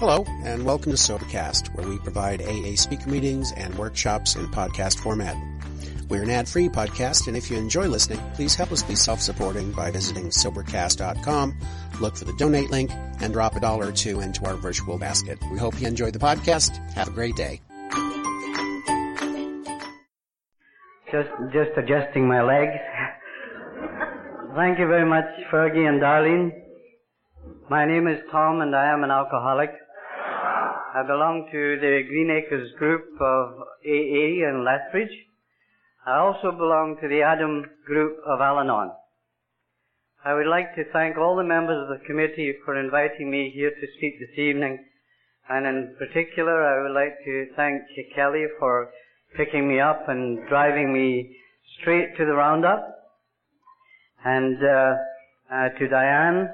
Hello, 0.00 0.24
and 0.44 0.64
welcome 0.64 0.92
to 0.92 0.96
Sobercast, 0.96 1.74
where 1.74 1.86
we 1.86 1.98
provide 1.98 2.40
AA 2.40 2.74
speaker 2.74 3.10
meetings 3.10 3.52
and 3.52 3.74
workshops 3.74 4.34
in 4.34 4.46
podcast 4.46 4.98
format. 4.98 5.36
We're 6.08 6.22
an 6.22 6.30
ad-free 6.30 6.70
podcast, 6.70 7.28
and 7.28 7.36
if 7.36 7.50
you 7.50 7.58
enjoy 7.58 7.86
listening, 7.86 8.18
please 8.32 8.54
help 8.54 8.72
us 8.72 8.82
be 8.82 8.94
self-supporting 8.94 9.72
by 9.72 9.90
visiting 9.90 10.30
Sobercast.com, 10.30 11.54
look 12.00 12.16
for 12.16 12.24
the 12.24 12.32
donate 12.38 12.70
link, 12.70 12.90
and 13.20 13.34
drop 13.34 13.56
a 13.56 13.60
dollar 13.60 13.88
or 13.88 13.92
two 13.92 14.20
into 14.20 14.42
our 14.46 14.54
virtual 14.54 14.96
basket. 14.96 15.38
We 15.52 15.58
hope 15.58 15.78
you 15.78 15.86
enjoy 15.86 16.12
the 16.12 16.18
podcast. 16.18 16.78
Have 16.94 17.08
a 17.08 17.10
great 17.10 17.36
day. 17.36 17.60
Just, 21.12 21.28
just 21.52 21.76
adjusting 21.76 22.26
my 22.26 22.40
legs. 22.40 22.80
Thank 24.56 24.78
you 24.78 24.86
very 24.86 25.06
much, 25.06 25.26
Fergie 25.52 25.86
and 25.86 26.00
Darlene. 26.00 26.52
My 27.68 27.84
name 27.84 28.08
is 28.08 28.18
Tom 28.32 28.62
and 28.62 28.74
I 28.74 28.94
am 28.94 29.04
an 29.04 29.10
alcoholic. 29.10 29.70
I 30.92 31.02
belong 31.02 31.46
to 31.52 31.78
the 31.78 32.02
Green 32.08 32.30
Acres 32.30 32.72
group 32.76 33.04
of 33.20 33.46
AA 33.86 34.42
in 34.42 34.64
Lethbridge. 34.64 35.14
I 36.04 36.18
also 36.18 36.50
belong 36.50 36.96
to 37.00 37.06
the 37.06 37.22
Adam 37.22 37.64
group 37.86 38.18
of 38.26 38.40
Al-Anon. 38.40 38.90
I 40.24 40.34
would 40.34 40.48
like 40.48 40.74
to 40.74 40.90
thank 40.92 41.16
all 41.16 41.36
the 41.36 41.44
members 41.44 41.78
of 41.80 41.88
the 41.88 42.04
committee 42.06 42.54
for 42.64 42.74
inviting 42.74 43.30
me 43.30 43.52
here 43.54 43.70
to 43.70 43.86
speak 43.98 44.18
this 44.18 44.36
evening. 44.36 44.84
And 45.48 45.64
in 45.64 45.94
particular, 45.96 46.64
I 46.64 46.82
would 46.82 46.94
like 46.94 47.14
to 47.24 47.46
thank 47.54 47.82
Kelly 48.16 48.46
for 48.58 48.90
picking 49.36 49.68
me 49.68 49.78
up 49.78 50.08
and 50.08 50.40
driving 50.48 50.92
me 50.92 51.36
straight 51.80 52.16
to 52.16 52.24
the 52.24 52.34
roundup. 52.34 52.82
And 54.24 54.58
uh, 54.58 54.94
uh, 55.54 55.68
to 55.78 55.88
Diane, 55.88 56.48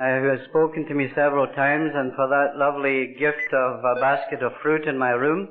uh, 0.00 0.20
who 0.20 0.28
has 0.28 0.40
spoken 0.48 0.86
to 0.86 0.94
me 0.94 1.08
several 1.14 1.46
times, 1.48 1.90
and 1.94 2.12
for 2.14 2.28
that 2.28 2.56
lovely 2.56 3.14
gift 3.18 3.52
of 3.52 3.84
a 3.84 4.00
basket 4.00 4.42
of 4.42 4.52
fruit 4.62 4.86
in 4.86 4.96
my 4.98 5.10
room. 5.10 5.48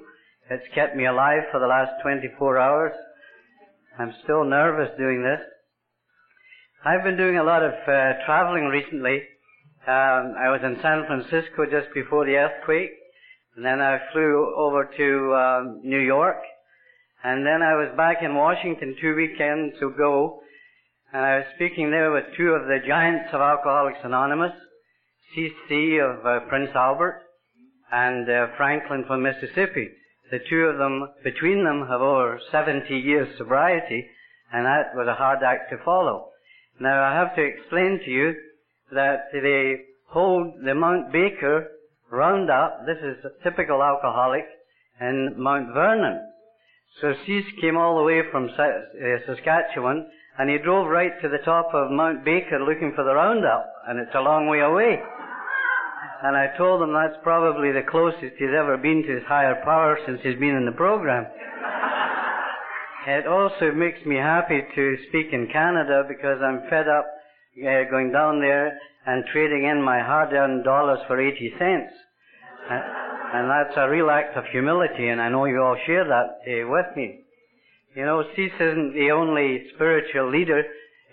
It's 0.49 0.67
kept 0.73 0.95
me 0.95 1.05
alive 1.05 1.43
for 1.51 1.59
the 1.59 1.67
last 1.67 2.01
24 2.01 2.57
hours. 2.57 2.93
I'm 3.97 4.13
still 4.23 4.43
nervous 4.43 4.89
doing 4.97 5.23
this. 5.23 5.39
I've 6.83 7.03
been 7.03 7.17
doing 7.17 7.37
a 7.37 7.43
lot 7.43 7.63
of 7.63 7.73
uh, 7.73 8.25
traveling 8.25 8.65
recently. 8.65 9.21
Um, 9.87 10.35
I 10.37 10.49
was 10.49 10.61
in 10.63 10.79
San 10.81 11.05
Francisco 11.05 11.65
just 11.69 11.93
before 11.93 12.25
the 12.25 12.35
earthquake, 12.35 12.89
and 13.55 13.63
then 13.63 13.79
I 13.79 13.99
flew 14.11 14.53
over 14.57 14.89
to 14.97 15.35
um, 15.35 15.81
New 15.83 15.99
York, 15.99 16.37
and 17.23 17.45
then 17.45 17.61
I 17.61 17.75
was 17.75 17.93
back 17.95 18.23
in 18.23 18.35
Washington 18.35 18.95
two 18.99 19.15
weekends 19.15 19.77
ago, 19.77 20.41
and 21.13 21.25
I 21.25 21.37
was 21.37 21.45
speaking 21.55 21.91
there 21.91 22.11
with 22.11 22.23
two 22.37 22.51
of 22.51 22.67
the 22.67 22.79
giants 22.87 23.29
of 23.33 23.41
Alcoholics 23.41 23.99
Anonymous, 24.03 24.53
CC 25.35 25.99
of 25.99 26.25
uh, 26.25 26.45
Prince 26.47 26.69
Albert 26.73 27.21
and 27.91 28.29
uh, 28.29 28.47
Franklin 28.55 29.03
from 29.05 29.23
Mississippi. 29.23 29.89
The 30.31 30.39
two 30.49 30.61
of 30.71 30.77
them, 30.77 31.09
between 31.23 31.65
them, 31.65 31.85
have 31.89 31.99
over 31.99 32.39
70 32.49 32.95
years 32.95 33.27
sobriety, 33.37 34.07
and 34.53 34.65
that 34.65 34.95
was 34.95 35.07
a 35.09 35.15
hard 35.15 35.39
act 35.43 35.69
to 35.71 35.83
follow. 35.83 36.29
Now 36.79 37.03
I 37.03 37.13
have 37.13 37.35
to 37.35 37.43
explain 37.43 37.99
to 38.05 38.09
you 38.09 38.33
that 38.93 39.25
they 39.33 39.81
hold 40.07 40.53
the 40.63 40.73
Mount 40.73 41.11
Baker 41.11 41.67
Roundup, 42.09 42.85
this 42.85 42.97
is 43.03 43.25
a 43.25 43.43
typical 43.43 43.83
alcoholic, 43.83 44.45
in 45.01 45.35
Mount 45.37 45.73
Vernon. 45.73 46.21
So 47.01 47.13
CC 47.27 47.43
came 47.59 47.75
all 47.75 47.97
the 47.97 48.03
way 48.03 48.21
from 48.31 48.49
uh, 48.57 48.67
Saskatchewan 49.25 50.07
and 50.41 50.49
he 50.49 50.57
drove 50.57 50.89
right 50.89 51.13
to 51.21 51.29
the 51.29 51.37
top 51.45 51.69
of 51.71 51.91
Mount 51.91 52.25
Baker 52.25 52.57
looking 52.57 52.93
for 52.95 53.03
the 53.03 53.13
roundup, 53.13 53.75
and 53.87 53.99
it's 53.99 54.15
a 54.15 54.25
long 54.25 54.47
way 54.47 54.61
away. 54.61 54.97
And 56.23 56.35
I 56.35 56.57
told 56.57 56.81
him 56.81 56.93
that's 56.93 57.21
probably 57.21 57.71
the 57.71 57.85
closest 57.85 58.41
he's 58.41 58.57
ever 58.57 58.75
been 58.75 59.03
to 59.05 59.13
his 59.21 59.23
higher 59.27 59.61
power 59.63 59.99
since 60.03 60.19
he's 60.23 60.39
been 60.39 60.57
in 60.57 60.65
the 60.65 60.71
program. 60.71 61.27
it 63.05 63.27
also 63.27 63.69
makes 63.69 64.03
me 64.03 64.15
happy 64.15 64.65
to 64.73 64.97
speak 65.09 65.27
in 65.31 65.45
Canada 65.53 66.05
because 66.09 66.41
I'm 66.41 66.65
fed 66.71 66.89
up 66.89 67.05
uh, 67.61 67.85
going 67.91 68.11
down 68.11 68.41
there 68.41 68.79
and 69.05 69.23
trading 69.31 69.69
in 69.69 69.79
my 69.79 70.01
hard-earned 70.01 70.63
dollars 70.63 71.05
for 71.05 71.21
80 71.21 71.53
cents. 71.59 71.93
Uh, 72.65 72.81
and 73.37 73.45
that's 73.45 73.77
a 73.77 73.87
real 73.87 74.09
act 74.09 74.35
of 74.37 74.45
humility, 74.51 75.07
and 75.07 75.21
I 75.21 75.29
know 75.29 75.45
you 75.45 75.61
all 75.61 75.77
share 75.85 76.05
that 76.05 76.41
uh, 76.49 76.67
with 76.67 76.97
me. 76.97 77.25
You 77.93 78.05
know, 78.05 78.23
CC 78.37 78.55
isn't 78.55 78.93
the 78.93 79.11
only 79.11 79.65
spiritual 79.75 80.31
leader 80.31 80.63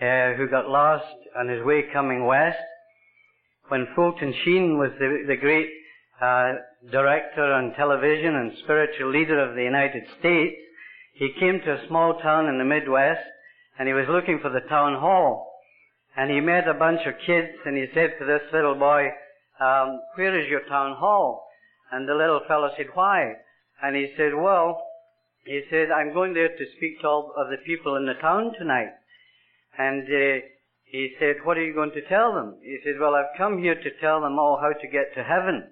uh, 0.01 0.37
who 0.37 0.49
got 0.49 0.69
lost 0.69 1.13
on 1.37 1.49
his 1.49 1.65
way 1.65 1.83
coming 1.93 2.25
west. 2.25 2.59
When 3.67 3.89
Fulton 3.97 4.33
Sheen 4.45 4.79
was 4.79 4.91
the, 5.01 5.25
the 5.27 5.35
great 5.35 5.69
uh, 6.23 6.53
director 6.93 7.53
on 7.53 7.75
television 7.75 8.37
and 8.37 8.53
spiritual 8.63 9.11
leader 9.11 9.41
of 9.41 9.57
the 9.57 9.65
United 9.65 10.05
States, 10.21 10.55
he 11.15 11.35
came 11.41 11.61
to 11.65 11.73
a 11.73 11.89
small 11.89 12.21
town 12.21 12.47
in 12.47 12.59
the 12.59 12.65
Midwest 12.65 13.27
and 13.77 13.89
he 13.89 13.95
was 13.95 14.07
looking 14.09 14.39
for 14.41 14.51
the 14.51 14.69
town 14.69 15.01
hall. 15.01 15.51
And 16.17 16.31
he 16.31 16.39
met 16.39 16.69
a 16.69 16.75
bunch 16.75 17.01
of 17.07 17.15
kids 17.27 17.59
and 17.67 17.77
he 17.77 17.87
said 17.93 18.15
to 18.21 18.25
this 18.25 18.43
little 18.53 18.77
boy, 18.77 19.09
um, 19.61 20.01
where 20.15 20.41
is 20.41 20.49
your 20.49 20.63
town 20.69 20.95
hall? 20.97 21.45
And 21.91 22.09
the 22.09 22.15
little 22.15 22.43
fellow 22.47 22.71
said, 22.77 22.87
why? 22.95 23.33
And 23.83 23.97
he 23.97 24.13
said, 24.17 24.33
well, 24.33 24.81
he 25.49 25.63
said, 25.71 25.91
I'm 25.91 26.13
going 26.13 26.35
there 26.35 26.49
to 26.49 26.65
speak 26.77 27.01
to 27.01 27.09
all 27.09 27.33
of 27.35 27.49
the 27.49 27.57
people 27.65 27.97
in 27.97 28.05
the 28.05 28.21
town 28.21 28.53
tonight. 28.59 28.93
And 29.79 30.03
uh, 30.03 30.45
he 30.85 31.15
said, 31.19 31.37
what 31.45 31.57
are 31.57 31.65
you 31.65 31.73
going 31.73 31.93
to 31.93 32.07
tell 32.07 32.35
them? 32.35 32.57
He 32.63 32.77
said, 32.85 33.01
well, 33.01 33.15
I've 33.15 33.35
come 33.39 33.57
here 33.57 33.75
to 33.75 33.91
tell 33.99 34.21
them 34.21 34.39
all 34.39 34.59
how 34.61 34.79
to 34.79 34.89
get 34.89 35.15
to 35.15 35.25
heaven. 35.25 35.71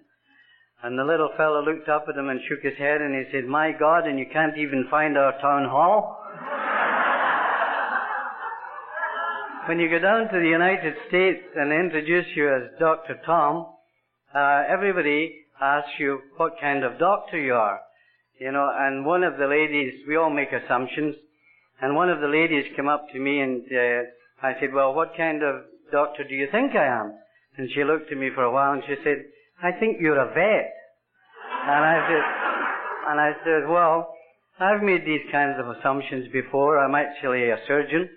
And 0.82 0.98
the 0.98 1.04
little 1.04 1.28
fellow 1.36 1.62
looked 1.62 1.90
up 1.90 2.06
at 2.08 2.16
him 2.16 2.30
and 2.30 2.40
shook 2.48 2.62
his 2.62 2.78
head 2.78 3.02
and 3.02 3.14
he 3.14 3.30
said, 3.30 3.44
my 3.44 3.72
God, 3.78 4.06
and 4.06 4.18
you 4.18 4.24
can't 4.32 4.56
even 4.56 4.86
find 4.90 5.18
our 5.18 5.38
town 5.42 5.68
hall? 5.68 6.24
when 9.68 9.78
you 9.78 9.90
go 9.90 9.98
down 9.98 10.32
to 10.32 10.40
the 10.40 10.48
United 10.48 10.94
States 11.08 11.42
and 11.54 11.70
introduce 11.70 12.34
you 12.34 12.48
as 12.48 12.70
Dr. 12.78 13.20
Tom, 13.26 13.66
uh, 14.34 14.62
everybody 14.68 15.44
asks 15.60 15.90
you 15.98 16.20
what 16.38 16.58
kind 16.62 16.82
of 16.82 16.98
doctor 16.98 17.38
you 17.38 17.52
are. 17.52 17.80
You 18.38 18.52
know, 18.52 18.70
and 18.74 19.06
one 19.06 19.24
of 19.24 19.38
the 19.38 19.46
ladies, 19.46 20.02
we 20.06 20.16
all 20.16 20.30
make 20.30 20.52
assumptions, 20.52 21.16
and 21.80 21.94
one 21.94 22.10
of 22.10 22.20
the 22.20 22.28
ladies 22.28 22.64
came 22.74 22.88
up 22.88 23.06
to 23.12 23.18
me 23.18 23.40
and 23.40 23.62
uh, 23.70 24.46
I 24.46 24.52
said, 24.60 24.72
well, 24.72 24.94
what 24.94 25.16
kind 25.16 25.42
of 25.42 25.62
doctor 25.92 26.24
do 26.24 26.34
you 26.34 26.48
think 26.50 26.74
I 26.74 26.86
am? 26.86 27.12
And 27.56 27.68
she 27.74 27.84
looked 27.84 28.10
at 28.12 28.18
me 28.18 28.30
for 28.34 28.44
a 28.44 28.52
while 28.52 28.72
and 28.72 28.82
she 28.86 28.94
said, 29.04 29.24
I 29.62 29.72
think 29.72 29.98
you're 30.00 30.20
a 30.20 30.28
vet. 30.28 30.72
And 31.66 31.84
I 31.84 32.08
said, 32.08 33.10
and 33.10 33.20
I 33.20 33.32
said, 33.44 33.68
well, 33.68 34.14
I've 34.58 34.82
made 34.82 35.04
these 35.06 35.24
kinds 35.30 35.56
of 35.58 35.68
assumptions 35.68 36.28
before. 36.32 36.78
I'm 36.78 36.94
actually 36.94 37.50
a 37.50 37.58
surgeon. 37.66 38.08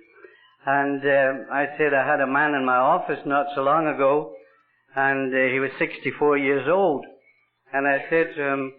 And 0.65 1.01
uh, 1.03 1.53
I 1.53 1.67
said 1.77 1.93
I 1.93 2.05
had 2.05 2.21
a 2.21 2.27
man 2.27 2.53
in 2.53 2.65
my 2.65 2.75
office 2.75 3.19
not 3.25 3.47
so 3.55 3.61
long 3.61 3.87
ago, 3.87 4.33
and 4.95 5.33
uh, 5.33 5.53
he 5.53 5.59
was 5.59 5.71
64 5.79 6.37
years 6.37 6.67
old. 6.69 7.05
And 7.73 7.87
I 7.87 8.05
said 8.09 8.35
to 8.35 8.43
him, 8.43 8.73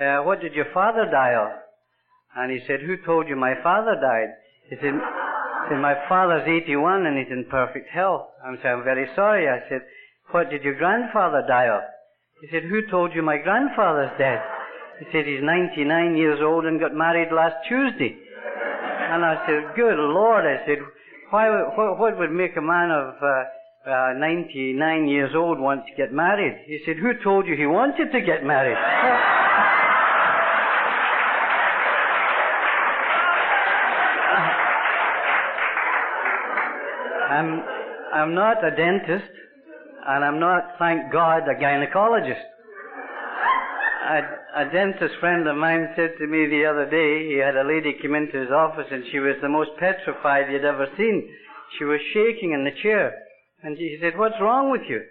uh, 0.00 0.18
what 0.22 0.40
did 0.40 0.54
your 0.54 0.72
father 0.72 1.06
die 1.10 1.34
of? 1.34 1.50
And 2.36 2.50
he 2.50 2.60
said, 2.66 2.80
who 2.80 2.96
told 3.04 3.28
you 3.28 3.36
my 3.36 3.54
father 3.62 3.94
died? 4.00 4.32
He 4.70 4.76
said, 4.76 4.94
said 5.68 5.78
my 5.80 5.94
father's 6.08 6.48
81 6.48 7.06
and 7.06 7.18
he's 7.18 7.30
in 7.30 7.44
perfect 7.50 7.90
health. 7.90 8.28
I 8.44 8.54
said, 8.56 8.72
I'm 8.72 8.84
very 8.84 9.06
sorry. 9.14 9.48
I 9.48 9.68
said, 9.68 9.82
what 10.30 10.50
did 10.50 10.62
your 10.62 10.78
grandfather 10.78 11.44
die 11.46 11.68
of? 11.68 11.82
He 12.40 12.48
said, 12.50 12.64
who 12.64 12.86
told 12.90 13.14
you 13.14 13.22
my 13.22 13.36
grandfather's 13.36 14.16
dead? 14.18 14.40
He 14.98 15.06
said, 15.12 15.26
he's 15.26 15.42
99 15.42 16.16
years 16.16 16.40
old 16.42 16.64
and 16.64 16.80
got 16.80 16.94
married 16.94 17.32
last 17.32 17.56
Tuesday. 17.68 18.16
And 19.10 19.24
I 19.24 19.44
said, 19.46 19.76
good 19.76 19.98
Lord. 19.98 20.44
I 20.46 20.64
said, 20.66 20.78
why, 21.30 21.50
what, 21.76 21.98
what 21.98 22.18
would 22.18 22.32
make 22.32 22.56
a 22.56 22.62
man 22.62 22.90
of 22.90 23.14
uh, 23.22 23.90
uh, 23.90 24.12
99 24.16 25.08
years 25.08 25.32
old 25.34 25.60
want 25.60 25.84
to 25.86 25.94
get 25.96 26.12
married? 26.12 26.64
He 26.66 26.80
said, 26.86 26.96
who 26.96 27.12
told 27.22 27.46
you 27.46 27.56
he 27.56 27.66
wanted 27.66 28.10
to 28.12 28.20
get 28.22 28.42
married? 28.44 28.76
I'm, 37.32 37.64
I'm 38.12 38.34
not 38.34 38.64
a 38.64 38.70
dentist, 38.70 39.30
and 40.06 40.24
I'm 40.24 40.38
not, 40.38 40.76
thank 40.78 41.12
God, 41.12 41.48
a 41.48 41.54
gynecologist. 41.54 42.44
A, 44.04 44.20
a 44.56 44.64
dentist 44.70 45.14
friend 45.20 45.46
of 45.46 45.56
mine 45.56 45.88
said 45.96 46.12
to 46.18 46.26
me 46.26 46.46
the 46.46 46.66
other 46.66 46.90
day, 46.90 47.28
he 47.28 47.38
had 47.38 47.56
a 47.56 47.66
lady 47.66 47.96
come 48.02 48.14
into 48.14 48.38
his 48.38 48.50
office 48.50 48.88
and 48.90 49.04
she 49.10 49.20
was 49.20 49.36
the 49.40 49.48
most 49.48 49.70
petrified 49.78 50.48
he'd 50.48 50.64
ever 50.64 50.88
seen. 50.98 51.30
She 51.78 51.84
was 51.84 52.00
shaking 52.12 52.52
in 52.52 52.64
the 52.64 52.82
chair. 52.82 53.14
And 53.62 53.78
he 53.78 53.96
said, 54.02 54.18
what's 54.18 54.40
wrong 54.40 54.72
with 54.72 54.82
you? 54.88 55.02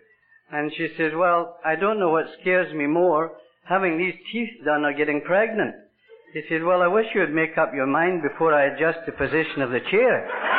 And 0.51 0.71
she 0.75 0.89
said, 0.97 1.15
well, 1.15 1.57
I 1.65 1.75
don't 1.75 2.00
know 2.00 2.09
what 2.09 2.25
scares 2.41 2.73
me 2.75 2.85
more, 2.85 3.31
having 3.63 3.97
these 3.97 4.15
teeth 4.31 4.65
done 4.65 4.83
or 4.83 4.94
getting 4.94 5.21
pregnant. 5.21 5.73
He 6.33 6.41
said, 6.50 6.63
well, 6.63 6.81
I 6.81 6.88
wish 6.88 7.07
you 7.15 7.21
would 7.21 7.33
make 7.33 7.57
up 7.57 7.71
your 7.73 7.88
mind 7.88 8.21
before 8.21 8.53
I 8.53 8.65
adjust 8.65 9.00
the 9.06 9.13
position 9.13 9.62
of 9.62 9.71
the 9.71 9.79
chair. 9.89 10.50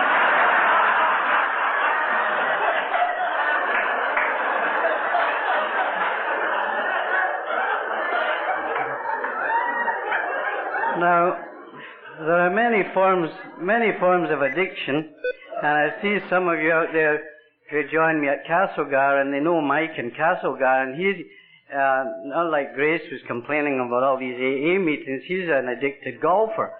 Forms, 12.94 13.31
many 13.61 13.93
forms 13.99 14.31
of 14.31 14.43
addiction, 14.43 15.14
and 15.62 15.67
I 15.67 16.02
see 16.02 16.19
some 16.29 16.49
of 16.49 16.61
you 16.61 16.73
out 16.73 16.93
there 16.93 17.23
who 17.70 17.82
joined 17.90 18.20
me 18.20 18.29
at 18.29 18.46
Castlegar, 18.46 19.20
and 19.20 19.32
they 19.32 19.40
know 19.40 19.61
Mike 19.61 19.99
in 19.99 20.11
Castlegar, 20.11 20.82
and 20.82 20.94
he's, 20.94 21.25
uh, 21.73 22.05
not 22.26 22.50
like 22.50 22.75
Grace 22.75 23.02
was 23.11 23.20
complaining 23.26 23.81
about 23.81 24.02
all 24.02 24.19
these 24.19 24.37
AA 24.37 24.79
meetings, 24.79 25.23
he's 25.26 25.49
an 25.49 25.69
addicted 25.69 26.20
golfer. 26.20 26.73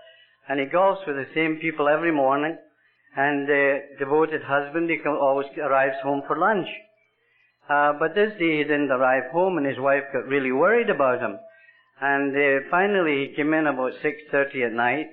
And 0.49 0.61
he 0.61 0.67
golfs 0.67 1.07
with 1.07 1.17
the 1.17 1.27
same 1.35 1.59
people 1.61 1.89
every 1.89 2.13
morning, 2.13 2.59
and 3.17 3.49
uh, 3.49 3.79
devoted 3.99 4.43
husband, 4.43 4.91
he 4.91 4.99
always 5.09 5.47
arrives 5.59 5.97
home 6.03 6.23
for 6.27 6.37
lunch. 6.37 6.69
Uh, 7.69 7.93
but 7.99 8.15
this 8.15 8.33
day 8.39 8.59
he 8.59 8.65
didn't 8.65 8.91
arrive 8.91 9.31
home, 9.33 9.57
and 9.57 9.67
his 9.67 9.79
wife 9.79 10.05
got 10.13 10.27
really 10.27 10.53
worried 10.53 10.91
about 10.91 11.21
him. 11.21 11.39
And 12.01 12.37
uh, 12.37 12.69
finally 12.71 13.29
he 13.29 13.37
came 13.37 13.55
in 13.55 13.67
about 13.67 13.93
6.30 14.03 14.67
at 14.67 14.73
night, 14.73 15.07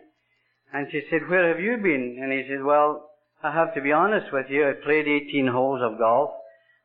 and 0.74 0.88
she 0.92 1.02
said, 1.10 1.28
where 1.28 1.48
have 1.50 1.60
you 1.60 1.78
been? 1.78 2.20
And 2.22 2.32
he 2.32 2.46
said, 2.48 2.64
well, 2.64 3.10
I 3.42 3.54
have 3.54 3.74
to 3.74 3.82
be 3.82 3.92
honest 3.92 4.32
with 4.34 4.48
you, 4.50 4.68
I 4.68 4.74
played 4.84 5.08
18 5.08 5.48
holes 5.48 5.82
of 5.82 5.98
golf, 5.98 6.32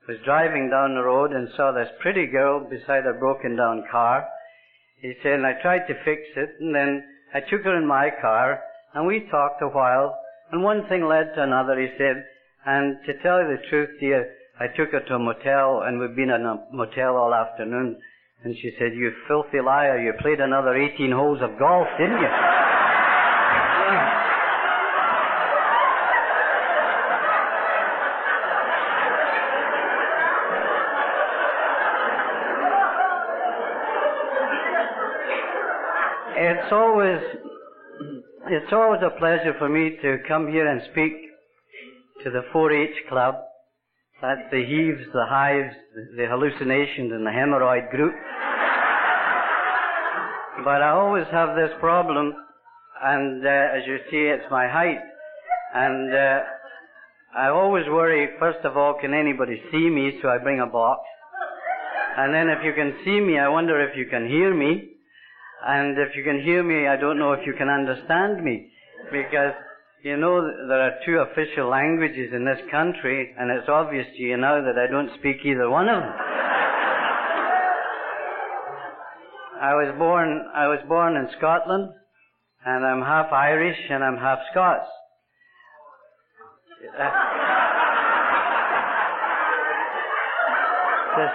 was 0.08 0.18
driving 0.24 0.70
down 0.70 0.94
the 0.94 1.02
road 1.02 1.32
and 1.32 1.48
saw 1.56 1.72
this 1.72 1.88
pretty 2.00 2.26
girl 2.26 2.60
beside 2.60 3.06
a 3.06 3.18
broken 3.18 3.56
down 3.56 3.84
car. 3.90 4.26
He 5.00 5.14
said, 5.22 5.32
and 5.32 5.46
I 5.46 5.60
tried 5.60 5.86
to 5.88 6.04
fix 6.04 6.22
it, 6.36 6.50
and 6.60 6.74
then 6.74 7.02
I 7.34 7.40
took 7.40 7.64
her 7.64 7.76
in 7.76 7.86
my 7.86 8.10
car, 8.20 8.62
and 8.94 9.06
we 9.06 9.28
talked 9.30 9.60
a 9.62 9.68
while, 9.68 10.16
and 10.52 10.62
one 10.62 10.86
thing 10.88 11.04
led 11.04 11.34
to 11.34 11.42
another, 11.42 11.78
he 11.80 11.88
said, 11.98 12.24
and 12.64 12.96
to 13.06 13.22
tell 13.22 13.42
you 13.42 13.56
the 13.56 13.68
truth, 13.68 13.90
dear, 14.00 14.30
I 14.60 14.68
took 14.68 14.92
her 14.92 15.00
to 15.00 15.14
a 15.16 15.18
motel, 15.18 15.82
and 15.84 15.98
we've 15.98 16.14
been 16.14 16.30
in 16.30 16.46
a 16.46 16.64
motel 16.72 17.16
all 17.16 17.34
afternoon, 17.34 17.98
and 18.44 18.54
she 18.56 18.72
said, 18.78 18.94
you 18.94 19.10
filthy 19.26 19.60
liar, 19.60 20.00
you 20.00 20.12
played 20.20 20.40
another 20.40 20.76
18 20.76 21.10
holes 21.10 21.40
of 21.42 21.58
golf, 21.58 21.88
didn't 21.98 22.20
you? 22.20 22.28
It's 36.64 36.72
always 36.72 37.20
it's 38.46 38.72
always 38.72 39.00
a 39.04 39.18
pleasure 39.18 39.54
for 39.58 39.68
me 39.68 39.98
to 40.00 40.18
come 40.26 40.48
here 40.48 40.66
and 40.66 40.80
speak 40.92 41.12
to 42.22 42.30
the 42.30 42.42
4-H 42.54 43.08
club. 43.08 43.34
That's 44.22 44.40
the 44.50 44.64
heaves, 44.64 45.00
the 45.12 45.26
hives, 45.28 45.74
the 46.16 46.26
hallucinations, 46.26 47.12
and 47.12 47.26
the 47.26 47.30
hemorrhoid 47.30 47.90
group. 47.90 48.14
but 50.64 50.80
I 50.80 50.90
always 50.90 51.26
have 51.32 51.54
this 51.56 51.70
problem, 51.80 52.32
and 53.02 53.46
uh, 53.46 53.48
as 53.48 53.86
you 53.86 53.98
see, 54.10 54.24
it's 54.32 54.50
my 54.50 54.66
height. 54.68 55.00
And 55.74 56.14
uh, 56.14 56.40
I 57.36 57.48
always 57.48 57.84
worry, 57.88 58.28
first 58.38 58.64
of 58.64 58.76
all, 58.78 58.94
can 59.00 59.12
anybody 59.12 59.60
see 59.70 59.90
me? 59.90 60.18
So 60.22 60.28
I 60.28 60.38
bring 60.38 60.60
a 60.60 60.66
box. 60.66 61.02
And 62.16 62.32
then 62.32 62.48
if 62.48 62.64
you 62.64 62.72
can 62.72 62.94
see 63.04 63.20
me, 63.20 63.38
I 63.38 63.48
wonder 63.48 63.80
if 63.82 63.96
you 63.96 64.06
can 64.06 64.26
hear 64.28 64.54
me. 64.54 64.93
And 65.66 65.96
if 65.98 66.14
you 66.14 66.22
can 66.22 66.42
hear 66.42 66.62
me, 66.62 66.86
I 66.86 66.96
don't 66.96 67.18
know 67.18 67.32
if 67.32 67.46
you 67.46 67.54
can 67.54 67.70
understand 67.70 68.44
me. 68.44 68.70
Because, 69.10 69.54
you 70.02 70.16
know, 70.18 70.42
there 70.68 70.82
are 70.82 70.92
two 71.06 71.18
official 71.18 71.68
languages 71.70 72.32
in 72.34 72.44
this 72.44 72.60
country, 72.70 73.34
and 73.38 73.50
it's 73.50 73.68
obvious 73.68 74.06
to 74.16 74.22
you 74.22 74.36
now 74.36 74.60
that 74.62 74.78
I 74.78 74.90
don't 74.90 75.10
speak 75.18 75.38
either 75.44 75.70
one 75.70 75.88
of 75.88 76.02
them. 76.02 76.12
I 79.62 79.72
was 79.72 79.94
born, 79.96 80.46
I 80.54 80.68
was 80.68 80.80
born 80.86 81.16
in 81.16 81.28
Scotland, 81.38 81.94
and 82.66 82.84
I'm 82.84 83.00
half 83.00 83.32
Irish 83.32 83.78
and 83.88 84.04
I'm 84.04 84.18
half 84.18 84.40
Scots. 84.50 84.88
Uh, 91.16 91.20
this, 91.20 91.30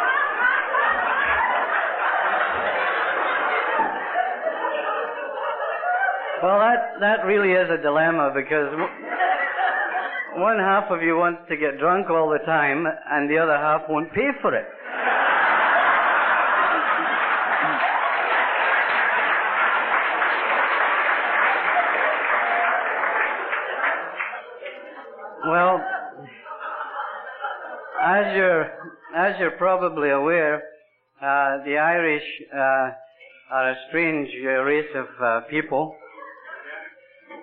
Well, 6.41 6.59
that, 6.59 7.01
that 7.01 7.25
really 7.25 7.51
is 7.51 7.69
a 7.69 7.81
dilemma 7.81 8.31
because 8.33 8.71
one 10.38 10.57
half 10.57 10.89
of 10.89 11.01
you 11.01 11.18
wants 11.18 11.41
to 11.50 11.57
get 11.57 11.80
drunk 11.80 12.09
all 12.09 12.30
the 12.30 12.39
time 12.45 12.86
and 13.12 13.30
the 13.30 13.38
other 13.38 13.57
half 13.57 13.81
won't 13.89 14.13
pay 14.13 14.30
for 14.41 14.56
it. 14.56 14.65
well, 25.45 25.83
as 28.01 28.33
you're, 28.33 28.63
as 29.13 29.35
you're 29.39 29.57
probably 29.57 30.12
aware, 30.12 30.63
uh, 31.21 31.57
the 31.65 31.77
Irish 31.77 32.24
uh, 32.53 32.92
are 33.51 33.71
a 33.71 33.75
strange 33.89 34.30
uh, 34.45 34.63
race 34.63 34.95
of 34.95 35.07
uh, 35.21 35.42
people. 35.50 35.97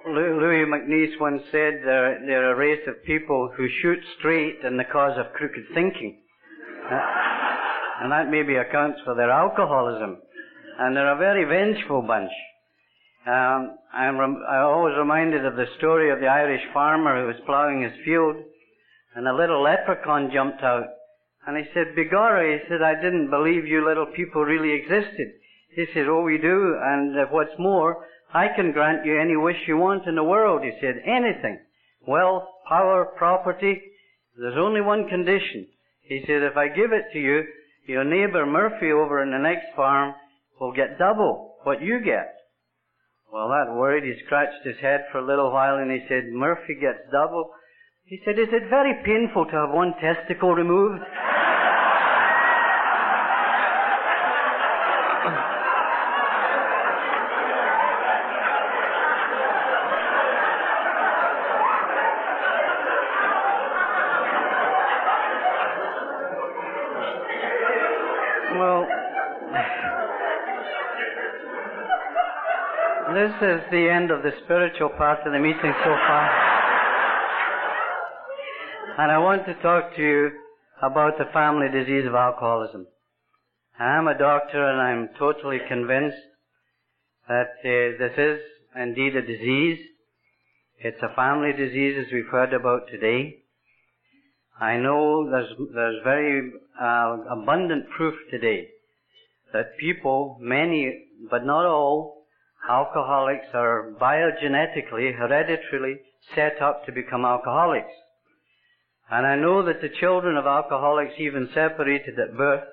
Louis 0.07 0.65
MacNeice 0.67 1.19
once 1.21 1.43
said 1.51 1.81
they're, 1.85 2.21
they're, 2.25 2.53
a 2.53 2.57
race 2.57 2.87
of 2.87 3.03
people 3.05 3.51
who 3.57 3.69
shoot 3.83 3.99
straight 4.19 4.61
in 4.63 4.77
the 4.77 4.85
cause 4.85 5.19
of 5.19 5.33
crooked 5.33 5.65
thinking. 5.75 6.23
Uh, 6.89 7.01
and 8.03 8.13
that 8.13 8.31
maybe 8.31 8.55
accounts 8.55 9.01
for 9.05 9.17
their 9.17 9.31
alcoholism. 9.31 10.19
And 10.79 10.97
they're 10.97 11.13
a 11.13 11.19
very 11.19 11.45
vengeful 11.45 12.03
bunch. 12.03 12.31
Um, 13.27 13.77
I'm, 13.93 14.17
rem- 14.19 14.45
I'm 14.49 14.67
always 14.67 14.95
reminded 14.97 15.45
of 15.45 15.57
the 15.57 15.67
story 15.79 16.13
of 16.13 16.21
the 16.21 16.29
Irish 16.29 16.63
farmer 16.73 17.21
who 17.21 17.27
was 17.27 17.43
ploughing 17.45 17.83
his 17.83 18.05
field, 18.05 18.37
and 19.17 19.27
a 19.27 19.35
little 19.35 19.63
leprechaun 19.63 20.31
jumped 20.33 20.63
out. 20.63 20.87
And 21.49 21.57
he 21.57 21.65
said, 21.75 21.97
Begorra, 21.97 22.59
he 22.59 22.65
said, 22.69 22.83
I 22.83 22.95
didn't 22.95 23.31
believe 23.31 23.67
you 23.67 23.85
little 23.85 24.07
people 24.15 24.45
really 24.45 24.73
existed. 24.73 25.33
He 25.75 25.87
said, 25.93 26.07
oh, 26.07 26.23
we 26.23 26.39
do, 26.39 26.77
and 26.81 27.19
uh, 27.19 27.25
what's 27.31 27.59
more, 27.59 28.07
I 28.37 28.49
can 28.55 28.73
grant 28.73 29.07
you 29.07 29.19
any 29.19 29.35
wish 29.35 29.57
you 29.67 29.79
want 29.79 30.07
in 30.07 30.15
the 30.15 30.23
world, 30.23 30.61
he 30.63 30.71
said. 30.79 31.01
Anything. 31.07 31.59
Wealth, 32.07 32.45
power, 32.69 33.07
property. 33.17 33.81
There's 34.37 34.59
only 34.59 34.83
one 34.83 35.09
condition. 35.09 35.67
He 36.03 36.23
said, 36.27 36.43
if 36.43 36.55
I 36.55 36.69
give 36.69 36.93
it 36.93 37.05
to 37.15 37.19
you, 37.19 37.45
your 37.87 38.05
neighbor 38.05 38.45
Murphy 38.45 38.93
over 38.93 39.23
in 39.23 39.31
the 39.31 39.39
next 39.39 39.75
farm 39.75 40.15
will 40.61 40.73
get 40.73 40.99
double 40.99 41.57
what 41.63 41.81
you 41.81 42.01
get. 42.05 42.37
Well, 43.33 43.49
that 43.49 43.73
worried. 43.75 44.05
He 44.05 44.23
scratched 44.27 44.67
his 44.67 44.77
head 44.83 45.07
for 45.11 45.19
a 45.19 45.27
little 45.27 45.51
while 45.51 45.77
and 45.77 45.91
he 45.91 46.05
said, 46.07 46.25
Murphy 46.31 46.75
gets 46.75 47.09
double. 47.11 47.51
He 48.05 48.21
said, 48.23 48.39
is 48.39 48.53
it 48.53 48.69
very 48.69 49.03
painful 49.03 49.47
to 49.47 49.57
have 49.57 49.71
one 49.71 49.95
testicle 49.99 50.53
removed? 50.55 51.01
is 73.43 73.61
the 73.71 73.89
end 73.91 74.11
of 74.11 74.23
the 74.23 74.33
spiritual 74.45 74.89
part 74.91 75.27
of 75.27 75.33
the 75.33 75.39
meeting 75.39 75.73
so 75.85 75.93
far. 76.07 76.31
And 78.99 79.13
I 79.13 79.19
want 79.19 79.45
to 79.47 79.55
talk 79.63 79.95
to 79.97 80.03
you 80.03 80.31
about 80.83 81.19
the 81.19 81.27
family 81.33 81.67
disease 81.71 82.07
of 82.07 82.15
alcoholism. 82.15 82.87
I 83.79 83.99
am 83.99 84.09
a 84.09 84.17
doctor 84.17 84.65
and 84.65 84.81
I'm 84.81 85.11
totally 85.19 85.59
convinced 85.69 86.17
that 87.29 87.53
uh, 87.61 87.99
this 87.99 88.13
is 88.17 88.41
indeed 88.75 89.17
a 89.17 89.23
disease. 89.23 89.81
It's 90.79 91.03
a 91.03 91.15
family 91.15 91.53
disease 91.53 91.97
as 91.99 92.13
we've 92.13 92.31
heard 92.31 92.55
about 92.55 92.89
today. 92.91 93.43
I 94.59 94.79
know 94.79 95.29
there's, 95.31 95.53
there's 95.75 96.03
very 96.05 96.53
uh, 96.81 97.19
abundant 97.31 97.91
proof 97.97 98.15
today 98.31 98.69
that 99.53 99.77
people, 99.79 100.39
many, 100.41 101.05
but 101.31 101.45
not 101.45 101.67
all, 101.67 102.16
alcoholics 102.69 103.47
are 103.55 103.93
biogenetically, 104.01 105.17
hereditarily 105.17 106.01
set 106.35 106.61
up 106.61 106.85
to 106.87 106.93
become 106.93 107.25
alcoholics. 107.25 107.93
And 109.11 109.27
I 109.27 109.37
know 109.37 109.65
that 109.65 109.81
the 109.81 109.91
children 110.01 110.37
of 110.37 110.47
alcoholics, 110.47 111.15
even 111.19 111.49
separated 111.55 112.19
at 112.19 112.37
birth, 112.37 112.65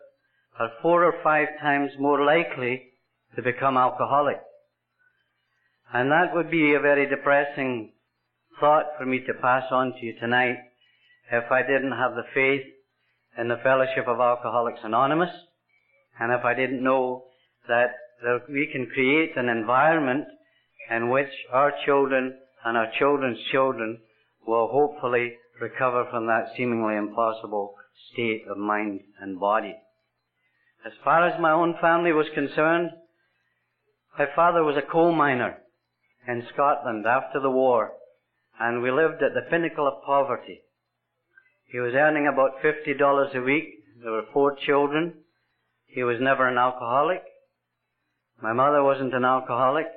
are 0.59 0.71
four 0.81 1.03
or 1.03 1.13
five 1.23 1.47
times 1.61 1.91
more 1.99 2.23
likely 2.23 2.81
to 3.35 3.41
become 3.41 3.77
alcoholic. 3.77 4.37
And 5.93 6.11
that 6.11 6.33
would 6.33 6.49
be 6.49 6.73
a 6.73 6.79
very 6.79 7.07
depressing 7.07 7.93
thought 8.59 8.85
for 8.97 9.05
me 9.05 9.19
to 9.27 9.33
pass 9.41 9.63
on 9.71 9.93
to 9.93 10.05
you 10.05 10.15
tonight 10.19 10.57
if 11.31 11.51
I 11.51 11.61
didn't 11.61 11.91
have 11.91 12.15
the 12.15 12.23
faith 12.33 12.65
in 13.37 13.47
the 13.47 13.59
Fellowship 13.63 14.07
of 14.07 14.19
Alcoholics 14.19 14.79
Anonymous, 14.83 15.29
and 16.19 16.31
if 16.31 16.45
I 16.45 16.53
didn't 16.53 16.83
know 16.83 17.25
that 17.67 17.91
that 18.21 18.41
we 18.49 18.67
can 18.71 18.87
create 18.87 19.35
an 19.35 19.49
environment 19.49 20.25
in 20.89 21.09
which 21.09 21.29
our 21.51 21.71
children 21.85 22.37
and 22.65 22.77
our 22.77 22.91
children's 22.97 23.39
children 23.51 23.99
will 24.45 24.67
hopefully 24.67 25.33
recover 25.61 26.05
from 26.09 26.27
that 26.27 26.47
seemingly 26.55 26.95
impossible 26.95 27.75
state 28.11 28.43
of 28.49 28.57
mind 28.57 29.01
and 29.21 29.39
body. 29.39 29.75
As 30.85 30.93
far 31.03 31.27
as 31.27 31.39
my 31.39 31.51
own 31.51 31.75
family 31.79 32.11
was 32.11 32.27
concerned, 32.33 32.89
my 34.17 34.25
father 34.35 34.63
was 34.63 34.77
a 34.77 34.91
coal 34.91 35.13
miner 35.13 35.57
in 36.27 36.45
Scotland 36.53 37.05
after 37.05 37.39
the 37.39 37.49
war, 37.49 37.93
and 38.59 38.81
we 38.81 38.91
lived 38.91 39.23
at 39.23 39.33
the 39.33 39.49
pinnacle 39.49 39.87
of 39.87 40.03
poverty. 40.05 40.61
He 41.65 41.79
was 41.79 41.93
earning 41.95 42.27
about 42.27 42.61
$50 42.61 43.35
a 43.35 43.41
week. 43.41 43.83
There 44.01 44.11
were 44.11 44.25
four 44.31 44.55
children. 44.55 45.13
He 45.87 46.03
was 46.03 46.17
never 46.19 46.47
an 46.47 46.57
alcoholic. 46.57 47.23
My 48.43 48.51
mother 48.51 48.83
wasn't 48.83 49.13
an 49.13 49.23
alcoholic. 49.23 49.87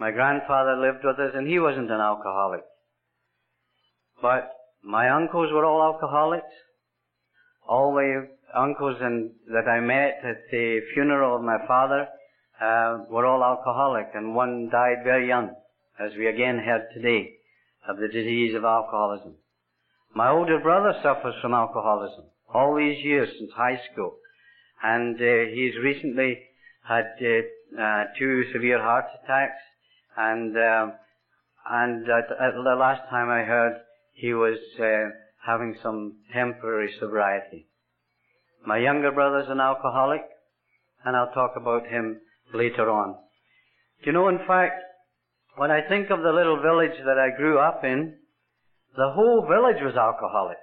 My 0.00 0.10
grandfather 0.10 0.76
lived 0.76 1.04
with 1.04 1.20
us 1.20 1.34
and 1.36 1.46
he 1.46 1.60
wasn't 1.60 1.88
an 1.88 2.00
alcoholic. 2.00 2.62
But 4.20 4.50
my 4.82 5.08
uncles 5.08 5.52
were 5.52 5.64
all 5.64 5.94
alcoholics. 5.94 6.52
All 7.68 7.94
the 7.94 8.26
uncles 8.56 8.96
and, 9.00 9.30
that 9.46 9.70
I 9.70 9.78
met 9.78 10.18
at 10.24 10.50
the 10.50 10.80
funeral 10.94 11.36
of 11.36 11.42
my 11.42 11.58
father 11.68 12.08
uh, 12.60 13.04
were 13.08 13.24
all 13.24 13.44
alcoholic, 13.44 14.08
and 14.14 14.34
one 14.34 14.68
died 14.70 15.04
very 15.04 15.28
young, 15.28 15.54
as 15.98 16.10
we 16.18 16.26
again 16.26 16.58
heard 16.58 16.88
today, 16.92 17.34
of 17.88 17.98
the 17.98 18.08
disease 18.08 18.54
of 18.54 18.64
alcoholism. 18.64 19.34
My 20.14 20.30
older 20.30 20.58
brother 20.58 20.94
suffers 21.02 21.34
from 21.40 21.54
alcoholism 21.54 22.24
all 22.52 22.76
these 22.76 23.04
years 23.04 23.28
since 23.38 23.50
high 23.52 23.80
school, 23.92 24.16
and 24.82 25.16
uh, 25.16 25.50
he's 25.52 25.76
recently 25.82 26.38
had 26.86 27.04
uh, 27.20 27.82
uh 27.82 28.04
two 28.18 28.44
severe 28.52 28.80
heart 28.80 29.06
attacks, 29.22 29.60
and 30.16 30.56
uh, 30.56 30.86
and 31.70 32.04
at, 32.08 32.30
at, 32.30 32.54
the 32.54 32.76
last 32.78 33.08
time 33.10 33.30
I 33.30 33.42
heard, 33.42 33.80
he 34.12 34.34
was 34.34 34.58
having 35.46 35.76
some 35.82 36.16
temporary 36.32 36.92
sobriety. 37.00 37.66
My 38.66 38.78
younger 38.78 39.12
brother's 39.12 39.48
an 39.48 39.60
alcoholic, 39.60 40.22
and 41.04 41.16
I'll 41.16 41.32
talk 41.32 41.52
about 41.56 41.86
him 41.86 42.20
later 42.52 42.90
on. 42.90 43.16
You 44.04 44.12
know, 44.12 44.28
in 44.28 44.38
fact, 44.46 44.82
when 45.56 45.70
I 45.70 45.80
think 45.88 46.10
of 46.10 46.22
the 46.22 46.32
little 46.32 46.60
village 46.60 46.96
that 47.04 47.18
I 47.18 47.36
grew 47.36 47.58
up 47.58 47.84
in, 47.84 48.14
the 48.96 49.10
whole 49.14 49.46
village 49.48 49.82
was 49.82 49.96
alcoholic. 49.96 50.58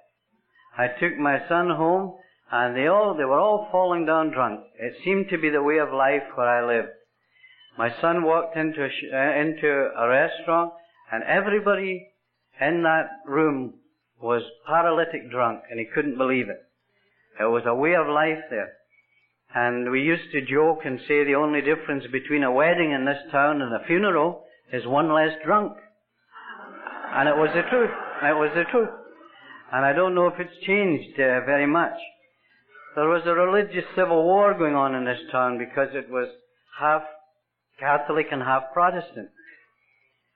I 0.77 0.87
took 0.99 1.17
my 1.17 1.39
son 1.49 1.69
home, 1.69 2.15
and 2.51 2.75
they 2.75 2.87
all, 2.87 3.15
they 3.17 3.23
were 3.23 3.39
all 3.39 3.69
falling 3.71 4.05
down 4.05 4.31
drunk. 4.31 4.61
It 4.77 4.93
seemed 5.05 5.29
to 5.29 5.37
be 5.37 5.49
the 5.49 5.63
way 5.63 5.77
of 5.77 5.93
life 5.93 6.23
where 6.35 6.47
I 6.47 6.65
lived. 6.65 6.93
My 7.77 7.89
son 8.01 8.23
walked 8.23 8.57
into 8.57 8.83
a, 8.83 8.89
sh- 8.89 9.13
uh, 9.13 9.39
into 9.39 9.89
a 9.97 10.07
restaurant, 10.09 10.73
and 11.11 11.23
everybody 11.23 12.09
in 12.59 12.83
that 12.83 13.07
room 13.25 13.75
was 14.21 14.43
paralytic 14.67 15.31
drunk, 15.31 15.61
and 15.69 15.79
he 15.79 15.85
couldn't 15.85 16.17
believe 16.17 16.49
it. 16.49 16.59
It 17.39 17.45
was 17.45 17.63
a 17.65 17.73
way 17.73 17.95
of 17.95 18.07
life 18.07 18.43
there. 18.49 18.73
And 19.55 19.89
we 19.89 20.01
used 20.01 20.31
to 20.31 20.45
joke 20.45 20.79
and 20.85 20.99
say 21.07 21.23
the 21.23 21.35
only 21.35 21.61
difference 21.61 22.03
between 22.11 22.43
a 22.43 22.51
wedding 22.51 22.91
in 22.91 23.05
this 23.05 23.31
town 23.31 23.61
and 23.61 23.73
a 23.73 23.85
funeral 23.85 24.43
is 24.71 24.85
one 24.85 25.13
less 25.13 25.31
drunk. 25.45 25.73
And 27.13 27.27
it 27.27 27.35
was 27.35 27.49
the 27.53 27.63
truth. 27.69 27.91
It 28.23 28.35
was 28.35 28.51
the 28.55 28.63
truth. 28.71 28.89
And 29.71 29.85
I 29.85 29.93
don't 29.93 30.15
know 30.15 30.27
if 30.27 30.39
it's 30.39 30.65
changed 30.65 31.19
uh, 31.19 31.43
very 31.45 31.67
much. 31.67 31.95
There 32.93 33.07
was 33.07 33.21
a 33.25 33.33
religious 33.33 33.85
civil 33.95 34.25
war 34.25 34.53
going 34.53 34.75
on 34.75 34.95
in 34.95 35.05
this 35.05 35.21
town 35.31 35.57
because 35.57 35.89
it 35.93 36.09
was 36.09 36.27
half 36.77 37.03
Catholic 37.79 38.27
and 38.31 38.41
half 38.41 38.63
Protestant. 38.73 39.29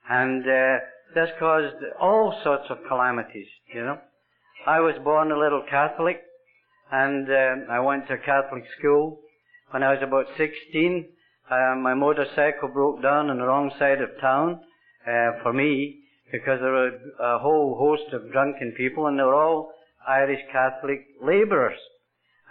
And 0.08 0.42
uh, 0.42 0.78
this 1.14 1.28
caused 1.38 1.76
all 2.00 2.40
sorts 2.42 2.64
of 2.70 2.78
calamities, 2.88 3.48
you 3.74 3.82
know. 3.82 3.98
I 4.66 4.80
was 4.80 4.94
born 5.04 5.32
a 5.32 5.38
little 5.38 5.64
Catholic, 5.68 6.22
and 6.90 7.28
uh, 7.28 7.72
I 7.72 7.80
went 7.80 8.08
to 8.08 8.14
a 8.14 8.18
Catholic 8.18 8.64
school. 8.78 9.20
When 9.70 9.82
I 9.82 9.92
was 9.92 10.02
about 10.02 10.26
16, 10.38 11.08
uh, 11.50 11.74
my 11.76 11.92
motorcycle 11.92 12.68
broke 12.72 13.02
down 13.02 13.28
on 13.28 13.38
the 13.38 13.46
wrong 13.46 13.70
side 13.78 14.00
of 14.00 14.18
town 14.18 14.60
uh, 15.06 15.42
for 15.42 15.52
me 15.52 16.00
because 16.32 16.60
there 16.60 16.72
were 16.72 16.98
a 17.20 17.38
whole 17.38 17.76
host 17.78 18.14
of 18.14 18.32
drunken 18.32 18.72
people 18.78 19.08
and 19.08 19.18
they 19.18 19.24
were 19.24 19.34
all 19.34 19.72
Irish 20.08 20.40
Catholic 20.50 21.06
labourers. 21.20 21.78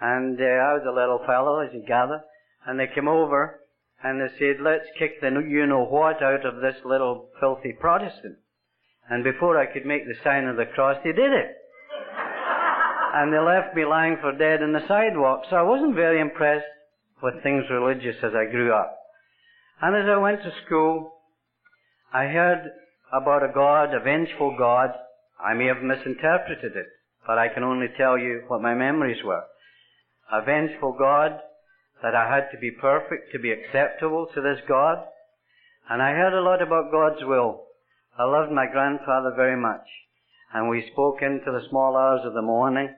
And 0.02 0.40
uh, 0.40 0.44
I 0.44 0.74
was 0.74 0.86
a 0.88 0.94
little 0.96 1.20
fellow, 1.26 1.60
as 1.60 1.74
you 1.74 1.84
gather, 1.88 2.22
and 2.66 2.80
they 2.80 2.88
came 2.94 3.08
over 3.08 3.62
and 4.04 4.22
they 4.22 4.34
said, 4.38 4.62
let's 4.62 4.86
kick 5.00 5.22
the 5.22 5.30
you 5.48 5.66
know 5.66 5.86
what 5.86 6.22
out 6.22 6.46
of 6.46 6.62
this 6.62 6.76
little 6.86 7.30
filthy 7.40 7.74
Protestant. 7.80 8.38
And 9.10 9.24
before 9.24 9.58
I 9.58 9.72
could 9.72 9.86
make 9.86 10.06
the 10.06 10.16
sign 10.24 10.46
of 10.46 10.58
the 10.58 10.66
cross, 10.66 10.98
they 11.04 11.12
did 11.12 11.32
it 11.32 11.56
and 13.16 13.32
they 13.32 13.40
left 13.40 13.76
me 13.76 13.86
lying 13.86 14.18
for 14.22 14.32
dead 14.32 14.62
in 14.62 14.74
the 14.74 14.86
sidewalk. 14.88 15.44
So 15.50 15.56
I 15.56 15.62
wasn't 15.62 15.96
very 15.96 16.20
impressed 16.20 16.66
with 17.24 17.42
things 17.42 17.64
religious 17.70 18.18
as 18.24 18.34
I 18.36 18.52
grew 18.52 18.74
up. 18.74 18.98
And 19.82 19.96
as 19.96 20.10
I 20.10 20.18
went 20.18 20.42
to 20.44 20.52
school, 20.66 21.14
I 22.14 22.26
heard 22.26 22.72
about 23.14 23.44
a 23.44 23.54
God, 23.54 23.94
a 23.94 24.00
vengeful 24.00 24.56
God. 24.58 24.92
I 25.44 25.54
may 25.54 25.68
have 25.68 25.82
misinterpreted 25.82 26.76
it, 26.76 26.88
but 27.26 27.38
I 27.38 27.48
can 27.50 27.64
only 27.64 27.88
tell 27.98 28.18
you 28.18 28.44
what 28.48 28.62
my 28.62 28.74
memories 28.74 29.24
were. 29.24 29.44
A 30.32 30.42
vengeful 30.42 30.96
God, 30.98 31.40
that 32.02 32.16
I 32.16 32.34
had 32.34 32.52
to 32.52 32.58
be 32.58 32.72
perfect 32.72 33.32
to 33.32 33.40
be 33.40 33.52
acceptable 33.52 34.28
to 34.34 34.42
this 34.42 34.60
God. 34.68 35.04
And 35.90 36.02
I 36.02 36.12
heard 36.12 36.34
a 36.34 36.42
lot 36.42 36.62
about 36.62 36.92
God's 36.92 37.24
will. 37.24 37.64
I 38.18 38.24
loved 38.24 38.52
my 38.52 38.66
grandfather 38.66 39.34
very 39.36 39.60
much. 39.60 39.86
And 40.54 40.70
we 40.70 40.90
spoke 40.92 41.22
into 41.22 41.52
the 41.52 41.68
small 41.70 41.96
hours 41.96 42.22
of 42.26 42.34
the 42.34 42.42
morning. 42.42 42.90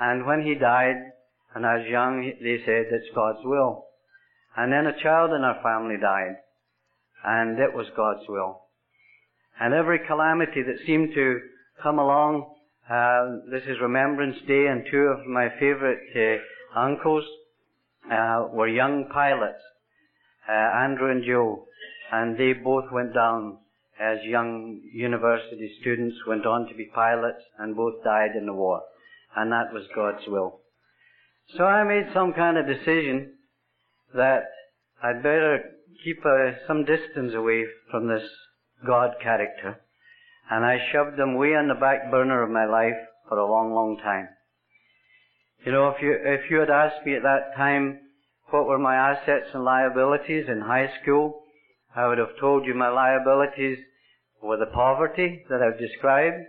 And 0.00 0.26
when 0.26 0.42
he 0.42 0.54
died, 0.54 0.96
and 1.54 1.66
I 1.66 1.78
was 1.78 1.86
young, 1.86 2.22
they 2.40 2.58
said 2.64 2.86
it's 2.90 3.14
God's 3.14 3.44
will. 3.44 3.86
And 4.56 4.72
then 4.72 4.86
a 4.86 5.02
child 5.02 5.32
in 5.32 5.42
our 5.42 5.62
family 5.62 5.96
died, 6.00 6.36
and 7.24 7.58
it 7.58 7.74
was 7.74 7.86
God's 7.96 8.28
will. 8.28 8.62
And 9.60 9.74
every 9.74 10.00
calamity 10.06 10.62
that 10.62 10.86
seemed 10.86 11.14
to 11.14 11.40
come 11.82 11.98
along, 11.98 12.54
uh, 12.90 13.40
this 13.50 13.62
is 13.64 13.76
Remembrance 13.82 14.36
Day, 14.46 14.66
and 14.66 14.84
two 14.90 15.12
of 15.14 15.26
my 15.26 15.48
favorite 15.60 16.00
uh, 16.16 16.78
uncles 16.78 17.24
uh, 18.10 18.46
were 18.50 18.68
young 18.68 19.08
pilots, 19.12 19.60
uh, 20.48 20.52
Andrew 20.52 21.10
and 21.10 21.22
Joe, 21.24 21.66
and 22.10 22.38
they 22.38 22.52
both 22.54 22.90
went 22.90 23.12
down 23.12 23.58
as 24.00 24.18
young 24.24 24.80
university 24.92 25.70
students, 25.80 26.16
went 26.26 26.46
on 26.46 26.66
to 26.68 26.74
be 26.74 26.90
pilots, 26.94 27.42
and 27.58 27.76
both 27.76 28.02
died 28.04 28.36
in 28.38 28.46
the 28.46 28.54
war. 28.54 28.82
And 29.36 29.52
that 29.52 29.72
was 29.72 29.84
God's 29.94 30.26
will. 30.26 30.60
So 31.56 31.64
I 31.64 31.84
made 31.84 32.12
some 32.14 32.32
kind 32.32 32.56
of 32.56 32.66
decision 32.66 33.34
that 34.14 34.44
I'd 35.02 35.22
better 35.22 35.60
keep 36.04 36.24
uh, 36.24 36.52
some 36.66 36.84
distance 36.84 37.34
away 37.34 37.64
from 37.90 38.08
this 38.08 38.22
God 38.86 39.16
character, 39.22 39.80
and 40.50 40.64
I 40.64 40.78
shoved 40.92 41.18
them 41.18 41.34
way 41.34 41.54
on 41.54 41.68
the 41.68 41.74
back 41.74 42.10
burner 42.10 42.42
of 42.42 42.50
my 42.50 42.64
life 42.64 42.96
for 43.28 43.38
a 43.38 43.50
long, 43.50 43.72
long 43.72 43.98
time. 44.02 44.28
You 45.64 45.72
know, 45.72 45.88
if 45.88 46.02
you 46.02 46.12
if 46.12 46.50
you 46.50 46.60
had 46.60 46.70
asked 46.70 47.04
me 47.04 47.14
at 47.14 47.22
that 47.22 47.54
time 47.56 48.00
what 48.50 48.66
were 48.66 48.78
my 48.78 48.96
assets 48.96 49.50
and 49.52 49.64
liabilities 49.64 50.46
in 50.48 50.60
high 50.60 50.90
school, 51.02 51.42
I 51.94 52.06
would 52.06 52.18
have 52.18 52.38
told 52.40 52.64
you 52.64 52.74
my 52.74 52.88
liabilities 52.88 53.78
were 54.42 54.56
the 54.56 54.72
poverty 54.72 55.44
that 55.50 55.60
I've 55.60 55.78
described, 55.78 56.44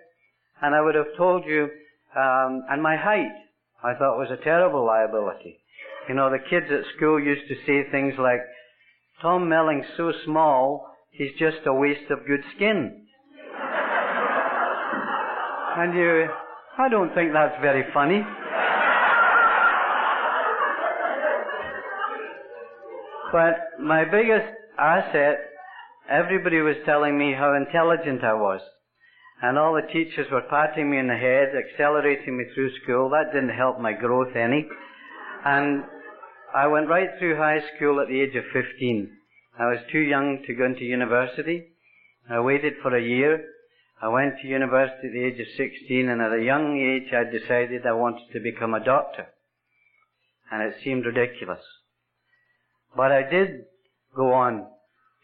and 0.62 0.76
I 0.76 0.82
would 0.82 0.96
have 0.96 1.18
told 1.18 1.46
you 1.46 1.70
um, 2.16 2.66
and 2.70 2.82
my 2.82 2.98
height, 2.98 3.32
I 3.84 3.94
thought 3.94 4.18
was 4.18 4.32
a 4.32 4.44
terrible 4.44 4.86
liability. 4.86 5.60
You 6.08 6.16
know, 6.16 6.30
the 6.32 6.40
kids 6.50 6.66
at 6.72 6.96
school 6.96 7.20
used 7.20 7.48
to 7.48 7.56
say 7.66 7.90
things 7.92 8.16
like, 8.18 8.42
Tom 9.22 9.48
Melling's 9.48 9.86
so 9.96 10.12
small, 10.26 10.88
he's 11.12 11.38
just 11.38 11.68
a 11.68 11.74
waste 11.74 12.10
of 12.10 12.26
good 12.26 12.44
skin. 12.56 13.06
And 15.82 15.94
you, 15.94 16.28
I 16.78 16.90
don't 16.90 17.14
think 17.14 17.34
that's 17.34 17.60
very 17.62 17.84
funny. 17.94 18.22
but 23.32 23.80
my 23.80 24.06
biggest 24.06 24.54
asset, 24.78 25.38
everybody 26.10 26.62
was 26.62 26.76
telling 26.86 27.18
me 27.18 27.34
how 27.34 27.54
intelligent 27.56 28.24
I 28.24 28.34
was 28.34 28.62
and 29.42 29.58
all 29.58 29.74
the 29.74 29.94
teachers 29.94 30.28
were 30.32 30.44
patting 30.50 30.92
me 30.92 31.00
on 31.00 31.08
the 31.08 31.16
head, 31.16 31.56
accelerating 31.56 32.38
me 32.38 32.46
through 32.54 32.72
school. 32.84 33.10
That 33.10 33.32
didn't 33.34 33.56
help 33.56 33.80
my 33.80 33.94
growth 33.94 34.36
any. 34.36 34.68
And 35.46 35.84
I 36.54 36.68
went 36.68 36.90
right 36.90 37.10
through 37.18 37.38
high 37.38 37.60
school 37.76 38.02
at 38.02 38.10
the 38.10 38.20
age 38.20 38.36
of 38.36 38.44
15. 38.52 39.10
I 39.58 39.66
was 39.66 39.80
too 39.92 40.00
young 40.00 40.44
to 40.46 40.54
go 40.54 40.66
into 40.66 40.84
university. 40.84 41.68
I 42.30 42.40
waited 42.42 42.74
for 42.82 42.96
a 42.96 43.02
year. 43.02 43.46
I 44.02 44.08
went 44.08 44.40
to 44.42 44.48
university 44.48 45.08
at 45.08 45.14
the 45.14 45.24
age 45.24 45.40
of 45.40 45.48
16 45.58 46.10
and 46.10 46.22
at 46.22 46.32
a 46.32 46.44
young 46.44 46.78
age 46.78 47.14
I 47.14 47.24
decided 47.30 47.86
I 47.86 47.92
wanted 47.94 48.32
to 48.34 48.40
become 48.40 48.74
a 48.74 48.84
doctor. 48.84 49.28
And 50.52 50.64
it 50.64 50.76
seemed 50.84 51.06
ridiculous. 51.06 51.64
But 52.96 53.12
I 53.12 53.30
did 53.30 53.66
go 54.16 54.34
on 54.34 54.66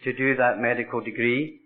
to 0.04 0.14
do 0.14 0.36
that 0.36 0.60
medical 0.60 1.02
degree 1.02 1.62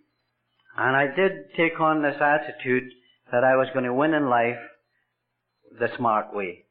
And 0.78 0.96
I 0.96 1.08
did 1.13 1.51
take 1.58 1.80
on 1.80 2.01
this 2.01 2.16
attitude 2.22 2.89
that 3.32 3.44
I 3.44 3.56
was 3.56 3.68
going 3.74 3.86
to 3.86 3.94
win 3.94 4.13
in 4.13 4.30
life 4.30 4.60
the 5.78 5.89
smart 5.98 6.34
way, 6.34 6.66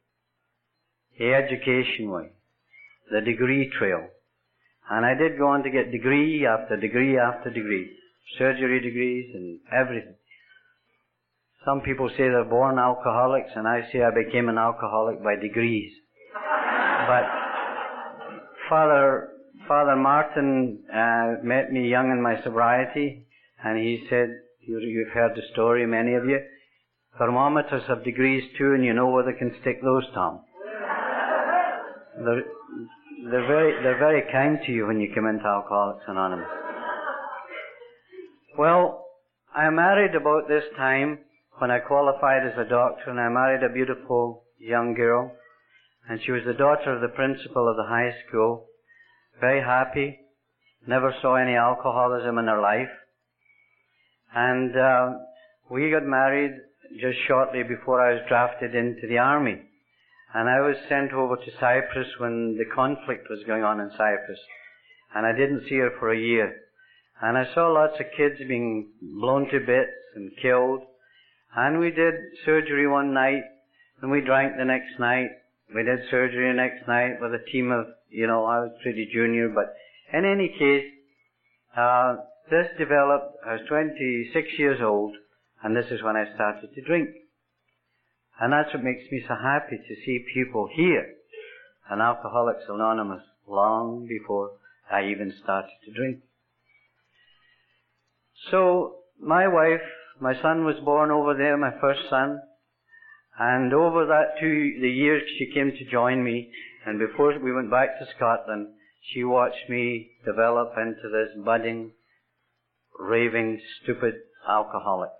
the 1.17 1.33
education 1.33 2.09
way, 2.09 2.31
the 3.11 3.21
degree 3.21 3.71
trail. 3.77 4.07
And 4.89 5.05
I 5.05 5.13
did 5.13 5.37
go 5.37 5.47
on 5.47 5.63
to 5.63 5.69
get 5.69 5.91
degree 5.91 6.45
after 6.45 6.75
degree 6.75 7.19
after 7.19 7.49
degree, 7.51 7.91
surgery 8.37 8.79
degrees 8.79 9.31
and 9.35 9.59
everything. 9.71 10.15
Some 11.65 11.81
people 11.81 12.09
say 12.09 12.29
they're 12.29 12.45
born 12.45 12.79
alcoholics, 12.79 13.51
and 13.55 13.67
I 13.67 13.81
say 13.91 14.01
I 14.01 14.11
became 14.11 14.47
an 14.47 14.57
alcoholic 14.57 15.21
by 15.21 15.35
degrees. 15.35 15.91
but 17.07 17.23
Father 18.69 19.29
Father 19.67 19.95
Martin 19.95 20.79
uh, 20.93 21.43
met 21.43 21.71
me 21.71 21.89
young 21.89 22.11
in 22.11 22.21
my 22.21 22.41
sobriety, 22.43 23.25
and 23.63 23.77
he 23.77 24.07
said, 24.09 24.29
"You've 24.65 25.13
heard 25.13 25.35
the 25.35 25.41
story, 25.51 25.85
many 25.85 26.13
of 26.15 26.25
you. 26.25 26.39
Thermometers 27.17 27.83
have 27.87 28.05
degrees 28.05 28.43
too, 28.57 28.73
and 28.73 28.85
you 28.85 28.93
know 28.93 29.07
where 29.07 29.25
they 29.25 29.37
can 29.37 29.53
stick 29.61 29.81
those, 29.81 30.05
Tom. 30.13 30.39
They're, 32.23 32.43
they're 33.29 33.47
very 33.47 33.83
they're 33.83 33.99
very 33.99 34.23
kind 34.31 34.59
to 34.65 34.71
you 34.71 34.87
when 34.87 35.01
you 35.01 35.11
come 35.13 35.27
into 35.27 35.45
Alcoholics 35.45 36.05
Anonymous. 36.07 36.47
Well, 38.57 39.05
I 39.53 39.69
married 39.69 40.15
about 40.15 40.47
this 40.47 40.63
time 40.77 41.19
when 41.59 41.71
I 41.71 41.79
qualified 41.79 42.45
as 42.45 42.57
a 42.57 42.69
doctor, 42.69 43.09
and 43.09 43.19
I 43.19 43.29
married 43.29 43.63
a 43.63 43.73
beautiful 43.73 44.43
young 44.57 44.93
girl, 44.93 45.31
and 46.09 46.19
she 46.25 46.31
was 46.31 46.41
the 46.45 46.53
daughter 46.53 46.93
of 46.95 47.01
the 47.01 47.15
principal 47.15 47.69
of 47.69 47.77
the 47.77 47.87
high 47.87 48.11
school. 48.27 48.65
Very 49.39 49.61
happy, 49.61 50.19
never 50.87 51.13
saw 51.21 51.35
any 51.35 51.55
alcoholism 51.55 52.37
in 52.37 52.47
her 52.47 52.61
life, 52.61 52.91
and 54.33 54.75
uh, 54.75 55.09
we 55.69 55.91
got 55.91 56.03
married 56.03 56.51
just 56.99 57.17
shortly 57.27 57.63
before 57.63 58.01
I 58.01 58.13
was 58.13 58.23
drafted 58.27 58.73
into 58.73 59.07
the 59.07 59.17
army. 59.17 59.61
And 60.33 60.47
I 60.47 60.61
was 60.61 60.75
sent 60.87 61.11
over 61.13 61.35
to 61.35 61.51
Cyprus 61.59 62.07
when 62.19 62.55
the 62.57 62.65
conflict 62.75 63.27
was 63.29 63.43
going 63.47 63.63
on 63.63 63.79
in 63.79 63.89
Cyprus. 63.91 64.39
And 65.15 65.25
I 65.25 65.31
didn't 65.31 65.63
see 65.67 65.77
her 65.77 65.91
for 65.99 66.11
a 66.13 66.19
year. 66.19 66.55
And 67.21 67.37
I 67.37 67.45
saw 67.53 67.67
lots 67.67 67.99
of 67.99 68.05
kids 68.15 68.35
being 68.47 68.91
blown 69.01 69.49
to 69.49 69.59
bits 69.59 69.97
and 70.15 70.31
killed. 70.41 70.81
And 71.55 71.79
we 71.79 71.91
did 71.91 72.13
surgery 72.45 72.87
one 72.87 73.13
night, 73.13 73.43
and 74.01 74.11
we 74.11 74.21
drank 74.21 74.57
the 74.57 74.65
next 74.65 74.99
night. 74.99 75.29
We 75.73 75.83
did 75.83 75.99
surgery 76.09 76.49
the 76.49 76.55
next 76.55 76.87
night 76.87 77.21
with 77.21 77.33
a 77.33 77.51
team 77.51 77.71
of, 77.71 77.85
you 78.09 78.27
know, 78.27 78.45
I 78.45 78.59
was 78.59 78.71
pretty 78.83 79.09
junior, 79.11 79.49
but 79.49 79.73
in 80.13 80.25
any 80.25 80.49
case, 80.57 80.85
uh, 81.75 82.15
this 82.49 82.67
developed, 82.77 83.37
I 83.45 83.53
was 83.53 83.61
26 83.67 84.47
years 84.57 84.79
old, 84.81 85.15
and 85.63 85.75
this 85.75 85.85
is 85.91 86.01
when 86.03 86.15
I 86.15 86.33
started 86.35 86.73
to 86.73 86.81
drink. 86.81 87.09
And 88.39 88.53
that's 88.53 88.73
what 88.73 88.83
makes 88.83 89.03
me 89.11 89.21
so 89.27 89.35
happy 89.35 89.77
to 89.77 89.95
see 90.05 90.25
people 90.33 90.69
here 90.73 91.15
and 91.89 92.01
Alcoholics 92.01 92.63
Anonymous 92.69 93.23
long 93.47 94.07
before 94.07 94.51
I 94.91 95.05
even 95.05 95.33
started 95.43 95.71
to 95.85 95.93
drink. 95.93 96.19
So, 98.51 98.99
my 99.19 99.47
wife 99.47 99.81
my 100.21 100.39
son 100.41 100.65
was 100.65 100.75
born 100.83 101.11
over 101.11 101.33
there, 101.33 101.57
my 101.57 101.71
first 101.79 102.01
son. 102.09 102.41
And 103.37 103.73
over 103.73 104.05
that 104.05 104.39
two, 104.39 104.79
the 104.81 104.89
years 104.89 105.23
she 105.37 105.53
came 105.53 105.71
to 105.71 105.91
join 105.91 106.23
me, 106.23 106.51
and 106.85 106.99
before 106.99 107.37
we 107.39 107.53
went 107.53 107.71
back 107.71 107.99
to 107.99 108.07
Scotland, 108.15 108.67
she 109.13 109.23
watched 109.23 109.69
me 109.69 110.11
develop 110.25 110.73
into 110.77 111.09
this 111.09 111.43
budding, 111.43 111.91
raving, 112.99 113.61
stupid 113.81 114.15
alcoholic. 114.47 115.11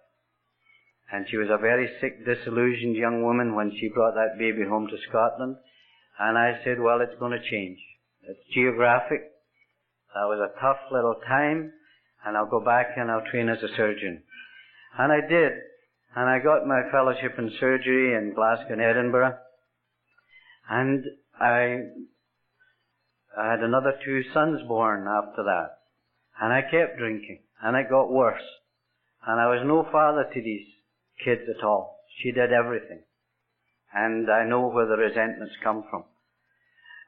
And 1.12 1.26
she 1.30 1.38
was 1.38 1.47
a 1.50 1.58
very 1.58 1.89
sick, 2.02 2.26
disillusioned 2.26 2.95
young 2.95 3.24
woman 3.24 3.56
when 3.56 3.71
she 3.71 3.89
brought 3.93 4.15
that 4.15 4.38
baby 4.38 4.63
home 4.67 4.88
to 4.88 4.97
Scotland. 5.08 5.56
And 6.19 6.38
I 6.38 6.60
said, 6.63 6.80
well, 6.80 7.02
it's 7.02 7.17
going 7.19 7.32
to 7.32 7.50
change. 7.50 7.80
It's 8.24 8.54
geographic. 8.54 9.21
That 10.13 10.28
was 10.28 10.39
a 10.39 10.60
tough 10.60 10.78
little 10.91 11.15
time, 11.26 11.71
and 12.26 12.36
I'll 12.36 12.50
go 12.50 12.60
back 12.60 12.97
and 12.97 13.10
I'll 13.10 13.26
train 13.32 13.47
as 13.47 13.63
a 13.63 13.74
surgeon. 13.76 14.24
And 14.97 15.12
I 15.12 15.21
did. 15.21 15.54
And 16.15 16.30
I 16.30 16.39
got 16.39 16.65
my 16.65 16.82
fellowship 16.91 17.36
in 17.38 17.52
surgery 17.60 18.15
in 18.15 18.34
Glasgow 18.34 18.73
and 18.73 18.82
Edinburgh. 18.82 19.38
And 20.69 21.04
I, 21.39 21.78
I 23.38 23.52
had 23.52 23.60
another 23.60 23.93
two 24.04 24.23
sons 24.34 24.62
born 24.67 25.08
after 25.08 25.43
that. 25.43 25.78
And 26.41 26.52
I 26.52 26.62
kept 26.62 26.97
drinking. 26.97 27.39
And 27.62 27.75
it 27.75 27.89
got 27.89 28.12
worse. 28.12 28.41
And 29.25 29.39
I 29.39 29.47
was 29.47 29.62
no 29.65 29.88
father 29.91 30.25
to 30.34 30.41
these 30.41 30.65
kids 31.23 31.41
at 31.49 31.63
all. 31.63 31.99
She 32.21 32.32
did 32.32 32.52
everything. 32.52 33.02
And 33.93 34.30
I 34.30 34.45
know 34.45 34.67
where 34.69 34.88
the 34.88 34.97
resentments 34.97 35.54
come 35.63 35.84
from. 35.89 36.04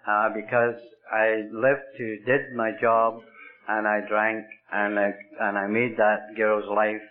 Uh, 0.08 0.30
because 0.34 0.80
I 1.12 1.44
lived 1.52 1.86
to, 1.98 2.18
did 2.26 2.56
my 2.56 2.72
job, 2.82 3.22
and 3.68 3.88
I 3.88 4.00
drank, 4.08 4.46
and 4.72 4.98
I, 4.98 5.12
and 5.40 5.58
I 5.58 5.68
made 5.68 5.98
that 5.98 6.36
girl's 6.36 6.68
life 6.68 7.02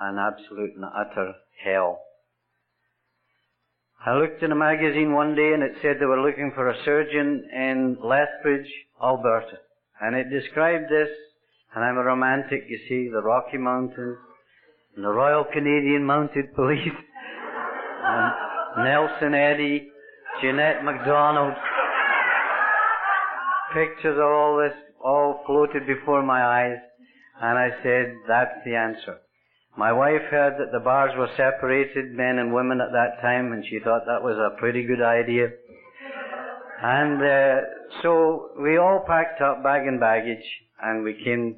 an 0.00 0.18
absolute 0.18 0.74
and 0.74 0.84
utter 0.84 1.34
hell. 1.64 2.00
I 4.04 4.14
looked 4.14 4.42
in 4.42 4.52
a 4.52 4.56
magazine 4.56 5.12
one 5.12 5.34
day 5.34 5.52
and 5.52 5.62
it 5.62 5.72
said 5.82 5.96
they 5.98 6.06
were 6.06 6.20
looking 6.20 6.52
for 6.54 6.68
a 6.68 6.84
surgeon 6.84 7.48
in 7.52 7.98
Lethbridge, 8.02 8.70
Alberta. 9.02 9.58
And 10.00 10.14
it 10.14 10.30
described 10.30 10.84
this, 10.90 11.08
and 11.74 11.82
I'm 11.82 11.96
a 11.96 12.04
romantic, 12.04 12.64
you 12.68 12.78
see, 12.88 13.08
the 13.10 13.22
Rocky 13.22 13.56
Mountains, 13.56 14.18
and 14.94 15.04
the 15.04 15.08
Royal 15.08 15.44
Canadian 15.44 16.04
Mounted 16.04 16.54
Police, 16.54 16.86
and 18.04 18.32
Nelson 18.84 19.34
Eddy, 19.34 19.88
Jeanette 20.42 20.84
MacDonald. 20.84 21.54
Pictures 23.72 24.16
of 24.16 24.24
all 24.24 24.58
this 24.58 24.76
all 25.02 25.42
floated 25.46 25.86
before 25.86 26.22
my 26.22 26.44
eyes, 26.44 26.78
and 27.40 27.58
I 27.58 27.70
said, 27.82 28.14
that's 28.28 28.64
the 28.64 28.74
answer. 28.74 29.18
My 29.76 29.92
wife 29.92 30.22
heard 30.30 30.54
that 30.58 30.72
the 30.72 30.80
bars 30.80 31.12
were 31.18 31.28
separated, 31.36 32.12
men 32.12 32.38
and 32.38 32.54
women 32.54 32.80
at 32.80 32.92
that 32.92 33.20
time, 33.20 33.52
and 33.52 33.62
she 33.68 33.78
thought 33.78 34.06
that 34.06 34.22
was 34.22 34.38
a 34.38 34.58
pretty 34.58 34.86
good 34.86 35.02
idea. 35.02 35.48
And 36.82 37.22
uh, 37.22 37.60
so 38.02 38.52
we 38.58 38.78
all 38.78 39.04
packed 39.06 39.42
up 39.42 39.62
bag 39.62 39.86
and 39.86 40.00
baggage, 40.00 40.44
and 40.82 41.04
we 41.04 41.12
came 41.22 41.56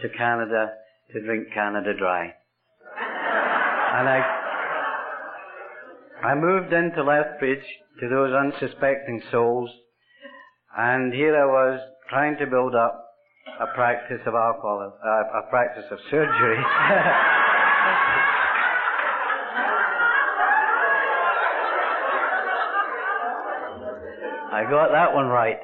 to 0.00 0.08
Canada 0.16 0.74
to 1.12 1.20
drink 1.22 1.48
Canada 1.52 1.92
Dry. 1.98 2.32
and 3.94 4.08
I, 4.08 4.22
I 6.22 6.34
moved 6.36 6.72
into 6.72 7.02
Lethbridge 7.02 7.64
to 7.98 8.08
those 8.08 8.32
unsuspecting 8.32 9.22
souls, 9.32 9.70
and 10.76 11.12
here 11.12 11.36
I 11.36 11.46
was 11.46 11.80
trying 12.08 12.36
to 12.38 12.46
build 12.46 12.76
up 12.76 13.01
a 13.60 13.66
practice 13.74 14.20
of 14.26 14.34
alcohol, 14.34 14.98
uh, 15.04 15.38
a 15.38 15.50
practice 15.50 15.84
of 15.90 15.98
surgery. 16.10 16.58
I 24.52 24.64
got 24.68 24.92
that 24.92 25.14
one 25.14 25.26
right. 25.26 25.58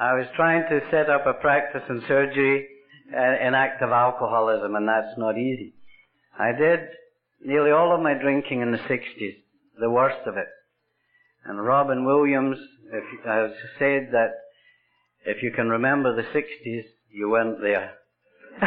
I 0.00 0.14
was 0.14 0.26
trying 0.36 0.62
to 0.68 0.80
set 0.90 1.10
up 1.10 1.26
a 1.26 1.32
practice 1.34 1.82
in 1.88 2.02
surgery 2.06 2.68
uh, 3.12 3.46
in 3.46 3.54
active 3.54 3.90
alcoholism, 3.90 4.76
and 4.76 4.86
that's 4.86 5.18
not 5.18 5.36
easy. 5.36 5.74
I 6.38 6.52
did 6.52 6.80
nearly 7.40 7.72
all 7.72 7.94
of 7.94 8.00
my 8.00 8.14
drinking 8.14 8.60
in 8.60 8.70
the 8.70 8.78
60s, 8.78 9.36
the 9.80 9.90
worst 9.90 10.26
of 10.26 10.36
it. 10.36 10.46
And 11.44 11.64
Robin 11.64 12.04
Williams 12.04 12.58
has 13.24 13.50
said 13.78 14.10
that 14.12 14.34
if 15.28 15.42
you 15.42 15.50
can 15.50 15.68
remember 15.68 16.16
the 16.16 16.22
60s, 16.22 16.84
you 17.10 17.28
weren't 17.28 17.60
there. 17.60 17.92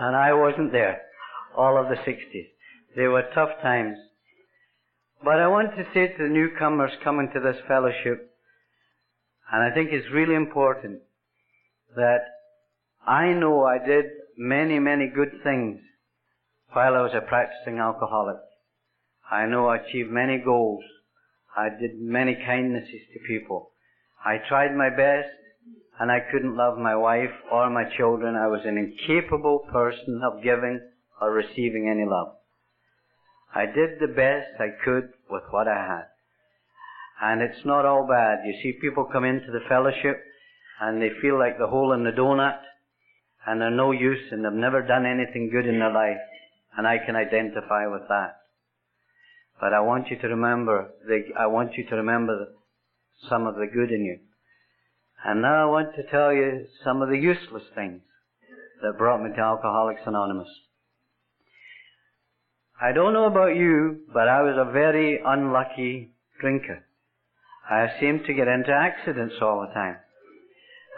and 0.00 0.16
I 0.16 0.32
wasn't 0.32 0.72
there. 0.72 1.02
All 1.56 1.78
of 1.78 1.88
the 1.88 1.94
60s. 1.94 2.48
They 2.96 3.06
were 3.06 3.22
tough 3.32 3.50
times. 3.62 3.96
But 5.22 5.38
I 5.38 5.46
want 5.46 5.76
to 5.76 5.84
say 5.94 6.08
to 6.08 6.22
the 6.24 6.28
newcomers 6.28 6.90
coming 7.04 7.30
to 7.32 7.40
this 7.40 7.56
fellowship, 7.68 8.32
and 9.52 9.62
I 9.62 9.72
think 9.72 9.90
it's 9.92 10.12
really 10.12 10.34
important 10.34 11.02
that 11.94 12.24
I 13.06 13.32
know 13.32 13.64
I 13.64 13.78
did 13.78 14.06
many, 14.36 14.80
many 14.80 15.06
good 15.06 15.40
things 15.44 15.78
while 16.72 16.94
I 16.94 17.02
was 17.02 17.12
a 17.14 17.20
practicing 17.20 17.78
alcoholic. 17.78 18.38
I 19.30 19.46
know 19.46 19.68
I 19.68 19.76
achieved 19.76 20.10
many 20.10 20.38
goals. 20.44 20.82
I 21.56 21.68
did 21.68 22.00
many 22.00 22.34
kindnesses 22.34 23.02
to 23.12 23.20
people. 23.28 23.70
I 24.24 24.38
tried 24.48 24.74
my 24.74 24.88
best 24.88 25.28
and 26.00 26.10
I 26.10 26.20
couldn't 26.32 26.56
love 26.56 26.78
my 26.78 26.96
wife 26.96 27.30
or 27.52 27.68
my 27.68 27.84
children. 27.96 28.34
I 28.34 28.48
was 28.48 28.62
an 28.64 28.78
incapable 28.78 29.66
person 29.70 30.22
of 30.24 30.42
giving 30.42 30.80
or 31.20 31.30
receiving 31.30 31.88
any 31.88 32.08
love. 32.08 32.36
I 33.54 33.66
did 33.66 34.00
the 34.00 34.08
best 34.08 34.58
I 34.58 34.70
could 34.84 35.10
with 35.30 35.44
what 35.50 35.68
I 35.68 35.76
had. 35.76 36.06
And 37.22 37.42
it's 37.42 37.64
not 37.64 37.86
all 37.86 38.06
bad. 38.08 38.38
You 38.44 38.54
see 38.62 38.78
people 38.80 39.04
come 39.04 39.24
into 39.24 39.52
the 39.52 39.64
fellowship 39.68 40.24
and 40.80 41.00
they 41.00 41.10
feel 41.20 41.38
like 41.38 41.58
the 41.58 41.68
hole 41.68 41.92
in 41.92 42.02
the 42.02 42.10
donut 42.10 42.58
and 43.46 43.60
they're 43.60 43.70
no 43.70 43.92
use 43.92 44.32
and 44.32 44.44
they've 44.44 44.52
never 44.52 44.82
done 44.82 45.06
anything 45.06 45.50
good 45.52 45.66
in 45.66 45.78
their 45.78 45.92
life. 45.92 46.18
And 46.76 46.86
I 46.86 46.98
can 46.98 47.14
identify 47.14 47.86
with 47.86 48.08
that. 48.08 48.36
But 49.60 49.72
I 49.72 49.80
want 49.80 50.08
you 50.08 50.18
to 50.18 50.28
remember, 50.28 50.90
I 51.38 51.46
want 51.46 51.74
you 51.74 51.86
to 51.88 51.96
remember 51.96 52.48
some 53.28 53.46
of 53.46 53.54
the 53.54 53.66
good 53.66 53.90
in 53.90 54.04
you. 54.04 54.18
And 55.24 55.42
now 55.42 55.68
I 55.68 55.70
want 55.70 55.94
to 55.96 56.10
tell 56.10 56.32
you 56.32 56.66
some 56.82 57.02
of 57.02 57.08
the 57.08 57.18
useless 57.18 57.64
things 57.74 58.02
that 58.82 58.98
brought 58.98 59.22
me 59.22 59.30
to 59.34 59.40
Alcoholics 59.40 60.02
Anonymous. 60.06 60.48
I 62.80 62.92
don't 62.92 63.14
know 63.14 63.26
about 63.26 63.56
you, 63.56 64.00
but 64.12 64.28
I 64.28 64.42
was 64.42 64.56
a 64.58 64.70
very 64.70 65.20
unlucky 65.24 66.10
drinker. 66.40 66.84
I 67.70 67.86
seemed 67.98 68.26
to 68.26 68.34
get 68.34 68.48
into 68.48 68.72
accidents 68.72 69.36
all 69.40 69.60
the 69.66 69.72
time. 69.72 69.96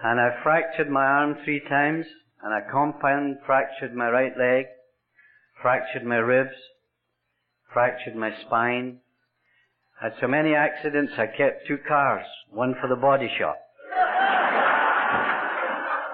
And 0.03 0.19
I 0.19 0.43
fractured 0.43 0.91
my 0.91 1.05
arm 1.05 1.37
three 1.45 1.61
times, 1.61 2.07
and 2.43 2.53
I 2.53 2.61
compound 2.71 3.39
fractured 3.47 3.95
my 3.95 4.09
right 4.09 4.37
leg, 4.37 4.67
fractured 5.63 6.05
my 6.05 6.17
ribs, 6.17 6.57
fractured 7.73 8.17
my 8.17 8.33
spine. 8.47 8.99
Had 10.01 10.13
so 10.21 10.29
many 10.29 10.55
accidents, 10.55 11.15
I 11.17 11.27
kept 11.27 11.67
two 11.67 11.79
cars, 11.89 12.27
one 12.51 12.75
for 12.81 12.89
the 12.89 12.97
body 12.97 13.31
shop. 13.39 13.57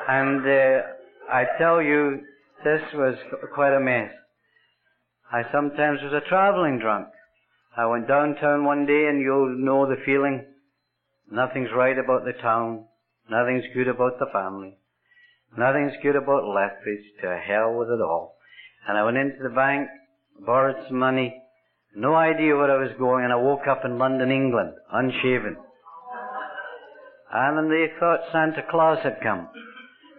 and 0.09 0.47
uh, 0.47 0.83
I 1.29 1.45
tell 1.59 1.83
you, 1.83 2.21
this 2.63 2.83
was 2.95 3.17
quite 3.53 3.75
a 3.75 3.81
mess. 3.81 4.13
I 5.33 5.43
sometimes 5.51 5.99
was 6.01 6.13
a 6.13 6.29
traveling 6.29 6.79
drunk. 6.79 7.09
I 7.77 7.87
went 7.87 8.07
downtown 8.07 8.65
one 8.65 8.87
day 8.87 9.07
and 9.09 9.21
you'll 9.21 9.59
know 9.59 9.87
the 9.87 10.01
feeling. 10.07 10.45
Nothing's 11.31 11.71
right 11.75 11.99
about 11.99 12.25
the 12.25 12.35
town. 12.35 12.85
Nothing's 13.29 13.65
good 13.75 13.89
about 13.89 14.21
the 14.21 14.27
family. 14.33 14.79
Nothing's 15.59 15.95
good 16.03 16.15
about 16.15 16.45
Lethbridge. 16.45 17.05
To 17.23 17.37
hell 17.37 17.75
with 17.75 17.89
it 17.89 18.01
all. 18.01 18.37
And 18.87 18.97
I 18.97 19.05
went 19.05 19.17
into 19.17 19.43
the 19.43 19.49
bank, 19.55 19.89
borrowed 20.39 20.77
some 20.87 20.99
money, 20.99 21.42
no 21.95 22.15
idea 22.15 22.57
where 22.57 22.71
I 22.71 22.83
was 22.83 22.97
going, 22.99 23.25
and 23.25 23.33
I 23.33 23.37
woke 23.37 23.67
up 23.69 23.85
in 23.85 23.99
London, 23.99 24.31
England, 24.31 24.73
unshaven. 24.93 25.57
And 27.33 27.71
they 27.71 27.87
thought 27.99 28.21
Santa 28.33 28.63
Claus 28.71 28.99
had 29.03 29.21
come. 29.23 29.49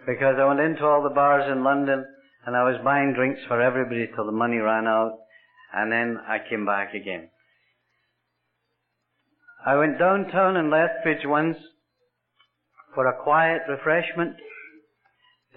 Because 0.06 0.36
I 0.38 0.44
went 0.44 0.60
into 0.60 0.84
all 0.84 1.02
the 1.02 1.14
bars 1.14 1.50
in 1.50 1.64
London, 1.64 2.04
and 2.46 2.56
I 2.56 2.64
was 2.64 2.80
buying 2.84 3.14
drinks 3.14 3.40
for 3.48 3.60
everybody 3.60 4.08
till 4.14 4.26
the 4.26 4.32
money 4.32 4.58
ran 4.58 4.86
out, 4.86 5.18
and 5.72 5.90
then 5.90 6.18
I 6.28 6.38
came 6.48 6.66
back 6.66 6.94
again. 6.94 7.30
I 9.64 9.76
went 9.76 9.98
downtown 9.98 10.56
in 10.56 10.70
Lethbridge 10.70 11.24
once 11.24 11.56
for 12.94 13.06
a 13.06 13.22
quiet 13.22 13.62
refreshment 13.68 14.36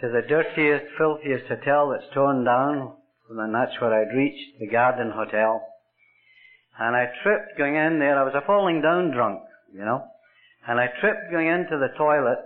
to 0.01 0.07
the 0.07 0.21
dirtiest, 0.27 0.85
filthiest 0.97 1.47
hotel 1.47 1.89
that's 1.89 2.13
torn 2.13 2.45
down, 2.45 2.93
and 3.29 3.53
that's 3.53 3.79
where 3.81 3.93
I'd 3.93 4.15
reached, 4.15 4.59
the 4.59 4.67
Garden 4.67 5.11
Hotel. 5.13 5.61
And 6.79 6.95
I 6.95 7.05
tripped 7.23 7.57
going 7.57 7.75
in 7.75 7.99
there. 7.99 8.19
I 8.19 8.23
was 8.23 8.35
a 8.35 8.45
falling 8.45 8.81
down 8.81 9.11
drunk, 9.11 9.41
you 9.73 9.83
know. 9.83 10.03
And 10.67 10.79
I 10.79 10.87
tripped 11.01 11.31
going 11.31 11.47
into 11.47 11.77
the 11.77 11.89
toilet. 11.97 12.37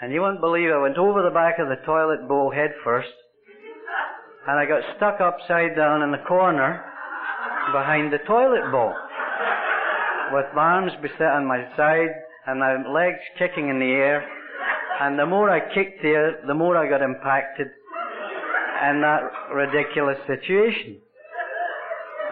And 0.00 0.12
you 0.12 0.20
won't 0.20 0.40
believe. 0.40 0.70
I 0.70 0.80
went 0.80 0.98
over 0.98 1.22
the 1.22 1.34
back 1.34 1.58
of 1.58 1.68
the 1.68 1.84
toilet 1.84 2.26
bowl 2.26 2.50
head 2.50 2.72
first. 2.82 3.12
And 4.46 4.58
I 4.58 4.66
got 4.66 4.82
stuck 4.96 5.20
upside 5.20 5.76
down 5.76 6.02
in 6.02 6.10
the 6.10 6.24
corner 6.26 6.84
behind 7.72 8.12
the 8.12 8.18
toilet 8.26 8.70
bowl 8.70 8.94
with 10.32 10.46
my 10.54 10.62
arms 10.62 10.92
beset 11.00 11.32
on 11.32 11.46
my 11.46 11.64
side 11.76 12.10
and 12.46 12.60
my 12.60 12.76
legs 12.88 13.20
kicking 13.38 13.68
in 13.68 13.78
the 13.78 13.92
air. 13.92 14.26
And 15.00 15.18
the 15.18 15.26
more 15.26 15.50
I 15.50 15.60
kicked 15.74 16.02
there, 16.02 16.40
the 16.46 16.54
more 16.54 16.76
I 16.76 16.88
got 16.88 17.02
impacted 17.02 17.68
in 18.88 19.00
that 19.00 19.22
ridiculous 19.52 20.18
situation. 20.26 21.00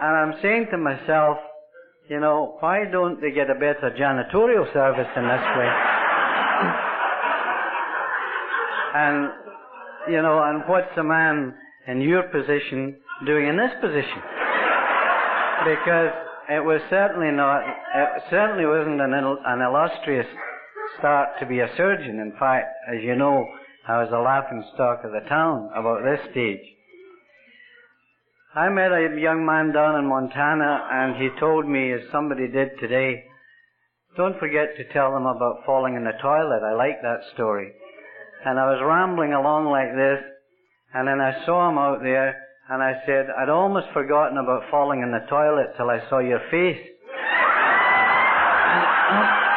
And 0.01 0.17
I'm 0.17 0.33
saying 0.41 0.67
to 0.71 0.77
myself, 0.77 1.37
you 2.09 2.19
know, 2.19 2.57
why 2.59 2.85
don't 2.91 3.21
they 3.21 3.31
get 3.31 3.49
a 3.49 3.55
better 3.55 3.95
janitorial 3.97 4.71
service 4.73 5.07
in 5.15 5.23
this 5.23 5.45
way? 5.57 5.69
and, 8.95 9.29
you 10.11 10.21
know, 10.21 10.43
and 10.43 10.63
what's 10.67 10.97
a 10.97 11.03
man 11.03 11.55
in 11.87 12.01
your 12.01 12.23
position 12.23 12.97
doing 13.25 13.47
in 13.47 13.57
this 13.57 13.71
position? 13.81 14.21
Because 15.63 16.11
it 16.49 16.59
was 16.59 16.81
certainly 16.89 17.31
not, 17.31 17.61
it 17.63 18.23
certainly 18.29 18.65
wasn't 18.65 18.99
an, 18.99 19.13
an 19.13 19.61
illustrious 19.61 20.27
start 20.99 21.29
to 21.39 21.45
be 21.45 21.59
a 21.59 21.69
surgeon. 21.77 22.19
In 22.19 22.33
fact, 22.37 22.67
as 22.93 23.01
you 23.01 23.15
know, 23.15 23.47
I 23.87 23.99
was 23.99 24.09
the 24.11 24.19
laughing 24.19 24.63
stock 24.73 25.03
of 25.03 25.11
the 25.11 25.21
town 25.29 25.69
about 25.75 26.03
this 26.03 26.19
stage. 26.31 26.63
I 28.55 28.69
met 28.69 28.91
a 28.91 29.17
young 29.17 29.47
man 29.47 29.73
down 29.73 29.97
in 29.97 30.05
Montana 30.05 30.87
and 30.91 31.15
he 31.17 31.29
told 31.39 31.67
me, 31.67 31.91
as 31.91 32.01
somebody 32.11 32.47
did 32.47 32.77
today, 32.79 33.23
don't 34.15 34.37
forget 34.37 34.77
to 34.77 34.93
tell 34.93 35.11
them 35.11 35.25
about 35.25 35.65
falling 35.65 35.95
in 35.95 36.03
the 36.03 36.13
toilet. 36.21 36.61
I 36.61 36.75
like 36.75 37.01
that 37.01 37.21
story. 37.33 37.71
And 38.45 38.59
I 38.59 38.69
was 38.69 38.79
rambling 38.85 39.33
along 39.33 39.65
like 39.73 39.95
this 39.95 40.21
and 40.93 41.07
then 41.07 41.19
I 41.19 41.43
saw 41.47 41.67
him 41.67 41.79
out 41.79 42.03
there 42.03 42.37
and 42.69 42.83
I 42.83 43.01
said, 43.07 43.25
I'd 43.35 43.49
almost 43.49 43.87
forgotten 43.91 44.37
about 44.37 44.69
falling 44.69 45.01
in 45.01 45.09
the 45.09 45.25
toilet 45.27 45.73
till 45.75 45.89
I 45.89 46.07
saw 46.07 46.19
your 46.19 46.41
face. 46.51 46.77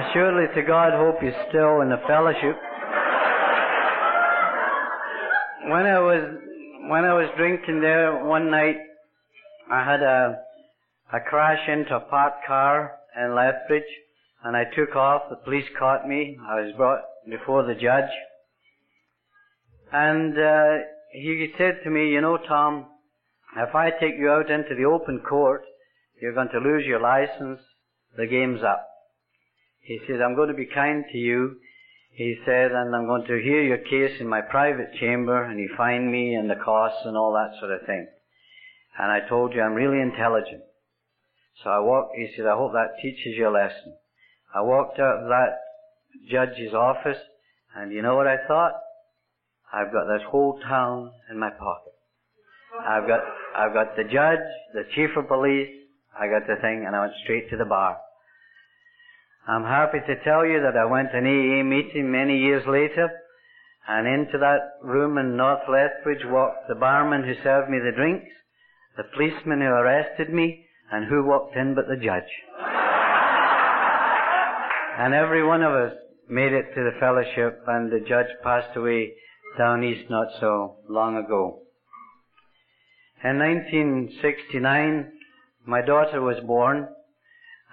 I 0.00 0.12
surely 0.14 0.46
to 0.54 0.62
God 0.62 0.94
hope 0.94 1.16
you're 1.22 1.44
still 1.50 1.82
in 1.82 1.90
the 1.90 2.00
fellowship. 2.08 2.56
When 5.68 5.84
I 5.84 5.98
was 6.00 6.22
when 6.88 7.04
I 7.04 7.12
was 7.12 7.28
drinking 7.36 7.82
there 7.82 8.24
one 8.24 8.50
night, 8.50 8.76
I 9.70 9.84
had 9.84 10.00
a 10.00 10.38
a 11.12 11.20
crash 11.28 11.68
into 11.68 11.96
a 11.96 12.00
parked 12.00 12.46
car 12.46 12.92
in 13.14 13.34
Lethbridge 13.34 13.92
and 14.42 14.56
I 14.56 14.64
took 14.74 14.96
off. 14.96 15.28
The 15.28 15.36
police 15.36 15.68
caught 15.78 16.08
me. 16.08 16.38
I 16.48 16.62
was 16.62 16.72
brought 16.78 17.02
before 17.28 17.64
the 17.64 17.74
judge. 17.74 18.10
And 19.92 20.32
uh, 20.32 20.78
he 21.12 21.52
said 21.58 21.80
to 21.84 21.90
me, 21.90 22.08
you 22.08 22.22
know, 22.22 22.38
Tom, 22.48 22.86
if 23.54 23.74
I 23.74 23.90
take 23.90 24.14
you 24.18 24.30
out 24.30 24.50
into 24.50 24.74
the 24.74 24.86
open 24.86 25.20
court, 25.28 25.64
you're 26.22 26.32
going 26.32 26.48
to 26.52 26.58
lose 26.58 26.86
your 26.86 27.00
license. 27.00 27.60
The 28.16 28.26
game's 28.26 28.62
up. 28.62 28.89
He 29.80 30.00
said, 30.06 30.20
I'm 30.20 30.36
going 30.36 30.48
to 30.48 30.54
be 30.54 30.66
kind 30.66 31.04
to 31.10 31.18
you. 31.18 31.56
He 32.12 32.36
said, 32.44 32.72
and 32.72 32.94
I'm 32.94 33.06
going 33.06 33.26
to 33.26 33.40
hear 33.42 33.62
your 33.62 33.78
case 33.78 34.20
in 34.20 34.28
my 34.28 34.40
private 34.40 34.94
chamber, 35.00 35.42
and 35.42 35.58
you 35.58 35.70
find 35.76 36.10
me 36.10 36.34
and 36.34 36.50
the 36.50 36.56
costs 36.56 37.02
and 37.04 37.16
all 37.16 37.32
that 37.32 37.58
sort 37.60 37.72
of 37.72 37.86
thing. 37.86 38.06
And 38.98 39.10
I 39.10 39.26
told 39.28 39.54
you 39.54 39.62
I'm 39.62 39.74
really 39.74 40.00
intelligent. 40.00 40.62
So 41.62 41.70
I 41.70 41.78
walked, 41.78 42.16
he 42.16 42.32
said, 42.36 42.46
I 42.46 42.56
hope 42.56 42.72
that 42.72 43.00
teaches 43.00 43.36
you 43.36 43.48
a 43.48 43.50
lesson. 43.50 43.96
I 44.54 44.62
walked 44.62 44.98
out 44.98 45.22
of 45.22 45.28
that 45.28 45.58
judge's 46.30 46.74
office, 46.74 47.18
and 47.76 47.92
you 47.92 48.02
know 48.02 48.16
what 48.16 48.26
I 48.26 48.36
thought? 48.48 48.72
I've 49.72 49.92
got 49.92 50.06
this 50.06 50.26
whole 50.28 50.60
town 50.60 51.12
in 51.30 51.38
my 51.38 51.50
pocket. 51.50 51.92
I've 52.86 53.06
got, 53.06 53.20
I've 53.56 53.72
got 53.72 53.96
the 53.96 54.04
judge, 54.04 54.40
the 54.74 54.84
chief 54.94 55.10
of 55.16 55.28
police, 55.28 55.70
I 56.18 56.26
got 56.26 56.46
the 56.46 56.60
thing, 56.60 56.84
and 56.86 56.96
I 56.96 57.00
went 57.00 57.12
straight 57.22 57.48
to 57.50 57.56
the 57.56 57.64
bar. 57.64 57.98
I'm 59.48 59.64
happy 59.64 59.98
to 60.06 60.24
tell 60.24 60.44
you 60.44 60.60
that 60.62 60.76
I 60.76 60.84
went 60.84 61.10
to 61.12 61.18
an 61.18 61.26
AA 61.26 61.64
meeting 61.64 62.10
many 62.10 62.38
years 62.38 62.64
later, 62.66 63.08
and 63.88 64.06
into 64.06 64.38
that 64.38 64.78
room 64.82 65.18
in 65.18 65.36
North 65.36 65.62
Lethbridge 65.68 66.24
walked 66.26 66.68
the 66.68 66.74
barman 66.74 67.24
who 67.24 67.34
served 67.42 67.70
me 67.70 67.78
the 67.78 67.96
drinks, 67.96 68.30
the 68.96 69.04
policeman 69.14 69.60
who 69.60 69.66
arrested 69.66 70.32
me, 70.32 70.66
and 70.92 71.06
who 71.06 71.24
walked 71.24 71.56
in 71.56 71.74
but 71.74 71.88
the 71.88 71.96
judge? 71.96 72.30
and 75.00 75.14
every 75.14 75.42
one 75.42 75.62
of 75.62 75.72
us 75.72 75.94
made 76.28 76.52
it 76.52 76.74
to 76.74 76.84
the 76.84 76.98
fellowship, 77.00 77.62
and 77.66 77.90
the 77.90 78.00
judge 78.06 78.26
passed 78.42 78.76
away 78.76 79.14
down 79.56 79.82
east 79.82 80.10
not 80.10 80.26
so 80.38 80.76
long 80.88 81.16
ago. 81.16 81.62
In 83.24 83.38
1969, 83.38 85.12
my 85.66 85.80
daughter 85.80 86.20
was 86.20 86.36
born, 86.46 86.88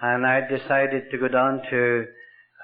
and 0.00 0.26
I 0.26 0.40
decided 0.40 1.10
to 1.10 1.18
go 1.18 1.28
down 1.28 1.62
to, 1.70 2.06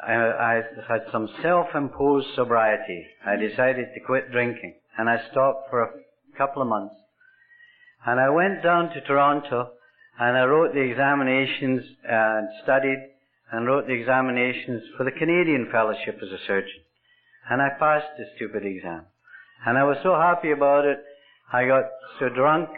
uh, 0.07 0.11
I 0.11 0.63
had 0.89 1.03
some 1.11 1.29
self-imposed 1.43 2.29
sobriety. 2.35 3.07
I 3.27 3.37
decided 3.37 3.87
to 3.95 4.01
quit 4.07 4.31
drinking, 4.31 4.75
and 4.99 5.09
I 5.09 5.17
stopped 5.31 5.71
for 5.71 5.83
a 5.83 6.39
couple 6.39 6.63
of 6.63 6.69
months. 6.69 6.95
And 8.07 8.21
I 8.21 8.29
went 8.29 8.63
down 8.63 8.91
to 8.91 9.01
Toronto 9.01 9.71
and 10.19 10.37
I 10.37 10.45
wrote 10.45 10.75
the 10.75 10.81
examinations 10.81 11.83
and 12.05 12.49
studied 12.63 12.99
and 13.51 13.67
wrote 13.67 13.87
the 13.87 13.95
examinations 13.95 14.83
for 14.97 15.05
the 15.05 15.11
Canadian 15.11 15.69
Fellowship 15.73 16.19
as 16.23 16.29
a 16.29 16.39
surgeon. 16.47 16.83
And 17.51 17.61
I 17.61 17.71
passed 17.79 18.17
the 18.17 18.27
stupid 18.37 18.65
exam. 18.65 19.07
And 19.67 19.79
I 19.79 19.85
was 19.85 19.97
so 20.03 20.15
happy 20.15 20.51
about 20.51 20.85
it, 20.85 20.99
I 21.53 21.67
got 21.67 21.85
so 22.21 22.29
drunk 22.29 22.69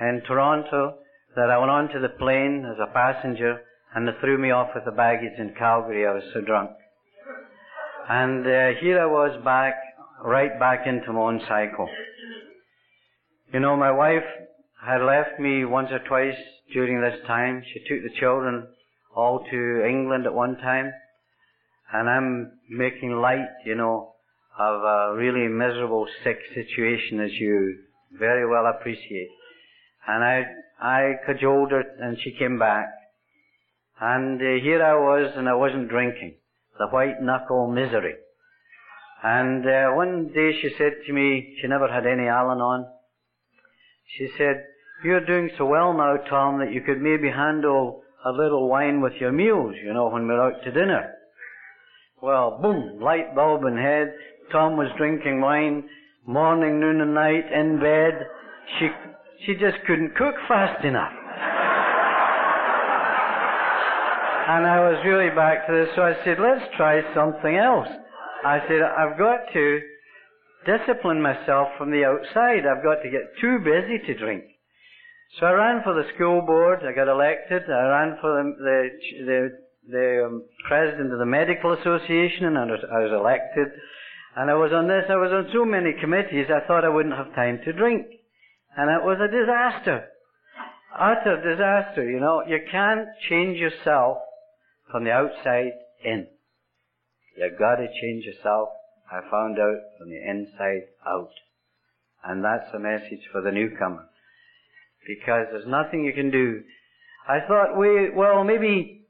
in 0.00 0.22
Toronto 0.26 0.98
that 1.34 1.50
I 1.50 1.58
went 1.58 1.70
onto 1.70 2.00
the 2.00 2.08
plane 2.08 2.64
as 2.70 2.78
a 2.80 2.92
passenger 2.92 3.60
and 3.96 4.06
they 4.06 4.12
threw 4.20 4.36
me 4.36 4.50
off 4.50 4.68
with 4.74 4.84
the 4.84 4.90
baggage 4.90 5.38
in 5.38 5.54
Calgary. 5.58 6.06
I 6.06 6.12
was 6.12 6.22
so 6.34 6.42
drunk. 6.42 6.70
And 8.10 8.46
uh, 8.46 8.78
here 8.78 9.00
I 9.00 9.06
was 9.06 9.42
back, 9.42 9.74
right 10.22 10.60
back 10.60 10.86
into 10.86 11.14
my 11.14 11.20
own 11.20 11.40
cycle. 11.48 11.88
You 13.54 13.60
know, 13.60 13.74
my 13.74 13.90
wife 13.90 14.28
had 14.84 14.98
left 14.98 15.40
me 15.40 15.64
once 15.64 15.88
or 15.90 16.00
twice 16.00 16.36
during 16.74 17.00
this 17.00 17.18
time. 17.26 17.62
She 17.72 17.80
took 17.88 18.02
the 18.02 18.20
children 18.20 18.66
all 19.16 19.46
to 19.50 19.86
England 19.88 20.26
at 20.26 20.34
one 20.34 20.58
time. 20.58 20.92
And 21.90 22.10
I'm 22.10 22.52
making 22.68 23.12
light, 23.12 23.48
you 23.64 23.76
know, 23.76 24.12
of 24.58 24.82
a 24.82 25.16
really 25.16 25.48
miserable, 25.48 26.06
sick 26.22 26.36
situation 26.54 27.20
as 27.20 27.32
you 27.32 27.78
very 28.18 28.46
well 28.46 28.66
appreciate. 28.66 29.30
And 30.06 30.22
I, 30.22 30.44
I 30.82 31.12
cajoled 31.24 31.70
her 31.70 31.82
and 31.98 32.18
she 32.22 32.36
came 32.38 32.58
back. 32.58 32.88
And 34.00 34.40
uh, 34.40 34.62
here 34.62 34.82
I 34.82 34.94
was 34.94 35.32
and 35.36 35.48
I 35.48 35.54
wasn't 35.54 35.88
drinking. 35.88 36.34
The 36.78 36.88
white 36.88 37.22
knuckle 37.22 37.70
misery. 37.70 38.14
And 39.22 39.66
uh, 39.66 39.94
one 39.94 40.30
day 40.34 40.52
she 40.60 40.70
said 40.76 40.92
to 41.06 41.12
me, 41.12 41.56
she 41.60 41.68
never 41.68 41.88
had 41.88 42.06
any 42.06 42.28
Al 42.28 42.50
Anon. 42.50 42.86
She 44.18 44.28
said, 44.36 44.64
you're 45.04 45.24
doing 45.24 45.50
so 45.56 45.66
well 45.66 45.92
now, 45.92 46.16
Tom, 46.28 46.58
that 46.60 46.72
you 46.72 46.80
could 46.80 47.00
maybe 47.00 47.28
handle 47.28 48.02
a 48.24 48.32
little 48.32 48.68
wine 48.68 49.00
with 49.00 49.14
your 49.20 49.32
meals, 49.32 49.74
you 49.82 49.92
know, 49.92 50.08
when 50.08 50.26
we're 50.26 50.40
out 50.40 50.62
to 50.64 50.70
dinner. 50.70 51.12
Well, 52.20 52.58
boom, 52.60 53.00
light 53.00 53.34
bulb 53.34 53.64
in 53.64 53.76
head. 53.76 54.12
Tom 54.52 54.76
was 54.76 54.88
drinking 54.96 55.40
wine 55.40 55.88
morning, 56.26 56.80
noon 56.80 57.00
and 57.00 57.14
night 57.14 57.50
in 57.52 57.78
bed. 57.78 58.26
She, 58.78 58.88
she 59.44 59.52
just 59.54 59.76
couldn't 59.86 60.16
cook 60.16 60.34
fast 60.48 60.84
enough. 60.84 61.12
And 64.46 64.64
I 64.64 64.78
was 64.78 65.02
really 65.04 65.34
back 65.34 65.66
to 65.66 65.72
this, 65.72 65.88
so 65.96 66.02
I 66.02 66.14
said, 66.24 66.38
let's 66.38 66.64
try 66.76 67.02
something 67.14 67.56
else. 67.56 67.88
I 68.44 68.60
said, 68.68 68.78
I've 68.80 69.18
got 69.18 69.50
to 69.52 69.80
discipline 70.64 71.20
myself 71.20 71.68
from 71.76 71.90
the 71.90 72.04
outside. 72.04 72.62
I've 72.62 72.82
got 72.82 73.02
to 73.02 73.10
get 73.10 73.34
too 73.40 73.58
busy 73.58 73.98
to 74.06 74.14
drink. 74.18 74.44
So 75.40 75.46
I 75.46 75.52
ran 75.52 75.82
for 75.82 75.94
the 75.94 76.06
school 76.14 76.42
board. 76.42 76.80
I 76.86 76.92
got 76.92 77.08
elected. 77.08 77.62
I 77.68 77.90
ran 77.90 78.18
for 78.20 78.30
the 78.38 78.54
the, 78.54 78.88
the, 79.26 79.48
the 79.90 80.24
um, 80.26 80.44
president 80.68 81.12
of 81.12 81.18
the 81.18 81.26
medical 81.26 81.72
association, 81.72 82.46
and 82.46 82.56
I 82.56 82.64
was, 82.64 82.80
I 82.86 82.98
was 83.00 83.12
elected. 83.12 83.68
And 84.36 84.50
I 84.50 84.54
was 84.54 84.70
on 84.72 84.86
this. 84.86 85.04
I 85.10 85.16
was 85.16 85.32
on 85.32 85.50
so 85.52 85.64
many 85.64 85.94
committees. 86.00 86.46
I 86.54 86.66
thought 86.66 86.84
I 86.84 86.88
wouldn't 86.88 87.16
have 87.16 87.34
time 87.34 87.60
to 87.64 87.72
drink, 87.72 88.06
and 88.76 88.90
it 88.90 89.02
was 89.02 89.18
a 89.18 89.26
disaster, 89.26 90.06
utter 90.94 91.42
disaster. 91.42 92.08
You 92.08 92.20
know, 92.20 92.44
you 92.46 92.58
can't 92.70 93.08
change 93.28 93.58
yourself 93.58 94.18
from 94.90 95.04
the 95.04 95.10
outside 95.10 95.72
in. 96.04 96.26
You've 97.36 97.58
got 97.58 97.76
to 97.76 97.86
change 98.00 98.24
yourself, 98.24 98.68
I 99.10 99.20
found 99.30 99.58
out, 99.58 99.80
from 99.98 100.08
the 100.10 100.16
inside 100.16 100.88
out. 101.06 101.30
And 102.24 102.42
that's 102.44 102.72
a 102.74 102.78
message 102.78 103.28
for 103.30 103.42
the 103.42 103.52
newcomer. 103.52 104.06
Because 105.06 105.46
there's 105.52 105.68
nothing 105.68 106.04
you 106.04 106.12
can 106.12 106.30
do. 106.30 106.62
I 107.28 107.40
thought, 107.46 107.78
we, 107.78 108.10
well, 108.10 108.42
maybe, 108.42 109.06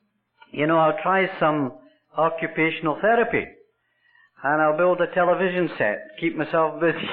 you 0.50 0.66
know, 0.66 0.78
I'll 0.78 0.98
try 1.02 1.26
some 1.38 1.72
occupational 2.16 2.98
therapy. 3.00 3.46
And 4.42 4.62
I'll 4.62 4.76
build 4.76 5.00
a 5.00 5.14
television 5.14 5.70
set, 5.78 6.08
keep 6.20 6.36
myself 6.36 6.80
busy. 6.80 6.98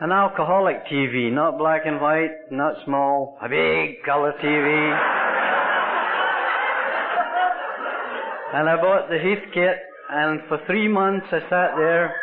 An 0.00 0.10
alcoholic 0.10 0.86
TV, 0.86 1.32
not 1.32 1.56
black 1.56 1.82
and 1.86 2.00
white, 2.00 2.50
not 2.50 2.74
small, 2.84 3.38
a 3.40 3.48
big 3.48 4.02
color 4.04 4.32
TV. 4.42 5.23
And 8.54 8.70
I 8.70 8.76
bought 8.76 9.08
the 9.10 9.18
Heathkit, 9.18 9.78
and 10.10 10.42
for 10.46 10.62
three 10.66 10.86
months 10.86 11.26
I 11.32 11.40
sat 11.50 11.74
there, 11.74 12.14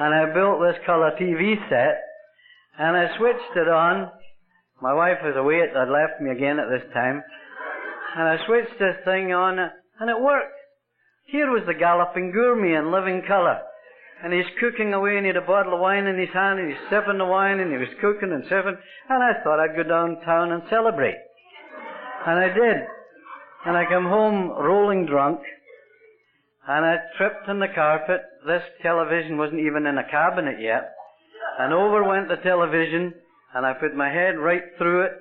and 0.00 0.14
I 0.14 0.32
built 0.32 0.56
this 0.58 0.80
colour 0.86 1.12
TV 1.20 1.52
set, 1.68 2.00
and 2.78 2.96
I 2.96 3.14
switched 3.18 3.56
it 3.56 3.68
on. 3.68 4.10
My 4.80 4.94
wife 4.94 5.18
was 5.22 5.36
away, 5.36 5.56
it 5.56 5.76
had 5.76 5.92
left 5.92 6.22
me 6.22 6.30
again 6.30 6.58
at 6.58 6.70
this 6.72 6.88
time, 6.94 7.22
and 8.16 8.26
I 8.26 8.38
switched 8.46 8.78
this 8.78 8.96
thing 9.04 9.34
on, 9.34 9.58
and 9.58 10.08
it 10.08 10.18
worked. 10.18 10.56
Here 11.26 11.50
was 11.52 11.64
the 11.66 11.74
galloping 11.74 12.32
gourmet 12.32 12.78
in 12.78 12.90
living 12.90 13.20
colour. 13.28 13.60
And 14.24 14.32
he's 14.32 14.48
cooking 14.58 14.94
away 14.94 15.18
and 15.18 15.26
he 15.26 15.28
had 15.28 15.36
a 15.36 15.44
bottle 15.44 15.74
of 15.74 15.80
wine 15.80 16.06
in 16.06 16.18
his 16.18 16.32
hand 16.32 16.58
and 16.58 16.70
he's 16.70 16.88
sipping 16.88 17.18
the 17.18 17.26
wine 17.26 17.60
and 17.60 17.70
he 17.70 17.76
was 17.76 17.92
cooking 18.00 18.32
and 18.32 18.44
sipping. 18.44 18.78
And 19.10 19.22
I 19.22 19.44
thought 19.44 19.60
I'd 19.60 19.76
go 19.76 19.82
downtown 19.82 20.52
and 20.52 20.62
celebrate. 20.70 21.18
And 22.26 22.38
I 22.38 22.48
did. 22.48 22.78
And 23.66 23.76
I 23.76 23.84
come 23.84 24.06
home 24.06 24.48
rolling 24.56 25.04
drunk 25.04 25.40
and 26.68 26.84
I 26.84 26.96
tripped 27.16 27.48
on 27.48 27.60
the 27.60 27.68
carpet. 27.72 28.22
This 28.46 28.62
television 28.82 29.38
wasn't 29.38 29.60
even 29.60 29.86
in 29.86 29.98
a 29.98 30.10
cabinet 30.10 30.60
yet. 30.60 30.94
And 31.58 31.72
over 31.72 32.02
went 32.02 32.28
the 32.28 32.36
television, 32.36 33.14
and 33.54 33.64
I 33.64 33.72
put 33.72 33.94
my 33.94 34.10
head 34.10 34.36
right 34.38 34.62
through 34.76 35.02
it, 35.02 35.12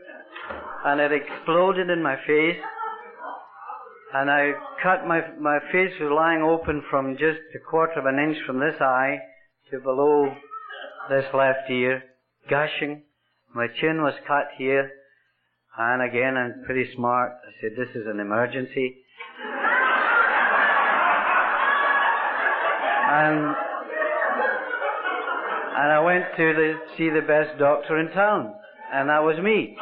and 0.86 1.00
it 1.00 1.12
exploded 1.12 1.90
in 1.90 2.02
my 2.02 2.16
face. 2.28 2.58
And 4.14 4.32
I 4.32 4.54
cut 4.82 5.08
my, 5.08 5.22
my 5.40 5.60
face 5.72 5.94
was 6.00 6.12
lying 6.16 6.42
open 6.42 6.84
from 6.90 7.14
just 7.14 7.40
a 7.56 7.60
quarter 7.60 8.00
of 8.00 8.06
an 8.06 8.18
inch 8.18 8.38
from 8.46 8.60
this 8.60 8.80
eye 8.80 9.20
to 9.72 9.80
below 9.80 10.34
this 11.10 11.26
left 11.34 11.70
ear, 11.70 12.04
gushing. 12.50 13.04
My 13.54 13.68
chin 13.68 14.02
was 14.02 14.14
cut 14.28 14.48
here, 14.58 14.90
and 15.78 16.02
again, 16.02 16.38
I'm 16.38 16.64
pretty 16.66 16.90
smart. 16.96 17.34
I 17.48 17.52
said, 17.62 17.72
this 17.78 17.96
is 17.96 18.08
an 18.08 18.20
emergency. 18.20 18.98
And 23.16 23.56
and 25.78 25.92
I 25.92 26.00
went 26.00 26.24
to 26.36 26.54
the, 26.54 26.74
see 26.98 27.10
the 27.10 27.22
best 27.22 27.60
doctor 27.60 28.00
in 28.00 28.10
town, 28.12 28.54
and 28.94 29.10
that 29.10 29.24
was 29.24 29.38
me. 29.44 29.76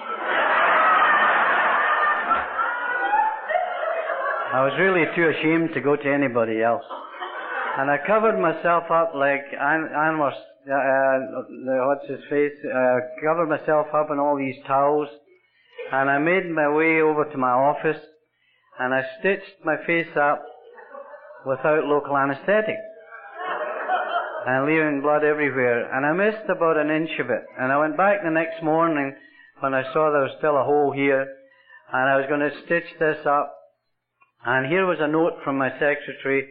I 4.54 4.66
was 4.66 4.74
really 4.78 5.06
too 5.16 5.30
ashamed 5.30 5.74
to 5.74 5.82
go 5.82 5.96
to 5.96 6.14
anybody 6.14 6.62
else. 6.62 6.86
And 7.78 7.90
I 7.90 7.98
covered 8.06 8.40
myself 8.40 8.92
up 8.92 9.14
like 9.16 9.42
Anwar, 9.54 10.34
uh, 10.34 10.74
uh, 10.74 11.88
what's 11.88 12.08
his 12.10 12.22
face, 12.30 12.54
uh, 12.66 12.98
covered 13.24 13.50
myself 13.50 13.88
up 13.96 14.10
in 14.12 14.20
all 14.20 14.38
these 14.38 14.62
towels, 14.68 15.10
and 15.92 16.10
I 16.10 16.20
made 16.20 16.50
my 16.50 16.70
way 16.70 17.02
over 17.02 17.26
to 17.26 17.38
my 17.38 17.52
office, 17.52 18.02
and 18.80 18.94
I 18.94 19.02
stitched 19.20 19.64
my 19.64 19.78
face 19.88 20.16
up 20.18 20.44
without 21.46 21.86
local 21.86 22.18
anesthetic 22.18 22.78
and 24.46 24.66
leaving 24.66 25.02
blood 25.02 25.24
everywhere. 25.24 25.88
And 25.94 26.06
I 26.06 26.14
missed 26.14 26.50
about 26.50 26.78
an 26.78 26.90
inch 26.90 27.12
of 27.20 27.30
it. 27.30 27.44
And 27.60 27.72
I 27.72 27.78
went 27.78 27.98
back 27.98 28.24
the 28.24 28.30
next 28.30 28.64
morning 28.64 29.16
when 29.60 29.74
I 29.74 29.84
saw 29.94 30.12
there 30.12 30.24
was 30.24 30.36
still 30.38 30.58
a 30.58 30.64
hole 30.64 30.92
here, 30.94 31.22
and 31.22 32.10
I 32.10 32.18
was 32.18 32.26
going 32.28 32.42
to 32.42 32.52
stitch 32.66 33.00
this 33.00 33.26
up. 33.26 33.56
And 34.46 34.68
here 34.68 34.86
was 34.86 34.98
a 35.00 35.08
note 35.08 35.40
from 35.44 35.58
my 35.58 35.70
secretary, 35.72 36.50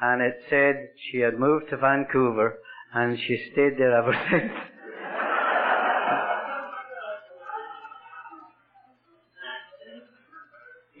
and 0.00 0.20
it 0.22 0.34
said 0.50 0.88
she 1.10 1.18
had 1.18 1.38
moved 1.38 1.70
to 1.70 1.76
Vancouver, 1.76 2.58
and 2.92 3.18
she 3.18 3.50
stayed 3.52 3.78
there 3.78 3.96
ever 3.96 4.12
since. 4.30 4.52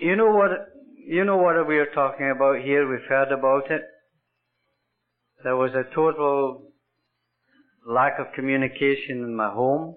you 0.00 0.14
know 0.14 0.30
what? 0.30 0.50
You 1.04 1.24
know 1.24 1.38
what 1.38 1.66
we 1.66 1.78
are 1.78 1.92
talking 1.94 2.30
about 2.30 2.60
here. 2.62 2.88
We've 2.88 3.08
heard 3.08 3.32
about 3.32 3.70
it. 3.70 3.82
There 5.48 5.56
was 5.56 5.72
a 5.72 5.94
total 5.94 6.60
lack 7.86 8.18
of 8.18 8.34
communication 8.34 9.24
in 9.24 9.34
my 9.34 9.48
home. 9.50 9.96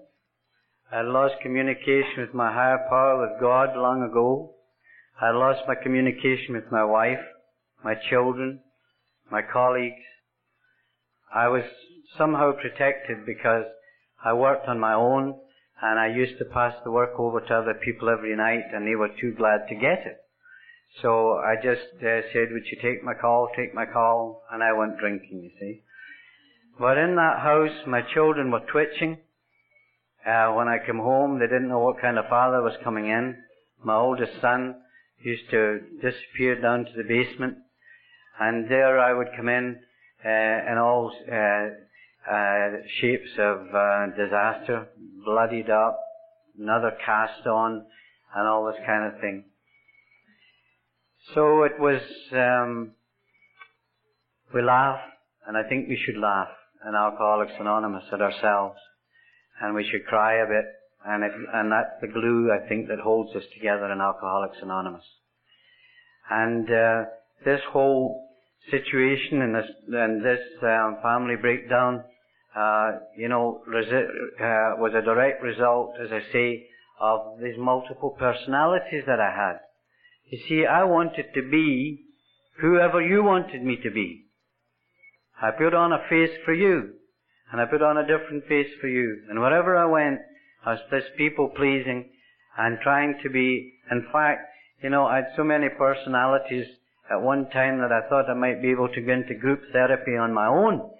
I 0.90 1.02
lost 1.02 1.34
communication 1.42 2.22
with 2.24 2.32
my 2.32 2.50
higher 2.50 2.78
power, 2.88 3.20
with 3.20 3.38
God, 3.38 3.76
long 3.76 4.02
ago. 4.02 4.54
I 5.20 5.30
lost 5.32 5.60
my 5.68 5.74
communication 5.74 6.54
with 6.54 6.72
my 6.72 6.82
wife, 6.84 7.20
my 7.84 7.94
children, 8.08 8.60
my 9.30 9.42
colleagues. 9.42 10.06
I 11.34 11.48
was 11.48 11.64
somehow 12.16 12.52
protected 12.52 13.26
because 13.26 13.66
I 14.24 14.32
worked 14.32 14.68
on 14.68 14.80
my 14.80 14.94
own 14.94 15.38
and 15.82 16.00
I 16.00 16.06
used 16.06 16.38
to 16.38 16.46
pass 16.46 16.72
the 16.82 16.90
work 16.90 17.12
over 17.18 17.40
to 17.40 17.54
other 17.54 17.74
people 17.74 18.08
every 18.08 18.34
night 18.34 18.72
and 18.72 18.86
they 18.86 18.94
were 18.94 19.10
too 19.20 19.34
glad 19.36 19.68
to 19.68 19.74
get 19.74 20.06
it. 20.06 20.21
So 21.00 21.38
I 21.38 21.54
just 21.56 21.88
uh, 22.02 22.20
said, 22.32 22.52
would 22.52 22.66
you 22.70 22.78
take 22.82 23.02
my 23.02 23.14
call, 23.14 23.48
take 23.56 23.74
my 23.74 23.86
call, 23.86 24.42
and 24.52 24.62
I 24.62 24.72
went 24.72 24.98
drinking, 24.98 25.42
you 25.42 25.50
see. 25.58 25.82
But 26.78 26.98
in 26.98 27.16
that 27.16 27.38
house, 27.40 27.86
my 27.86 28.02
children 28.02 28.50
were 28.50 28.60
twitching. 28.60 29.18
Uh, 30.26 30.52
when 30.52 30.68
I 30.68 30.78
came 30.84 30.98
home, 30.98 31.38
they 31.38 31.46
didn't 31.46 31.68
know 31.68 31.80
what 31.80 32.00
kind 32.00 32.18
of 32.18 32.28
father 32.28 32.62
was 32.62 32.76
coming 32.84 33.06
in. 33.06 33.36
My 33.82 33.94
oldest 33.96 34.40
son 34.40 34.76
used 35.24 35.50
to 35.50 35.80
disappear 36.00 36.60
down 36.60 36.84
to 36.84 36.92
the 36.96 37.04
basement, 37.04 37.56
and 38.38 38.70
there 38.70 38.98
I 38.98 39.12
would 39.12 39.28
come 39.36 39.48
in 39.48 39.80
uh, 40.24 40.28
in 40.28 40.78
all 40.78 41.12
uh, 41.30 42.32
uh, 42.32 42.70
shapes 43.00 43.30
of 43.38 43.74
uh, 43.74 44.06
disaster, 44.16 44.88
bloodied 45.24 45.70
up, 45.70 45.98
another 46.58 46.92
cast 47.04 47.46
on, 47.46 47.84
and 48.34 48.46
all 48.46 48.66
this 48.66 48.80
kind 48.86 49.12
of 49.12 49.20
thing. 49.20 49.44
So 51.34 51.62
it 51.62 51.78
was, 51.78 52.02
um, 52.32 52.92
we 54.52 54.60
laugh, 54.60 54.98
and 55.46 55.56
I 55.56 55.62
think 55.68 55.88
we 55.88 55.96
should 56.04 56.20
laugh 56.20 56.48
in 56.86 56.94
Alcoholics 56.94 57.52
Anonymous 57.58 58.04
at 58.12 58.20
ourselves, 58.20 58.76
and 59.60 59.74
we 59.74 59.88
should 59.88 60.04
cry 60.06 60.34
a 60.42 60.46
bit, 60.46 60.64
and 61.06 61.22
it, 61.22 61.32
and 61.54 61.70
that's 61.70 62.00
the 62.00 62.08
glue 62.08 62.50
I 62.52 62.68
think 62.68 62.88
that 62.88 62.98
holds 62.98 63.34
us 63.36 63.44
together 63.54 63.90
in 63.92 64.00
Alcoholics 64.00 64.58
Anonymous. 64.62 65.04
And 66.28 66.68
uh, 66.70 67.04
this 67.44 67.60
whole 67.72 68.28
situation 68.70 69.42
and 69.42 69.54
this 69.54 69.70
and 69.88 70.24
this 70.24 70.40
um, 70.62 70.98
family 71.02 71.36
breakdown, 71.40 72.02
uh, 72.56 72.92
you 73.16 73.28
know, 73.28 73.62
resi- 73.68 74.08
uh, 74.40 74.76
was 74.76 74.92
a 74.94 75.02
direct 75.02 75.42
result, 75.42 75.94
as 76.02 76.10
I 76.12 76.20
say, 76.32 76.66
of 77.00 77.40
these 77.40 77.58
multiple 77.58 78.10
personalities 78.18 79.04
that 79.06 79.20
I 79.20 79.30
had. 79.30 79.58
You 80.32 80.38
see, 80.48 80.64
I 80.64 80.84
wanted 80.84 81.26
to 81.34 81.42
be 81.42 82.06
whoever 82.58 83.02
you 83.02 83.22
wanted 83.22 83.62
me 83.62 83.76
to 83.82 83.90
be. 83.90 84.24
I 85.42 85.50
put 85.50 85.74
on 85.74 85.92
a 85.92 86.08
face 86.08 86.30
for 86.46 86.54
you, 86.54 86.94
and 87.52 87.60
I 87.60 87.66
put 87.66 87.82
on 87.82 87.98
a 87.98 88.06
different 88.06 88.46
face 88.46 88.70
for 88.80 88.88
you. 88.88 89.24
And 89.28 89.40
wherever 89.40 89.76
I 89.76 89.84
went, 89.84 90.20
I 90.64 90.70
was 90.70 90.80
this 90.90 91.04
people 91.18 91.50
pleasing 91.54 92.08
and 92.56 92.78
trying 92.82 93.20
to 93.22 93.28
be, 93.28 93.74
in 93.90 94.06
fact, 94.10 94.48
you 94.82 94.88
know, 94.88 95.04
I 95.04 95.16
had 95.16 95.32
so 95.36 95.44
many 95.44 95.68
personalities 95.68 96.66
at 97.10 97.20
one 97.20 97.50
time 97.50 97.80
that 97.80 97.92
I 97.92 98.08
thought 98.08 98.30
I 98.30 98.34
might 98.34 98.62
be 98.62 98.70
able 98.70 98.88
to 98.88 99.02
go 99.02 99.12
into 99.12 99.34
group 99.34 99.60
therapy 99.70 100.16
on 100.16 100.32
my 100.32 100.46
own. 100.46 100.80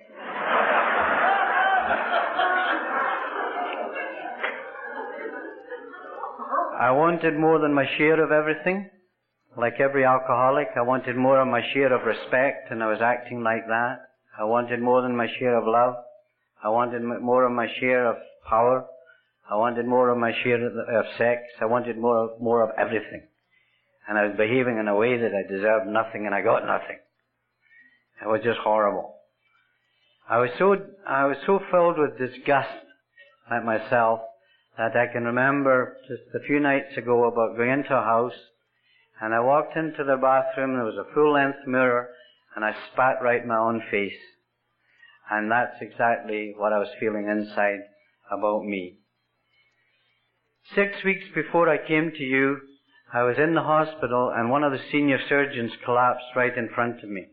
I 6.79 6.91
wanted 6.91 7.39
more 7.39 7.59
than 7.61 7.73
my 7.73 7.87
share 7.97 8.23
of 8.23 8.31
everything. 8.31 8.91
Like 9.57 9.81
every 9.81 10.05
alcoholic, 10.05 10.69
I 10.77 10.83
wanted 10.83 11.17
more 11.17 11.39
of 11.39 11.47
my 11.47 11.61
share 11.75 11.93
of 11.93 12.07
respect 12.07 12.71
and 12.71 12.83
I 12.83 12.87
was 12.87 13.01
acting 13.03 13.43
like 13.43 13.67
that. 13.67 13.99
I 14.39 14.45
wanted 14.45 14.81
more 14.81 15.03
than 15.03 15.15
my 15.15 15.27
share 15.39 15.59
of 15.59 15.67
love. 15.67 15.95
I 16.65 16.71
wanted 16.71 17.03
more 17.03 17.45
of 17.45 17.53
my 17.53 17.69
share 17.79 18.07
of 18.07 18.17
power. 18.49 18.87
I 19.51 19.57
wanted 19.57 19.85
more 19.85 20.09
of 20.09 20.17
my 20.17 20.33
share 20.43 20.65
of 20.67 21.05
sex. 21.19 21.43
I 21.61 21.67
wanted 21.67 21.99
more, 21.99 22.31
more 22.41 22.63
of 22.63 22.71
everything. 22.79 23.27
And 24.09 24.17
I 24.17 24.27
was 24.27 24.37
behaving 24.39 24.79
in 24.79 24.89
a 24.89 24.97
way 24.97 25.19
that 25.19 25.33
I 25.35 25.53
deserved 25.53 25.87
nothing 25.87 26.25
and 26.25 26.35
I 26.35 26.41
got 26.41 26.65
nothing. 26.65 26.99
It 28.23 28.29
was 28.29 28.41
just 28.43 28.59
horrible. 28.61 29.17
I 30.31 30.39
was 30.39 30.51
so, 30.59 30.77
I 31.07 31.27
was 31.27 31.37
so 31.45 31.61
filled 31.71 31.99
with 31.99 32.17
disgust 32.17 32.71
at 33.51 33.65
myself 33.65 34.21
that 34.79 34.97
I 34.97 35.13
can 35.13 35.25
remember 35.25 35.99
just 36.09 36.23
a 36.35 36.47
few 36.47 36.59
nights 36.59 36.97
ago 36.97 37.25
about 37.25 37.57
going 37.57 37.71
into 37.71 37.95
a 37.95 38.03
house 38.03 38.33
and 39.23 39.33
I 39.33 39.39
walked 39.39 39.77
into 39.77 40.03
the 40.03 40.17
bathroom, 40.17 40.75
there 40.75 40.85
was 40.85 40.99
a 40.99 41.15
full 41.15 41.35
length 41.35 41.61
mirror 41.65 42.09
and 42.57 42.65
I 42.65 42.75
spat 42.93 43.23
right 43.23 43.41
in 43.41 43.47
my 43.47 43.57
own 43.57 43.81
face. 43.89 44.19
And 45.31 45.49
that's 45.49 45.77
exactly 45.81 46.55
what 46.57 46.73
I 46.73 46.81
was 46.81 46.89
feeling 46.99 47.29
inside 47.31 47.79
about 48.33 48.65
me. 48.65 48.99
Six 50.75 51.05
weeks 51.05 51.25
before 51.37 51.69
I 51.69 51.87
came 51.87 52.11
to 52.11 52.23
you, 52.25 52.59
I 53.15 53.23
was 53.23 53.37
in 53.39 53.55
the 53.55 53.63
hospital 53.63 54.33
and 54.35 54.51
one 54.51 54.65
of 54.65 54.73
the 54.73 54.83
senior 54.91 55.19
surgeons 55.29 55.71
collapsed 55.85 56.35
right 56.35 56.59
in 56.59 56.69
front 56.75 57.05
of 57.05 57.09
me. 57.09 57.27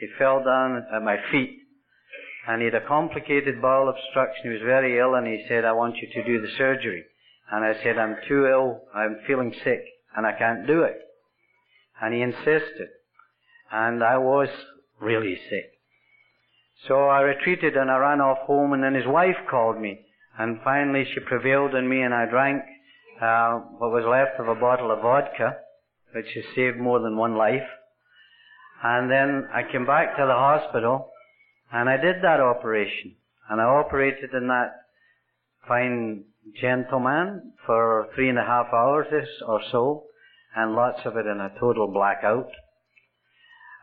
He 0.00 0.06
fell 0.18 0.42
down 0.42 0.82
at 0.94 1.02
my 1.02 1.16
feet 1.30 1.58
and 2.48 2.62
he 2.62 2.64
had 2.64 2.74
a 2.74 2.88
complicated 2.88 3.60
bowel 3.60 3.90
obstruction. 3.90 4.44
He 4.44 4.48
was 4.48 4.62
very 4.64 4.98
ill 4.98 5.14
and 5.14 5.26
he 5.26 5.44
said, 5.46 5.66
I 5.66 5.72
want 5.72 5.96
you 5.96 6.08
to 6.14 6.24
do 6.24 6.40
the 6.40 6.56
surgery. 6.56 7.04
And 7.52 7.66
I 7.66 7.74
said, 7.82 7.98
I'm 7.98 8.16
too 8.26 8.46
ill, 8.46 8.80
I'm 8.94 9.18
feeling 9.26 9.52
sick 9.62 9.84
and 10.16 10.26
I 10.26 10.32
can't 10.32 10.66
do 10.66 10.84
it. 10.84 10.96
And 12.00 12.14
he 12.14 12.22
insisted. 12.22 12.88
And 13.70 14.02
I 14.02 14.18
was 14.18 14.48
really 15.00 15.36
sick. 15.50 15.72
So 16.86 17.08
I 17.08 17.20
retreated 17.20 17.76
and 17.76 17.90
I 17.90 17.96
ran 17.96 18.20
off 18.20 18.38
home 18.46 18.72
and 18.72 18.82
then 18.82 18.94
his 18.94 19.06
wife 19.06 19.36
called 19.50 19.80
me. 19.80 20.00
And 20.38 20.60
finally 20.62 21.04
she 21.04 21.20
prevailed 21.20 21.74
on 21.74 21.88
me 21.88 22.02
and 22.02 22.14
I 22.14 22.26
drank 22.26 22.62
uh, 23.20 23.58
what 23.78 23.90
was 23.90 24.04
left 24.04 24.38
of 24.38 24.48
a 24.48 24.60
bottle 24.60 24.92
of 24.92 25.02
vodka, 25.02 25.56
which 26.14 26.26
has 26.34 26.44
saved 26.54 26.78
more 26.78 27.00
than 27.00 27.16
one 27.16 27.36
life. 27.36 27.66
And 28.82 29.10
then 29.10 29.48
I 29.52 29.64
came 29.70 29.86
back 29.86 30.16
to 30.16 30.24
the 30.24 30.32
hospital 30.32 31.10
and 31.72 31.88
I 31.88 31.96
did 31.96 32.22
that 32.22 32.40
operation. 32.40 33.16
And 33.50 33.60
I 33.60 33.64
operated 33.64 34.30
in 34.32 34.46
that 34.48 34.72
fine 35.66 36.24
gentleman 36.60 37.52
for 37.66 38.08
three 38.14 38.28
and 38.28 38.38
a 38.38 38.44
half 38.44 38.66
hours 38.72 39.06
or 39.46 39.60
so, 39.72 40.04
and 40.58 40.74
lots 40.74 40.98
of 41.04 41.16
it 41.16 41.24
in 41.24 41.40
a 41.40 41.54
total 41.60 41.86
blackout. 41.86 42.50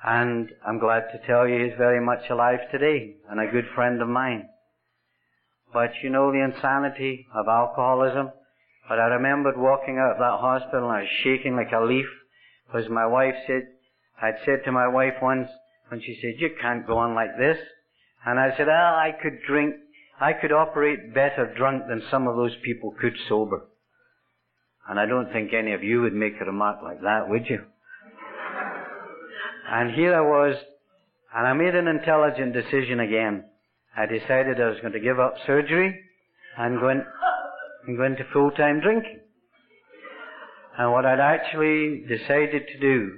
And 0.03 0.49
I'm 0.67 0.77
glad 0.77 1.03
to 1.13 1.25
tell 1.25 1.47
you 1.47 1.63
he's 1.63 1.77
very 1.77 2.03
much 2.03 2.29
alive 2.29 2.59
today 2.69 3.15
and 3.29 3.39
a 3.39 3.49
good 3.49 3.63
friend 3.73 4.01
of 4.01 4.09
mine. 4.09 4.49
But 5.71 5.91
you 6.03 6.09
know 6.09 6.33
the 6.33 6.43
insanity 6.43 7.27
of 7.33 7.47
alcoholism? 7.47 8.29
But 8.89 8.99
I 8.99 9.05
remembered 9.05 9.57
walking 9.57 9.97
out 9.97 10.11
of 10.11 10.19
that 10.19 10.41
hospital 10.41 10.89
and 10.89 10.97
I 10.97 11.01
was 11.01 11.09
shaking 11.23 11.55
like 11.55 11.71
a 11.71 11.83
leaf 11.83 12.07
because 12.67 12.89
my 12.89 13.07
wife 13.07 13.35
said, 13.47 13.63
I'd 14.21 14.43
said 14.45 14.65
to 14.65 14.71
my 14.73 14.89
wife 14.89 15.15
once 15.21 15.47
when 15.87 16.01
she 16.01 16.19
said, 16.21 16.41
you 16.41 16.49
can't 16.61 16.85
go 16.85 16.97
on 16.97 17.15
like 17.15 17.37
this. 17.39 17.57
And 18.25 18.37
I 18.37 18.49
said, 18.57 18.67
ah, 18.69 18.97
I 18.99 19.11
could 19.23 19.39
drink, 19.47 19.75
I 20.19 20.33
could 20.33 20.51
operate 20.51 21.13
better 21.13 21.53
drunk 21.57 21.83
than 21.87 22.03
some 22.11 22.27
of 22.27 22.35
those 22.35 22.55
people 22.65 22.93
could 22.99 23.15
sober. 23.29 23.65
And 24.87 24.99
I 24.99 25.05
don't 25.05 25.31
think 25.31 25.53
any 25.53 25.73
of 25.73 25.83
you 25.83 26.01
would 26.01 26.13
make 26.13 26.33
a 26.39 26.45
remark 26.45 26.81
like 26.83 27.01
that, 27.01 27.27
would 27.27 27.49
you? 27.49 27.63
And 29.67 29.91
here 29.91 30.13
I 30.15 30.21
was, 30.21 30.55
and 31.33 31.47
I 31.47 31.53
made 31.53 31.73
an 31.73 31.87
intelligent 31.87 32.53
decision 32.53 32.99
again. 32.99 33.45
I 33.97 34.05
decided 34.05 34.61
I 34.61 34.69
was 34.69 34.79
going 34.81 34.93
to 34.93 34.99
give 34.99 35.19
up 35.19 35.35
surgery 35.47 36.01
and 36.57 36.79
go, 36.79 36.89
in, 36.89 37.03
and 37.87 37.97
go 37.97 38.03
into 38.03 38.23
full-time 38.31 38.79
drinking. 38.81 39.21
And 40.77 40.91
what 40.91 41.05
I'd 41.05 41.19
actually 41.19 42.03
decided 42.07 42.67
to 42.67 42.79
do 42.79 43.11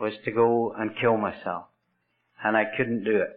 was 0.00 0.14
to 0.24 0.32
go 0.32 0.74
and 0.76 0.96
kill 1.00 1.16
myself. 1.16 1.66
And 2.42 2.56
I 2.56 2.64
couldn't 2.76 3.04
do 3.04 3.16
it. 3.16 3.30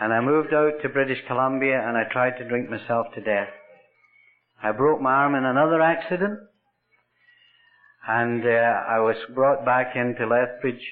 And 0.00 0.12
I 0.12 0.20
moved 0.20 0.54
out 0.54 0.80
to 0.82 0.88
British 0.88 1.18
Columbia 1.26 1.86
and 1.86 1.96
I 1.96 2.04
tried 2.10 2.38
to 2.38 2.48
drink 2.48 2.70
myself 2.70 3.08
to 3.14 3.20
death. 3.20 3.48
I 4.62 4.72
broke 4.72 5.00
my 5.00 5.12
arm 5.12 5.34
in 5.34 5.44
another 5.44 5.80
accident. 5.80 6.40
And 8.06 8.44
uh, 8.44 8.48
I 8.48 9.00
was 9.00 9.16
brought 9.34 9.64
back 9.64 9.96
into 9.96 10.26
Lethbridge 10.26 10.84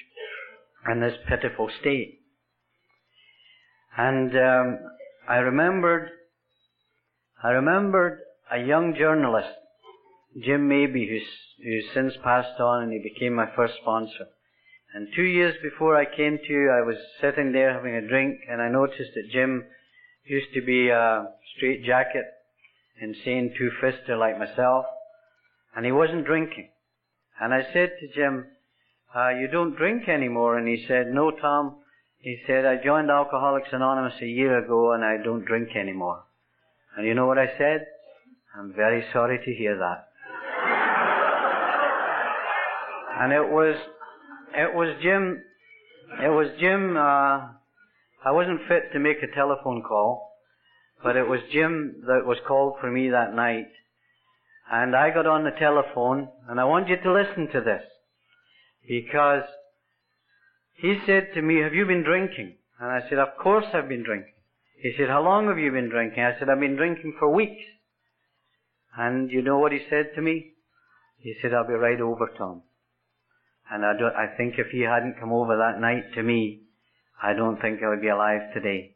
in 0.91 0.99
this 0.99 1.13
pitiful 1.27 1.69
state. 1.79 2.19
And 3.95 4.35
um, 4.35 4.79
I 5.29 5.37
remembered, 5.37 6.09
I 7.43 7.51
remembered 7.51 8.19
a 8.51 8.57
young 8.59 8.95
journalist, 8.97 9.49
Jim 10.43 10.67
Maybe, 10.67 11.07
who's, 11.07 11.63
who's 11.63 11.85
since 11.93 12.13
passed 12.23 12.59
on 12.59 12.83
and 12.83 12.91
he 12.91 12.99
became 12.99 13.35
my 13.35 13.47
first 13.55 13.75
sponsor. 13.81 14.27
And 14.95 15.07
two 15.15 15.23
years 15.23 15.55
before 15.61 15.95
I 15.97 16.05
came 16.05 16.37
to 16.37 16.53
you, 16.53 16.69
I 16.71 16.85
was 16.85 16.97
sitting 17.21 17.51
there 17.51 17.73
having 17.73 17.95
a 17.95 18.07
drink 18.07 18.39
and 18.49 18.61
I 18.61 18.69
noticed 18.69 19.11
that 19.15 19.31
Jim 19.31 19.65
used 20.25 20.53
to 20.53 20.61
be 20.61 20.89
a 20.89 21.27
straight 21.55 21.83
jacket, 21.83 22.25
insane 22.99 23.53
two-fister 23.57 24.17
like 24.17 24.39
myself, 24.39 24.85
and 25.75 25.85
he 25.85 25.91
wasn't 25.91 26.25
drinking. 26.25 26.69
And 27.39 27.53
I 27.53 27.63
said 27.73 27.91
to 27.99 28.07
Jim, 28.13 28.45
uh, 29.15 29.29
you 29.29 29.47
don't 29.47 29.75
drink 29.75 30.07
anymore. 30.07 30.57
And 30.57 30.67
he 30.67 30.85
said, 30.87 31.07
no, 31.07 31.31
Tom. 31.31 31.77
He 32.19 32.37
said, 32.47 32.65
I 32.65 32.77
joined 32.83 33.11
Alcoholics 33.11 33.67
Anonymous 33.73 34.13
a 34.21 34.25
year 34.25 34.57
ago 34.63 34.93
and 34.93 35.03
I 35.03 35.17
don't 35.21 35.45
drink 35.45 35.75
anymore. 35.75 36.23
And 36.95 37.05
you 37.05 37.13
know 37.13 37.27
what 37.27 37.37
I 37.37 37.47
said? 37.57 37.85
I'm 38.57 38.73
very 38.73 39.03
sorry 39.11 39.39
to 39.43 39.53
hear 39.53 39.77
that. 39.77 40.07
and 43.19 43.33
it 43.33 43.51
was, 43.51 43.75
it 44.55 44.73
was 44.73 44.95
Jim, 45.01 45.43
it 46.21 46.29
was 46.29 46.47
Jim, 46.59 46.95
uh, 46.95 47.49
I 48.25 48.31
wasn't 48.31 48.61
fit 48.69 48.93
to 48.93 48.99
make 48.99 49.17
a 49.21 49.35
telephone 49.35 49.83
call, 49.83 50.31
but 51.03 51.17
it 51.17 51.27
was 51.27 51.41
Jim 51.51 52.03
that 52.07 52.25
was 52.25 52.37
called 52.47 52.75
for 52.79 52.89
me 52.89 53.09
that 53.09 53.35
night. 53.35 53.67
And 54.71 54.95
I 54.95 55.09
got 55.09 55.27
on 55.27 55.43
the 55.43 55.51
telephone, 55.51 56.29
and 56.47 56.59
I 56.59 56.63
want 56.63 56.87
you 56.87 56.95
to 57.01 57.13
listen 57.13 57.49
to 57.51 57.61
this 57.61 57.83
because 58.87 59.43
he 60.73 60.99
said 61.05 61.29
to 61.33 61.41
me, 61.41 61.59
have 61.59 61.73
you 61.73 61.85
been 61.85 62.03
drinking? 62.03 62.55
And 62.79 62.91
I 62.91 63.07
said, 63.07 63.19
of 63.19 63.37
course 63.41 63.65
I've 63.73 63.89
been 63.89 64.03
drinking. 64.03 64.33
He 64.81 64.93
said, 64.97 65.09
how 65.09 65.23
long 65.23 65.47
have 65.47 65.59
you 65.59 65.71
been 65.71 65.89
drinking? 65.89 66.23
I 66.23 66.37
said, 66.37 66.49
I've 66.49 66.59
been 66.59 66.75
drinking 66.75 67.15
for 67.19 67.29
weeks. 67.33 67.63
And 68.97 69.31
you 69.31 69.41
know 69.41 69.57
what 69.57 69.71
he 69.71 69.79
said 69.89 70.11
to 70.15 70.21
me? 70.21 70.51
He 71.19 71.35
said, 71.41 71.53
I'll 71.53 71.67
be 71.67 71.73
right 71.73 72.01
over, 72.01 72.29
Tom. 72.37 72.63
And 73.71 73.85
I 73.85 73.93
don't, 73.97 74.13
I 74.13 74.35
think 74.35 74.55
if 74.57 74.67
he 74.71 74.81
hadn't 74.81 75.19
come 75.19 75.31
over 75.31 75.55
that 75.57 75.79
night 75.79 76.13
to 76.15 76.23
me, 76.23 76.63
I 77.21 77.33
don't 77.33 77.61
think 77.61 77.79
I 77.81 77.87
would 77.87 78.01
be 78.01 78.09
alive 78.09 78.53
today. 78.53 78.95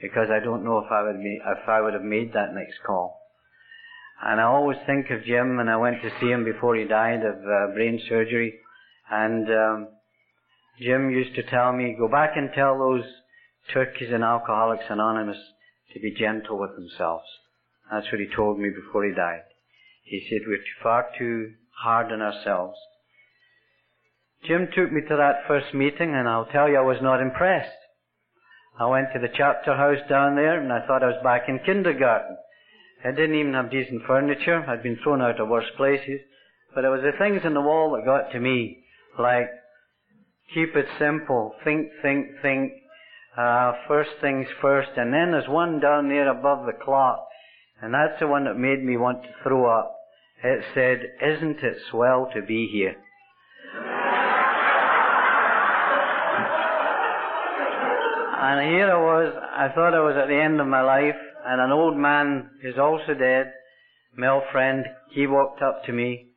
Because 0.00 0.28
I 0.30 0.44
don't 0.44 0.64
know 0.64 0.78
if 0.78 0.90
I 0.90 1.02
would 1.02 1.22
be, 1.22 1.40
if 1.44 1.68
I 1.68 1.80
would 1.80 1.94
have 1.94 2.02
made 2.02 2.32
that 2.32 2.52
next 2.52 2.80
call. 2.84 3.21
And 4.24 4.40
I 4.40 4.44
always 4.44 4.78
think 4.86 5.10
of 5.10 5.24
Jim, 5.24 5.58
and 5.58 5.68
I 5.68 5.76
went 5.76 6.00
to 6.02 6.10
see 6.20 6.30
him 6.30 6.44
before 6.44 6.76
he 6.76 6.84
died 6.84 7.24
of 7.24 7.34
uh, 7.34 7.74
brain 7.74 8.00
surgery. 8.08 8.54
And 9.10 9.48
um, 9.48 9.88
Jim 10.80 11.10
used 11.10 11.34
to 11.34 11.42
tell 11.42 11.72
me, 11.72 11.96
go 11.98 12.08
back 12.08 12.36
and 12.36 12.50
tell 12.54 12.78
those 12.78 13.04
turkeys 13.74 14.12
in 14.12 14.22
Alcoholics 14.22 14.84
Anonymous 14.88 15.38
to 15.92 16.00
be 16.00 16.14
gentle 16.14 16.58
with 16.58 16.76
themselves. 16.76 17.24
That's 17.90 18.06
what 18.12 18.20
he 18.20 18.28
told 18.34 18.58
me 18.58 18.70
before 18.70 19.04
he 19.04 19.12
died. 19.12 19.42
He 20.04 20.26
said, 20.30 20.46
we're 20.46 20.58
far 20.82 21.06
too 21.18 21.52
hard 21.82 22.12
on 22.12 22.22
ourselves. 22.22 22.78
Jim 24.46 24.68
took 24.74 24.92
me 24.92 25.00
to 25.08 25.16
that 25.16 25.46
first 25.48 25.74
meeting, 25.74 26.14
and 26.14 26.28
I'll 26.28 26.46
tell 26.46 26.68
you, 26.68 26.76
I 26.76 26.82
was 26.82 27.02
not 27.02 27.20
impressed. 27.20 27.70
I 28.78 28.86
went 28.86 29.08
to 29.12 29.20
the 29.20 29.32
chapter 29.36 29.76
house 29.76 30.08
down 30.08 30.36
there, 30.36 30.60
and 30.60 30.72
I 30.72 30.86
thought 30.86 31.02
I 31.02 31.08
was 31.08 31.22
back 31.22 31.48
in 31.48 31.58
kindergarten. 31.66 32.36
I 33.04 33.10
didn't 33.10 33.34
even 33.34 33.54
have 33.54 33.70
decent 33.70 34.02
furniture. 34.06 34.64
I'd 34.68 34.82
been 34.82 34.98
thrown 35.02 35.20
out 35.20 35.40
of 35.40 35.48
worse 35.48 35.70
places. 35.76 36.20
But 36.74 36.84
it 36.84 36.88
was 36.88 37.02
the 37.02 37.12
things 37.18 37.42
in 37.44 37.54
the 37.54 37.60
wall 37.60 37.92
that 37.92 38.04
got 38.04 38.32
to 38.32 38.40
me, 38.40 38.84
like, 39.18 39.50
keep 40.54 40.74
it 40.76 40.86
simple, 40.98 41.54
think, 41.64 41.88
think, 42.00 42.28
think, 42.40 42.72
uh, 43.36 43.72
first 43.88 44.10
things 44.20 44.46
first, 44.60 44.90
and 44.96 45.12
then 45.12 45.32
there's 45.32 45.48
one 45.48 45.80
down 45.80 46.08
there 46.08 46.28
above 46.28 46.64
the 46.66 46.72
clock, 46.72 47.26
and 47.80 47.92
that's 47.92 48.18
the 48.20 48.26
one 48.26 48.44
that 48.44 48.56
made 48.56 48.82
me 48.84 48.96
want 48.96 49.22
to 49.22 49.28
throw 49.42 49.66
up. 49.66 49.96
It 50.42 50.64
said, 50.74 51.00
isn't 51.22 51.62
it 51.62 51.76
swell 51.90 52.30
to 52.34 52.42
be 52.42 52.68
here? 52.72 52.90
and 58.40 58.70
here 58.70 58.90
I 58.90 58.96
was, 59.00 59.34
I 59.56 59.68
thought 59.74 59.94
I 59.94 60.00
was 60.00 60.16
at 60.16 60.28
the 60.28 60.40
end 60.40 60.60
of 60.60 60.66
my 60.66 60.80
life, 60.82 61.16
and 61.46 61.60
an 61.60 61.70
old 61.70 61.96
man 61.96 62.50
is 62.62 62.78
also 62.78 63.14
dead, 63.14 63.52
Mel 64.16 64.42
Friend, 64.52 64.84
he 65.10 65.26
walked 65.26 65.62
up 65.62 65.84
to 65.84 65.92
me, 65.92 66.28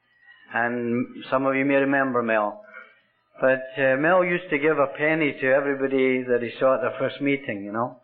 and 0.54 1.06
some 1.30 1.46
of 1.46 1.56
you 1.56 1.66
may 1.66 1.76
remember 1.76 2.24
Mel. 2.24 2.62
But 3.40 3.64
uh, 3.78 3.98
Mel 3.98 4.24
used 4.24 4.50
to 4.50 4.58
give 4.58 4.78
a 4.78 4.94
penny 4.98 5.34
to 5.42 5.48
everybody 5.48 6.24
that 6.24 6.42
he 6.42 6.52
saw 6.60 6.76
at 6.76 6.82
the 6.82 6.98
first 6.98 7.20
meeting, 7.22 7.64
you 7.66 7.72
know. 7.72 8.00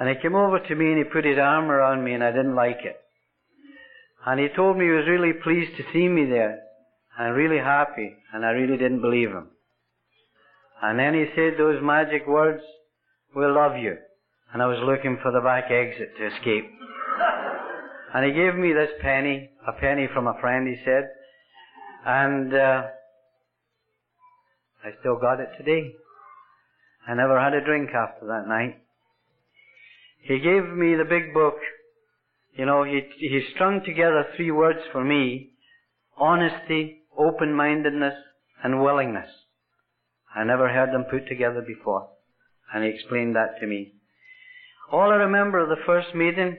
And 0.00 0.08
he 0.08 0.22
came 0.22 0.34
over 0.34 0.58
to 0.58 0.74
me 0.74 0.86
and 0.86 0.98
he 0.98 1.04
put 1.04 1.26
his 1.26 1.38
arm 1.38 1.70
around 1.70 2.02
me 2.02 2.14
and 2.14 2.24
I 2.24 2.30
didn't 2.30 2.54
like 2.54 2.80
it. 2.82 2.96
And 4.24 4.40
he 4.40 4.48
told 4.48 4.78
me 4.78 4.86
he 4.86 4.90
was 4.90 5.06
really 5.06 5.32
pleased 5.34 5.76
to 5.76 5.84
see 5.92 6.08
me 6.08 6.24
there 6.24 6.60
and 7.18 7.36
really 7.36 7.58
happy 7.58 8.16
and 8.32 8.46
I 8.46 8.50
really 8.50 8.78
didn't 8.78 9.02
believe 9.02 9.28
him. 9.28 9.48
And 10.80 10.98
then 10.98 11.14
he 11.14 11.26
said 11.36 11.54
those 11.58 11.82
magic 11.82 12.26
words, 12.26 12.62
we 13.36 13.44
love 13.44 13.76
you. 13.76 13.98
And 14.52 14.62
I 14.62 14.66
was 14.66 14.78
looking 14.84 15.18
for 15.22 15.32
the 15.32 15.40
back 15.40 15.70
exit 15.70 16.16
to 16.18 16.26
escape. 16.26 16.70
and 18.14 18.26
he 18.26 18.32
gave 18.32 18.54
me 18.54 18.72
this 18.72 18.90
penny, 19.00 19.50
a 19.66 19.72
penny 19.72 20.08
from 20.12 20.26
a 20.26 20.38
friend, 20.40 20.68
he 20.68 20.76
said. 20.84 21.08
And, 22.04 22.54
uh, 22.54 22.82
I 24.84 24.90
still 25.00 25.16
got 25.16 25.40
it 25.40 25.48
today. 25.56 25.92
I 27.06 27.14
never 27.14 27.40
had 27.40 27.54
a 27.54 27.64
drink 27.64 27.90
after 27.90 28.26
that 28.26 28.48
night. 28.48 28.82
He 30.22 30.38
gave 30.38 30.64
me 30.68 30.96
the 30.96 31.04
big 31.08 31.32
book. 31.32 31.54
You 32.56 32.66
know, 32.66 32.84
he, 32.84 33.00
he 33.18 33.42
strung 33.54 33.82
together 33.84 34.26
three 34.36 34.50
words 34.50 34.80
for 34.92 35.04
me. 35.04 35.50
Honesty, 36.16 37.02
open-mindedness, 37.16 38.14
and 38.62 38.82
willingness. 38.82 39.28
I 40.34 40.44
never 40.44 40.68
heard 40.68 40.92
them 40.92 41.04
put 41.10 41.28
together 41.28 41.62
before. 41.66 42.08
And 42.72 42.84
he 42.84 42.90
explained 42.90 43.36
that 43.36 43.60
to 43.60 43.66
me. 43.66 43.94
All 44.92 45.10
I 45.10 45.16
remember 45.16 45.58
of 45.58 45.70
the 45.70 45.82
first 45.86 46.14
meeting 46.14 46.58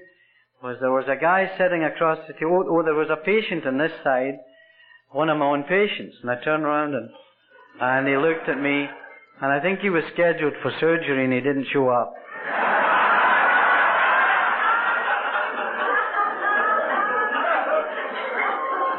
was 0.63 0.77
there 0.81 0.91
was 0.91 1.05
a 1.07 1.21
guy 1.21 1.51
sitting 1.55 1.83
across 1.83 2.17
the 2.27 2.33
table. 2.33 2.65
Oh, 2.65 2.79
oh, 2.79 2.83
there 2.83 2.95
was 2.95 3.11
a 3.11 3.23
patient 3.23 3.67
on 3.67 3.77
this 3.77 3.91
side, 4.03 4.39
one 5.11 5.29
of 5.29 5.37
my 5.37 5.45
own 5.45 5.63
patients. 5.63 6.17
And 6.23 6.31
I 6.31 6.43
turned 6.43 6.63
around 6.63 6.95
and 6.95 7.09
and 7.79 8.07
he 8.07 8.17
looked 8.17 8.49
at 8.49 8.59
me, 8.59 8.87
and 9.41 9.51
I 9.51 9.59
think 9.59 9.79
he 9.79 9.89
was 9.89 10.03
scheduled 10.13 10.53
for 10.61 10.71
surgery 10.79 11.23
and 11.23 11.33
he 11.33 11.41
didn't 11.41 11.67
show 11.71 11.89
up. 11.89 12.13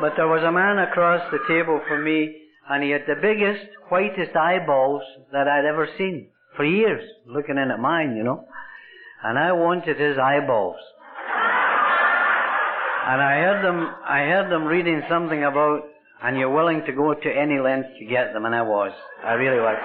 but 0.01 0.13
there 0.17 0.29
was 0.29 0.45
a 0.45 0.53
man 0.53 0.79
across 0.79 1.23
the 1.33 1.39
table 1.49 1.81
from 1.89 2.05
me, 2.05 2.37
and 2.69 2.85
he 2.85 2.91
had 2.91 3.07
the 3.07 3.15
biggest, 3.23 3.67
whitest 3.91 4.37
eyeballs 4.37 5.03
that 5.33 5.49
I'd 5.49 5.65
ever 5.65 5.89
seen. 5.97 6.29
For 6.57 6.65
years, 6.65 7.03
looking 7.27 7.57
in 7.57 7.71
at 7.71 7.81
mine, 7.81 8.15
you 8.15 8.23
know. 8.23 8.45
And 9.25 9.39
I 9.39 9.53
wanted 9.53 9.99
his 9.99 10.17
eyeballs. 10.19 10.77
And 13.07 13.21
I 13.21 13.35
heard 13.41 13.65
them, 13.65 13.95
I 14.07 14.19
heard 14.21 14.51
them 14.51 14.65
reading 14.65 15.03
something 15.09 15.45
about 15.45 15.83
and 16.25 16.39
you're 16.39 16.51
willing 16.51 16.83
to 16.87 16.93
go 16.93 17.13
to 17.13 17.31
any 17.31 17.59
length 17.61 17.89
to 17.99 18.07
get 18.07 18.33
them, 18.33 18.47
and 18.47 18.55
I 18.55 18.63
was. 18.63 18.93
I 19.23 19.35
really 19.35 19.61
was. 19.61 19.77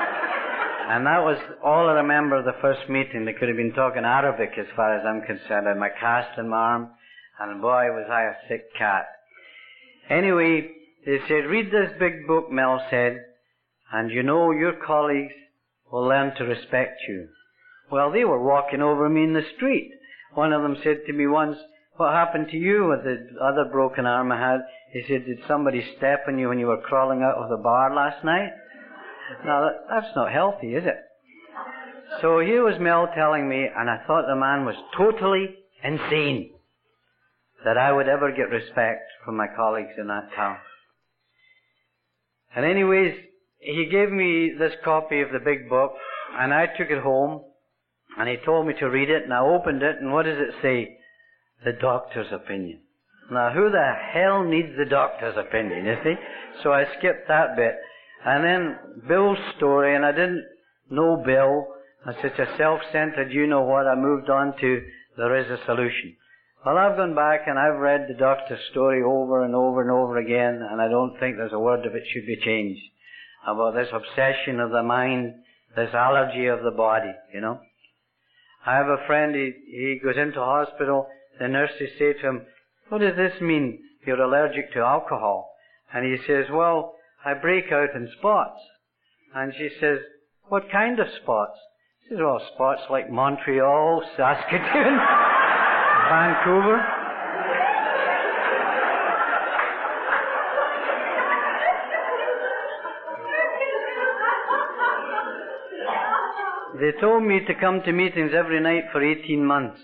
And 0.90 1.06
that 1.06 1.20
was 1.20 1.38
all 1.62 1.90
I 1.90 2.00
remember 2.00 2.38
of 2.38 2.46
the 2.46 2.56
first 2.62 2.90
meeting. 2.90 3.26
They 3.26 3.34
could 3.34 3.50
have 3.50 3.58
been 3.58 3.74
talking 3.74 4.06
Arabic 4.06 4.52
as 4.58 4.66
far 4.74 4.98
as 4.98 5.06
I'm 5.06 5.22
concerned. 5.28 5.68
I 5.68 5.74
my 5.74 5.90
cast 5.90 6.40
in 6.40 6.48
my 6.48 6.58
arm, 6.58 6.90
and 7.42 7.62
boy 7.62 7.92
was 7.92 8.08
I 8.10 8.24
a 8.24 8.48
sick 8.48 8.74
cat. 8.78 9.06
Anyway, 10.10 10.72
they 11.06 11.20
said, 11.28 11.46
read 11.46 11.72
this 11.72 11.92
big 12.00 12.26
book, 12.26 12.50
Mel 12.50 12.82
said, 12.90 13.18
and 13.92 14.10
you 14.10 14.24
know 14.24 14.52
your 14.52 14.74
colleagues 14.86 15.34
will 15.92 16.08
learn 16.08 16.34
to 16.36 16.46
respect 16.46 17.02
you. 17.10 17.28
Well, 17.92 18.12
they 18.12 18.24
were 18.24 18.42
walking 18.42 18.82
over 18.82 19.10
me 19.10 19.24
in 19.24 19.34
the 19.34 19.46
street. 19.56 19.92
One 20.34 20.54
of 20.54 20.62
them 20.62 20.78
said 20.84 21.02
to 21.08 21.14
me 21.14 21.28
once, 21.28 21.58
what 21.98 22.14
happened 22.14 22.50
to 22.52 22.58
you 22.58 22.88
with 22.88 23.04
the 23.04 23.28
other 23.44 23.66
broken 23.70 24.06
arm 24.06 24.32
I 24.32 24.40
had? 24.40 24.60
He 24.94 25.02
said, 25.08 25.26
did 25.26 25.40
somebody 25.48 25.84
step 25.98 26.26
on 26.28 26.40
you 26.40 26.50
when 26.50 26.60
you 26.60 26.68
were 26.68 26.82
crawling 26.82 27.22
out 27.24 27.36
of 27.36 27.50
the 27.50 27.58
bar 27.58 27.94
last 27.94 28.24
night? 28.24 28.52
Now, 29.46 29.70
that's 29.90 30.16
not 30.16 30.32
healthy, 30.32 30.76
is 30.76 30.86
it? 30.86 30.96
So 32.22 32.40
here 32.40 32.64
was 32.64 32.80
Mel 32.80 33.10
telling 33.16 33.48
me, 33.48 33.68
and 33.76 33.90
I 33.90 34.04
thought 34.08 34.26
the 34.28 34.36
man 34.36 34.66
was 34.66 34.76
totally 34.98 35.56
insane 35.84 36.52
that 37.66 37.78
I 37.78 37.92
would 37.92 38.08
ever 38.08 38.32
get 38.32 38.50
respect 38.50 39.02
from 39.26 39.36
my 39.36 39.48
colleagues 39.56 39.94
in 39.98 40.08
that 40.08 40.30
town. 40.36 40.58
And 42.56 42.66
anyways, 42.66 43.16
he 43.60 43.90
gave 43.92 44.10
me 44.10 44.54
this 44.58 44.74
copy 44.84 45.22
of 45.22 45.32
the 45.32 45.40
big 45.40 45.70
book, 45.70 45.94
and 46.34 46.54
I 46.54 46.66
took 46.66 46.90
it 46.90 47.04
home, 47.04 47.44
and 48.18 48.30
he 48.30 48.38
told 48.46 48.68
me 48.68 48.74
to 48.80 48.90
read 48.90 49.10
it, 49.10 49.24
and 49.24 49.34
I 49.34 49.40
opened 49.40 49.84
it, 49.84 49.98
and 50.02 50.12
what 50.12 50.26
does 50.26 50.38
it 50.38 50.56
say? 50.62 51.00
the 51.64 51.74
doctor's 51.74 52.32
opinion. 52.32 52.80
Now, 53.32 53.52
who 53.52 53.70
the 53.70 53.94
hell 54.14 54.44
needs 54.44 54.70
the 54.78 54.90
doctor's 54.90 55.38
opinion, 55.38 55.86
you 55.86 55.96
see? 56.04 56.16
So 56.64 56.72
I 56.72 56.86
skipped 56.98 57.28
that 57.28 57.56
bit. 57.56 57.76
And 58.26 58.44
then 58.44 58.78
Bill's 59.08 59.38
story, 59.58 59.96
and 59.96 60.06
I 60.06 60.12
didn't 60.12 60.46
know 60.90 61.22
Bill. 61.26 61.68
I'm 62.06 62.16
such 62.22 62.40
a 62.40 62.58
self-centered, 62.58 63.32
you 63.32 63.46
know 63.46 63.62
what, 63.62 63.88
I 63.88 63.96
moved 63.96 64.30
on 64.30 64.54
to 64.60 64.82
there 65.18 65.38
is 65.38 65.52
a 65.52 65.64
solution. 65.66 66.16
Well, 66.66 66.78
I've 66.78 66.98
gone 66.98 67.14
back 67.14 67.42
and 67.48 67.60
I've 67.60 67.80
read 67.80 68.08
the 68.08 68.18
doctor's 68.18 68.60
story 68.72 69.04
over 69.04 69.44
and 69.44 69.54
over 69.54 69.82
and 69.82 69.92
over 69.92 70.18
again, 70.18 70.62
and 70.70 70.82
I 70.82 70.88
don't 70.88 71.20
think 71.20 71.36
there's 71.36 71.54
a 71.54 71.60
word 71.60 71.86
of 71.86 71.96
it 71.96 72.04
should 72.12 72.26
be 72.26 72.40
changed. 72.44 72.82
About 73.46 73.76
this 73.76 73.90
obsession 73.94 74.60
of 74.60 74.72
the 74.72 74.84
mind, 74.84 75.36
this 75.76 75.94
allergy 75.94 76.48
of 76.48 76.64
the 76.64 76.72
body, 76.72 77.12
you 77.34 77.42
know. 77.42 77.60
I 78.66 78.76
have 78.76 78.88
a 78.88 79.06
friend, 79.08 79.36
he, 79.36 79.54
he 79.68 80.00
goes 80.04 80.18
into 80.18 80.40
hospital, 80.40 81.08
the 81.40 81.48
nurses 81.48 81.90
say 81.98 82.14
to 82.14 82.28
him, 82.28 82.42
what 82.90 83.02
does 83.02 83.16
this 83.16 83.42
mean? 83.42 83.80
You're 84.06 84.22
allergic 84.22 84.74
to 84.74 84.80
alcohol. 84.80 85.52
And 85.94 86.06
he 86.06 86.18
says, 86.28 86.46
well, 86.52 86.96
I 87.24 87.34
break 87.34 87.72
out 87.72 87.96
in 87.96 88.10
spots. 88.18 88.60
And 89.34 89.54
she 89.58 89.70
says, 89.80 90.00
what 90.48 90.72
kind 90.72 91.00
of 91.00 91.08
spots? 91.22 91.58
He 92.04 92.10
says, 92.10 92.20
well, 92.22 92.42
spots 92.54 92.82
like 92.90 93.12
Montreal, 93.12 94.04
Saskatoon, 94.18 94.98
Vancouver. 96.10 96.99
They 106.80 106.92
told 107.02 107.24
me 107.24 107.42
to 107.46 107.56
come 107.60 107.82
to 107.84 107.92
meetings 107.92 108.32
every 108.34 108.62
night 108.62 108.86
for 108.94 109.04
18 109.04 109.44
months. 109.44 109.82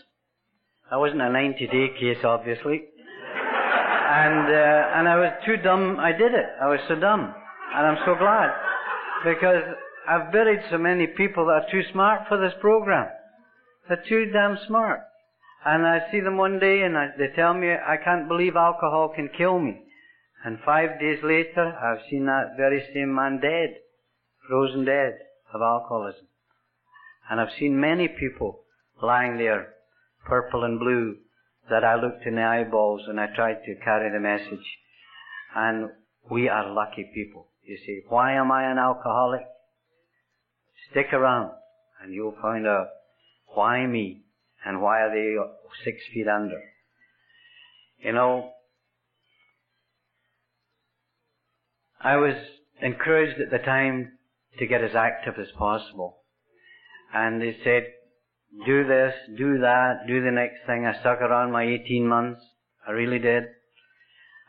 I 0.90 0.96
wasn't 0.96 1.22
a 1.22 1.30
90 1.30 1.68
day 1.68 1.88
case, 2.00 2.24
obviously. 2.24 2.84
And, 4.08 4.48
uh, 4.48 4.98
and 5.00 5.10
I 5.10 5.16
was 5.18 5.32
too 5.46 5.58
dumb, 5.58 5.98
I 6.00 6.12
did 6.12 6.32
it. 6.34 6.46
I 6.62 6.68
was 6.68 6.80
so 6.88 6.96
dumb. 6.96 7.34
And 7.76 7.88
I'm 7.88 7.98
so 8.06 8.16
glad. 8.16 8.52
Because 9.26 9.64
I've 10.08 10.32
buried 10.32 10.62
so 10.70 10.78
many 10.78 11.08
people 11.08 11.48
that 11.48 11.66
are 11.66 11.72
too 11.72 11.82
smart 11.92 12.28
for 12.30 12.38
this 12.38 12.54
program. 12.62 13.08
They're 13.90 14.04
too 14.08 14.32
damn 14.32 14.58
smart. 14.68 15.02
And 15.66 15.86
I 15.86 16.00
see 16.12 16.22
them 16.22 16.38
one 16.38 16.60
day 16.60 16.84
and 16.84 16.96
I, 16.96 17.08
they 17.18 17.36
tell 17.36 17.56
me 17.56 17.72
I 17.72 17.98
can't 17.98 18.28
believe 18.28 18.56
alcohol 18.56 19.12
can 19.14 19.30
kill 19.36 19.60
me. 19.60 19.82
And 20.46 20.60
five 20.64 21.00
days 21.00 21.20
later, 21.24 21.76
I've 21.76 22.06
seen 22.10 22.28
that 22.28 22.54
very 22.56 22.86
same 22.94 23.14
man 23.14 23.40
dead. 23.42 23.76
Frozen 24.48 24.86
dead 24.86 25.18
of 25.52 25.62
alcoholism. 25.62 26.28
And 27.30 27.40
I've 27.40 27.54
seen 27.60 27.80
many 27.80 28.08
people 28.08 28.62
lying 29.02 29.38
there 29.38 29.76
purple 30.26 30.64
and 30.64 30.80
blue, 30.80 31.18
that 31.70 31.84
I 31.84 31.96
looked 31.96 32.26
in 32.26 32.36
the 32.36 32.44
eyeballs 32.44 33.02
and 33.08 33.20
I 33.20 33.28
tried 33.36 33.58
to 33.66 33.76
carry 33.84 34.12
the 34.12 34.20
message. 34.20 34.66
And 35.56 35.90
we 36.30 36.50
are 36.50 36.72
lucky 36.72 37.10
people. 37.14 37.48
You 37.64 37.78
see, 37.78 38.02
why 38.10 38.34
am 38.34 38.52
I 38.52 38.70
an 38.70 38.78
alcoholic? 38.78 39.42
Stick 40.92 41.08
around 41.14 41.52
and 42.02 42.14
you'll 42.14 42.38
find 42.42 42.68
out 42.68 42.88
why 43.48 43.86
me 43.86 44.24
and 44.64 44.82
why 44.82 45.02
are 45.02 45.10
they 45.10 45.36
six 45.84 45.98
feet 46.14 46.28
under. 46.28 46.62
You 48.00 48.14
know, 48.14 48.52
I 52.00 52.18
was 52.18 52.36
encouraged 52.82 53.40
at 53.40 53.50
the 53.50 53.66
time 53.66 54.12
to 54.60 54.68
get 54.68 54.84
as 54.84 54.96
active 54.96 55.36
as 55.40 55.48
possible. 55.58 56.18
And 57.16 57.42
they 57.42 57.56
said, 57.64 57.84
do 58.66 58.86
this, 58.86 59.14
do 59.38 59.60
that, 59.60 60.06
do 60.06 60.22
the 60.22 60.32
next 60.32 60.66
thing. 60.68 60.86
I 60.86 61.00
stuck 61.00 61.22
around 61.22 61.54
my 61.54 61.64
18 61.64 62.06
months. 62.06 62.42
I 62.86 62.92
really 62.92 63.20
did. 63.20 63.44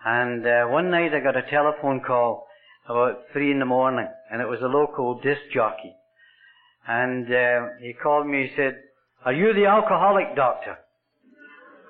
And 0.05 0.45
uh, 0.45 0.65
one 0.67 0.91
night 0.91 1.13
I 1.15 1.21
got 1.21 1.37
a 1.37 1.49
telephone 1.49 2.01
call 2.05 2.49
about 2.89 3.23
three 3.33 3.53
in 3.53 3.61
the 3.61 3.65
morning, 3.65 4.09
and 4.33 4.43
it 4.43 4.49
was 4.49 4.61
a 4.63 4.67
local 4.67 5.21
disc 5.21 5.43
jockey. 5.55 5.95
And 6.89 7.27
uh, 7.33 7.67
he 7.81 7.93
called 7.93 8.27
me. 8.27 8.49
He 8.49 8.57
said, 8.57 8.79
"Are 9.25 9.33
you 9.33 9.53
the 9.53 9.67
alcoholic 9.67 10.37
doctor?" 10.37 10.79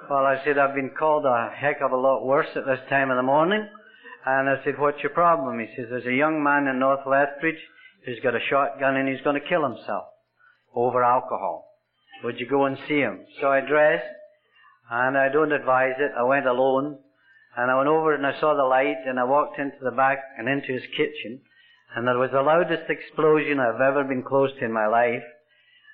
Well, 0.09 0.24
I 0.24 0.43
said, 0.45 0.57
"I've 0.57 0.74
been 0.74 0.93
called 0.99 1.27
a 1.27 1.51
heck 1.55 1.83
of 1.83 1.93
a 1.93 1.97
lot 1.97 2.24
worse 2.24 2.49
at 2.55 2.64
this 2.64 2.81
time 2.89 3.11
of 3.11 3.16
the 3.16 3.22
morning." 3.22 3.68
And 4.24 4.49
I 4.49 4.64
said, 4.64 4.79
"What's 4.79 5.03
your 5.03 5.12
problem?" 5.12 5.59
He 5.59 5.68
says, 5.77 5.87
"There's 5.91 6.07
a 6.07 6.12
young 6.12 6.43
man 6.43 6.66
in 6.66 6.79
North 6.79 7.07
Lethbridge 7.07 7.61
who's 8.07 8.20
got 8.22 8.35
a 8.35 8.47
shotgun 8.49 8.97
and 8.97 9.09
he's 9.09 9.20
going 9.22 9.41
to 9.41 9.49
kill 9.49 9.62
himself 9.62 10.07
over 10.77 11.03
alcohol. 11.03 11.64
Would 12.22 12.39
you 12.39 12.47
go 12.47 12.66
and 12.66 12.79
see 12.87 13.01
him?" 13.01 13.27
So 13.41 13.51
I 13.51 13.61
dressed, 13.61 14.05
and 14.91 15.18
I 15.18 15.29
don't 15.29 15.53
advise 15.53 15.97
it. 15.99 16.12
I 16.16 16.22
went 16.22 16.47
alone, 16.47 16.99
and 17.57 17.70
I 17.70 17.77
went 17.77 17.89
over 17.89 18.14
and 18.14 18.27
I 18.27 18.39
saw 18.39 18.55
the 18.55 18.64
light, 18.64 18.99
and 19.07 19.18
I 19.18 19.24
walked 19.24 19.59
into 19.59 19.79
the 19.83 19.91
back 19.91 20.18
and 20.39 20.49
into 20.49 20.72
his 20.72 20.87
kitchen, 20.97 21.41
and 21.95 22.07
there 22.07 22.18
was 22.18 22.31
the 22.31 22.43
loudest 22.43 22.89
explosion 22.91 23.59
I've 23.59 23.81
ever 23.81 24.05
been 24.05 24.22
close 24.22 24.53
to 24.59 24.64
in 24.64 24.72
my 24.72 24.87
life. 24.87 25.24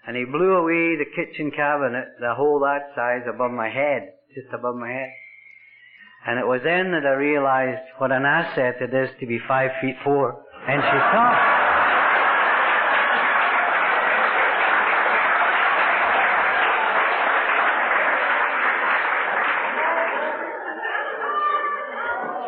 And 0.05 0.16
he 0.16 0.24
blew 0.24 0.55
away 0.55 0.97
the 0.97 1.07
kitchen 1.14 1.53
cabinet, 1.53 2.09
the 2.18 2.35
hole 2.35 2.59
that 2.61 2.91
size 2.97 3.22
above 3.28 3.53
my 3.53 3.68
head, 3.68 4.14
just 4.35 4.53
above 4.53 4.74
my 4.74 4.91
head. 4.91 5.12
And 6.26 6.41
it 6.41 6.47
was 6.47 6.61
then 6.64 6.91
that 6.91 7.07
I 7.07 7.12
realized 7.12 7.83
what 7.99 8.11
an 8.11 8.24
asset 8.24 8.83
it 8.83 8.93
is 8.93 9.11
to 9.20 9.26
be 9.26 9.39
five 9.47 9.70
feet 9.80 9.97
four 10.03 10.43
inches 10.68 11.03
tall. 11.12 11.72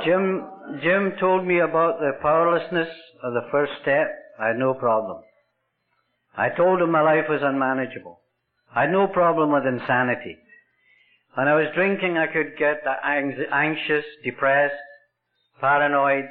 Jim, 0.05 0.44
Jim 0.82 1.12
told 1.18 1.46
me 1.46 1.61
about 1.61 1.98
the 1.98 2.12
powerlessness 2.20 2.88
of 3.22 3.32
the 3.32 3.46
first 3.50 3.72
step. 3.82 4.09
I 4.38 4.48
had 4.48 4.57
no 4.57 4.74
problem. 4.74 5.22
I 6.36 6.48
told 6.50 6.82
him 6.82 6.90
my 6.90 7.00
life 7.00 7.24
was 7.28 7.40
unmanageable. 7.42 8.20
I 8.74 8.82
had 8.82 8.92
no 8.92 9.07
problem 9.07 9.52
with 9.52 9.66
insanity. 9.66 10.36
When 11.34 11.48
I 11.48 11.55
was 11.55 11.66
drinking, 11.74 12.18
I 12.18 12.26
could 12.26 12.57
get 12.59 12.82
anxious, 13.52 14.05
depressed, 14.24 14.74
paranoid, 15.61 16.24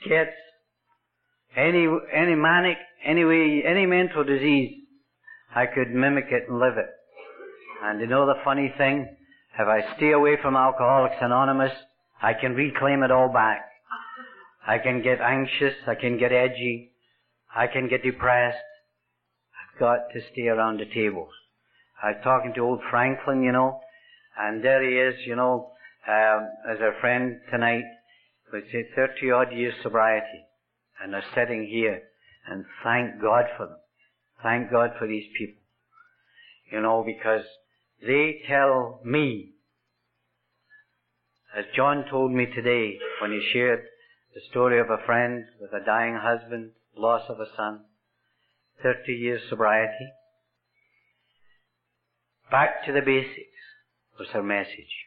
skits, 0.00 0.36
any, 1.56 1.86
any 2.12 2.34
manic, 2.34 2.78
any 3.04 3.24
way, 3.24 3.62
any 3.66 3.86
mental 3.86 4.24
disease. 4.24 4.74
I 5.54 5.66
could 5.66 5.90
mimic 5.90 6.26
it 6.30 6.48
and 6.48 6.58
live 6.58 6.76
it. 6.76 6.90
And 7.82 8.00
you 8.00 8.06
know 8.06 8.26
the 8.26 8.40
funny 8.44 8.72
thing? 8.76 9.16
If 9.58 9.66
I 9.66 9.96
stay 9.96 10.12
away 10.12 10.36
from 10.42 10.56
Alcoholics 10.56 11.16
Anonymous, 11.20 11.72
I 12.22 12.32
can 12.34 12.54
reclaim 12.54 13.02
it 13.02 13.10
all 13.10 13.28
back. 13.32 13.68
I 14.66 14.78
can 14.78 15.02
get 15.02 15.20
anxious. 15.20 15.74
I 15.86 15.94
can 15.94 16.18
get 16.18 16.32
edgy. 16.32 16.92
I 17.54 17.66
can 17.66 17.88
get 17.88 18.02
depressed. 18.02 18.58
I've 19.54 19.80
got 19.80 20.10
to 20.12 20.20
stay 20.32 20.48
around 20.48 20.80
the 20.80 20.86
tables. 20.86 21.32
I 22.02 22.12
was 22.12 22.20
talking 22.22 22.52
to 22.54 22.60
old 22.60 22.80
Franklin, 22.90 23.42
you 23.42 23.52
know, 23.52 23.80
and 24.38 24.62
there 24.62 24.82
he 24.82 24.96
is, 24.96 25.26
you 25.26 25.36
know, 25.36 25.72
um, 26.06 26.48
as 26.70 26.78
a 26.80 27.00
friend 27.00 27.40
tonight, 27.50 27.84
with 28.52 28.64
say 28.70 28.86
30 28.94 29.30
odd 29.30 29.52
years 29.52 29.74
sobriety, 29.82 30.44
and 31.02 31.12
they're 31.12 31.24
sitting 31.34 31.66
here, 31.66 32.02
and 32.48 32.64
thank 32.84 33.20
God 33.20 33.44
for 33.56 33.66
them. 33.66 33.78
Thank 34.42 34.70
God 34.70 34.90
for 34.98 35.06
these 35.06 35.26
people. 35.36 35.62
You 36.70 36.82
know, 36.82 37.02
because 37.04 37.44
they 38.06 38.42
tell 38.46 39.00
me 39.04 39.52
as 41.56 41.64
John 41.74 42.04
told 42.10 42.32
me 42.32 42.44
today 42.44 42.98
when 43.22 43.30
he 43.30 43.50
shared 43.54 43.80
the 44.34 44.42
story 44.50 44.78
of 44.78 44.90
a 44.90 45.04
friend 45.06 45.46
with 45.58 45.72
a 45.72 45.84
dying 45.84 46.14
husband, 46.14 46.72
loss 46.94 47.22
of 47.30 47.40
a 47.40 47.46
son, 47.56 47.80
30 48.82 49.12
years 49.12 49.40
sobriety. 49.48 50.12
Back 52.50 52.84
to 52.84 52.92
the 52.92 53.00
basics 53.00 53.40
was 54.18 54.28
her 54.34 54.42
message. 54.42 55.06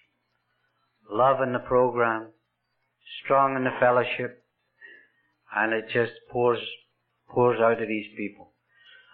Love 1.11 1.39
in 1.43 1.53
the 1.53 1.59
program, 1.59 2.29
strong 3.23 3.55
in 3.55 3.63
the 3.63 3.79
fellowship, 3.79 4.43
and 5.55 5.71
it 5.71 5.85
just 5.93 6.13
pours, 6.31 6.59
pours 7.29 7.59
out 7.59 7.79
of 7.79 7.87
these 7.87 8.07
people. 8.17 8.53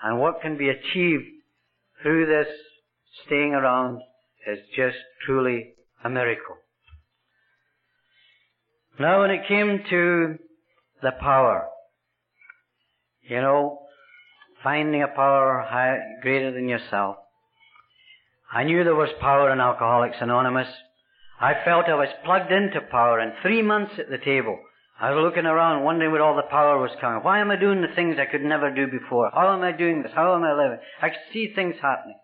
And 0.01 0.21
what 0.21 0.41
can 0.41 0.57
be 0.57 0.69
achieved 0.69 1.25
through 2.01 2.27
this 2.27 2.47
staying 3.25 3.53
around 3.53 3.99
is 4.47 4.59
just 4.73 4.97
truly 5.25 5.73
a 6.01 6.09
miracle. 6.09 6.55
Now 8.99 9.21
when 9.21 9.31
it 9.31 9.47
came 9.47 9.83
to 9.89 10.37
the 11.01 11.11
power, 11.19 11.67
you 13.21 13.41
know, 13.41 13.79
finding 14.63 15.03
a 15.03 15.07
power 15.07 15.67
greater 16.21 16.51
than 16.51 16.69
yourself, 16.69 17.17
I 18.51 18.63
knew 18.63 18.83
there 18.83 18.95
was 18.95 19.09
power 19.19 19.51
in 19.51 19.59
Alcoholics 19.59 20.17
Anonymous. 20.21 20.69
I 21.41 21.53
felt 21.65 21.87
I 21.87 21.95
was 21.95 22.07
plugged 22.23 22.51
into 22.51 22.79
power 22.89 23.19
in 23.19 23.33
three 23.41 23.61
months 23.61 23.93
at 23.99 24.09
the 24.09 24.17
table. 24.17 24.57
I 24.97 25.11
was 25.11 25.21
looking 25.21 25.45
around 25.45 25.83
wondering 25.83 26.13
where 26.13 26.21
all 26.21 26.37
the 26.37 26.43
power 26.43 26.79
was 26.79 26.95
coming. 27.01 27.21
Why 27.21 27.41
am 27.41 27.51
I 27.51 27.57
doing 27.57 27.81
the 27.81 27.93
things 27.93 28.15
I 28.17 28.31
could 28.31 28.43
never 28.43 28.73
do 28.73 28.87
before? 28.87 29.29
How 29.33 29.53
am 29.53 29.61
I 29.61 29.73
doing 29.73 30.03
this? 30.03 30.13
How 30.15 30.35
am 30.35 30.43
I 30.43 30.53
living? 30.53 30.79
I 31.01 31.09
could 31.09 31.19
see 31.33 31.51
things 31.53 31.75
happening. 31.81 32.17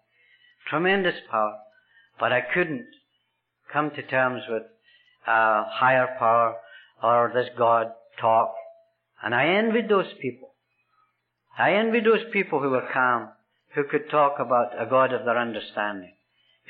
Tremendous 0.70 1.16
power. 1.30 1.58
But 2.18 2.32
I 2.32 2.40
couldn't 2.40 2.88
come 3.74 3.92
to 3.92 4.02
terms 4.02 4.44
with 4.48 4.64
uh, 5.28 5.66
higher 5.68 6.16
power 6.18 6.56
or 7.02 7.32
this 7.34 7.50
God 7.58 7.88
talk. 8.20 8.54
And 9.24 9.36
I 9.36 9.48
envied 9.48 9.90
those 9.90 10.12
people. 10.22 10.50
I 11.58 11.74
envied 11.74 12.06
those 12.06 12.26
people 12.32 12.62
who 12.62 12.70
were 12.70 12.88
calm, 12.92 13.30
who 13.76 13.84
could 13.84 14.10
talk 14.10 14.36
about 14.40 14.72
a 14.80 14.86
God 14.86 15.14
of 15.14 15.26
their 15.26 15.38
understanding, 15.38 16.14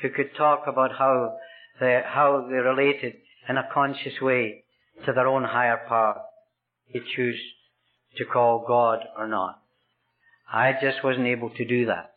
who 0.00 0.10
could 0.10 0.34
talk 0.36 0.64
about 0.66 0.96
how 0.98 1.36
they, 1.80 2.02
how 2.04 2.46
they 2.48 2.56
related 2.56 3.14
in 3.48 3.56
a 3.56 3.68
conscious 3.72 4.20
way 4.20 4.64
to 5.06 5.12
their 5.12 5.26
own 5.26 5.44
higher 5.44 5.80
power. 5.88 6.20
They 6.92 7.00
choose 7.16 7.40
to 8.18 8.24
call 8.24 8.64
God 8.66 9.00
or 9.16 9.26
not. 9.26 9.60
I 10.52 10.72
just 10.72 11.02
wasn't 11.02 11.26
able 11.26 11.50
to 11.50 11.64
do 11.64 11.86
that. 11.86 12.12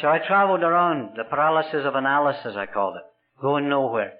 So 0.00 0.08
I 0.08 0.18
traveled 0.18 0.62
around, 0.62 1.16
the 1.16 1.24
paralysis 1.24 1.84
of 1.84 1.94
analysis 1.94 2.54
I 2.56 2.66
called 2.66 2.96
it, 2.96 3.02
going 3.40 3.68
nowhere. 3.68 4.14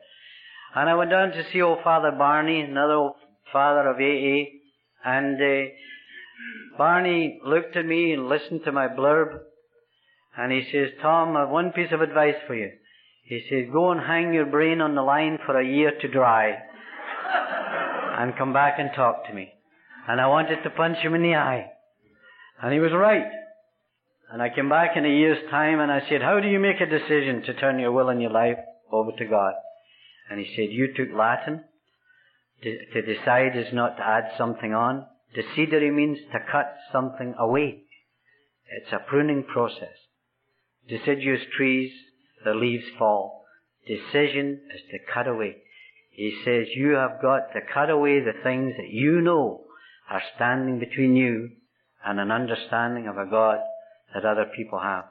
And 0.77 0.91
I 0.91 0.95
went 0.95 1.09
down 1.09 1.31
to 1.31 1.45
see 1.51 1.63
old 1.63 1.79
Father 1.83 2.11
Barney, 2.11 2.61
another 2.61 2.93
old 2.93 3.15
father 3.51 3.89
of 3.89 3.97
AA, 3.97 4.51
and 5.03 5.41
uh, 5.41 5.71
Barney 6.77 7.41
looked 7.43 7.77
at 7.77 7.87
me 7.87 8.13
and 8.13 8.29
listened 8.29 8.61
to 8.67 8.73
my 8.73 8.87
blurb, 8.87 9.39
and 10.37 10.53
he 10.53 10.69
says, 10.71 10.91
Tom, 11.01 11.35
I've 11.35 11.49
one 11.49 11.73
piece 11.73 11.93
of 11.93 12.03
advice 12.03 12.35
for 12.47 12.55
you. 12.55 12.73
He 13.25 13.41
says, 13.49 13.73
go 13.73 13.91
and 13.91 14.03
hang 14.03 14.35
your 14.35 14.45
brain 14.45 14.83
on 14.83 14.95
the 14.95 15.01
line 15.01 15.39
for 15.47 15.59
a 15.59 15.67
year 15.67 15.93
to 15.99 16.09
dry, 16.09 16.51
and 18.19 18.37
come 18.37 18.53
back 18.53 18.75
and 18.79 18.91
talk 18.95 19.27
to 19.29 19.33
me. 19.33 19.55
And 20.07 20.21
I 20.21 20.27
wanted 20.27 20.63
to 20.63 20.69
punch 20.69 20.99
him 20.99 21.15
in 21.15 21.23
the 21.23 21.37
eye. 21.37 21.71
And 22.63 22.75
he 22.75 22.81
was 22.81 22.93
right. 22.93 23.25
And 24.31 24.43
I 24.43 24.55
came 24.55 24.69
back 24.69 24.91
in 24.95 25.07
a 25.07 25.09
year's 25.09 25.51
time 25.51 25.81
and 25.81 25.91
I 25.91 26.03
said, 26.07 26.21
how 26.21 26.39
do 26.39 26.49
you 26.49 26.59
make 26.59 26.81
a 26.83 26.87
decision 26.87 27.43
to 27.47 27.55
turn 27.55 27.79
your 27.79 27.93
will 27.93 28.11
and 28.11 28.21
your 28.21 28.31
life 28.31 28.59
over 28.93 29.13
to 29.13 29.25
God? 29.25 29.55
And 30.31 30.41
he 30.41 30.55
said, 30.57 30.73
you 30.73 30.93
took 30.95 31.15
Latin 31.17 31.65
to, 32.63 33.03
decide 33.03 33.57
is 33.57 33.73
not 33.73 33.97
to 33.97 34.07
add 34.07 34.33
something 34.37 34.75
on. 34.75 35.07
Decidere 35.37 35.95
means 35.95 36.19
to 36.33 36.39
cut 36.51 36.75
something 36.93 37.35
away. 37.39 37.83
It's 38.71 38.93
a 38.93 38.99
pruning 38.99 39.45
process. 39.45 39.97
Deciduous 40.89 41.43
trees, 41.57 41.93
the 42.45 42.55
leaves 42.55 42.87
fall. 42.99 43.45
Decision 43.87 44.61
is 44.75 44.81
to 44.91 44.99
cut 45.13 45.29
away. 45.29 45.57
He 46.11 46.41
says 46.45 46.67
you 46.75 46.93
have 46.93 47.21
got 47.21 47.53
to 47.53 47.61
cut 47.73 47.91
away 47.91 48.21
the 48.21 48.43
things 48.43 48.73
that 48.79 48.89
you 48.89 49.21
know 49.21 49.65
are 50.11 50.23
standing 50.35 50.79
between 50.79 51.15
you 51.15 51.51
and 52.05 52.19
an 52.19 52.31
understanding 52.31 53.07
of 53.07 53.19
a 53.19 53.29
God 53.29 53.59
that 54.15 54.25
other 54.25 54.47
people 54.57 54.81
have. 54.81 55.05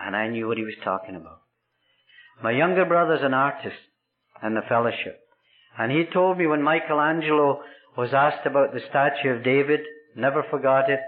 And 0.00 0.14
I 0.14 0.28
knew 0.28 0.46
what 0.46 0.58
he 0.58 0.62
was 0.62 0.76
talking 0.84 1.16
about. 1.16 1.40
My 2.42 2.52
younger 2.52 2.84
brother's 2.84 3.22
an 3.22 3.34
artist 3.34 3.76
in 4.42 4.54
the 4.54 4.62
fellowship. 4.68 5.20
And 5.78 5.92
he 5.92 6.04
told 6.12 6.38
me 6.38 6.46
when 6.46 6.62
Michelangelo 6.62 7.60
was 7.96 8.10
asked 8.12 8.46
about 8.46 8.72
the 8.72 8.80
statue 8.88 9.30
of 9.30 9.44
David, 9.44 9.80
never 10.14 10.42
forgot 10.50 10.90
it, 10.90 11.00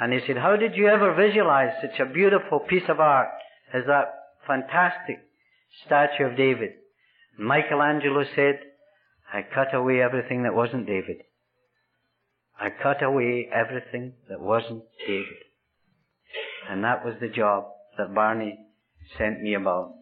and 0.00 0.12
he 0.12 0.20
said, 0.26 0.38
how 0.38 0.56
did 0.56 0.74
you 0.74 0.88
ever 0.88 1.14
visualize 1.14 1.72
such 1.80 2.00
a 2.00 2.12
beautiful 2.12 2.60
piece 2.60 2.88
of 2.88 3.00
art 3.00 3.28
as 3.72 3.82
that 3.86 4.12
fantastic 4.46 5.20
statue 5.86 6.24
of 6.24 6.36
David? 6.36 6.70
Michelangelo 7.38 8.24
said, 8.34 8.60
I 9.32 9.42
cut 9.42 9.74
away 9.74 10.00
everything 10.00 10.42
that 10.44 10.54
wasn't 10.54 10.86
David. 10.86 11.18
I 12.58 12.70
cut 12.70 13.02
away 13.02 13.48
everything 13.52 14.14
that 14.28 14.40
wasn't 14.40 14.84
David. 15.06 15.42
And 16.68 16.84
that 16.84 17.04
was 17.04 17.14
the 17.20 17.28
job 17.28 17.66
that 17.98 18.14
Barney 18.14 18.58
sent 19.18 19.42
me 19.42 19.54
about. 19.54 19.92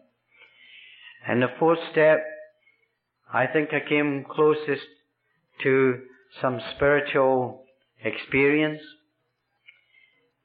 And 1.27 1.41
the 1.41 1.47
fourth 1.59 1.79
step, 1.91 2.23
I 3.33 3.47
think 3.47 3.69
I 3.73 3.87
came 3.87 4.25
closest 4.29 4.83
to 5.63 6.01
some 6.39 6.59
spiritual 6.75 7.63
experience. 8.03 8.81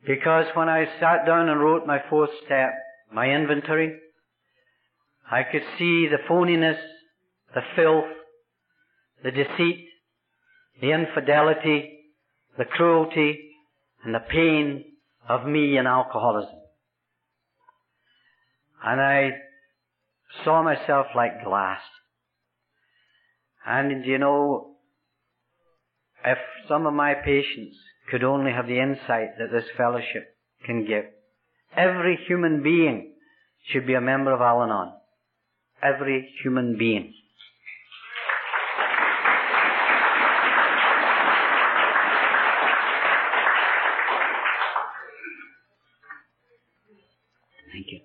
Because 0.06 0.46
when 0.54 0.70
I 0.70 0.86
sat 0.98 1.26
down 1.26 1.50
and 1.50 1.60
wrote 1.60 1.86
my 1.86 1.98
fourth 2.08 2.30
step, 2.46 2.72
my 3.12 3.28
inventory, 3.28 3.98
I 5.30 5.42
could 5.42 5.62
see 5.78 6.08
the 6.08 6.18
phoniness, 6.28 6.78
the 7.54 7.60
filth, 7.76 8.06
the 9.22 9.32
deceit, 9.32 9.88
the 10.80 10.92
infidelity, 10.92 11.98
the 12.56 12.64
cruelty, 12.64 13.50
and 14.04 14.14
the 14.14 14.20
pain 14.20 14.84
of 15.28 15.46
me 15.46 15.76
and 15.76 15.86
alcoholism. 15.86 16.54
And 18.82 19.00
I 19.00 19.30
saw 20.44 20.62
myself 20.62 21.08
like 21.14 21.44
glass. 21.44 21.80
And 23.66 24.04
you 24.04 24.18
know, 24.18 24.76
if 26.24 26.38
some 26.68 26.86
of 26.86 26.94
my 26.94 27.14
patients 27.14 27.76
could 28.10 28.24
only 28.24 28.52
have 28.52 28.66
the 28.66 28.80
insight 28.80 29.38
that 29.38 29.52
this 29.52 29.64
fellowship 29.76 30.36
can 30.64 30.86
give, 30.86 31.04
every 31.76 32.18
human 32.26 32.62
being 32.62 33.14
should 33.70 33.86
be 33.86 33.94
a 33.94 34.00
member 34.00 34.32
of 34.32 34.40
Al 34.40 34.62
Anon. 34.62 34.92
Every 35.82 36.28
human 36.42 36.76
being. 36.78 37.14
Thank 47.72 47.86
you. 47.92 48.00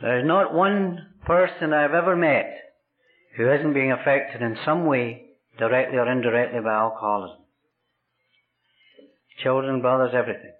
There's 0.00 0.26
not 0.26 0.54
one 0.54 1.06
person 1.26 1.72
I've 1.72 1.92
ever 1.92 2.14
met 2.14 2.67
who 3.38 3.50
isn't 3.52 3.72
being 3.72 3.92
affected 3.92 4.42
in 4.42 4.58
some 4.64 4.84
way, 4.84 5.22
directly 5.58 5.96
or 5.96 6.10
indirectly, 6.10 6.58
by 6.60 6.74
alcoholism. 6.74 7.38
Children, 9.42 9.80
brothers, 9.80 10.10
everything. 10.12 10.52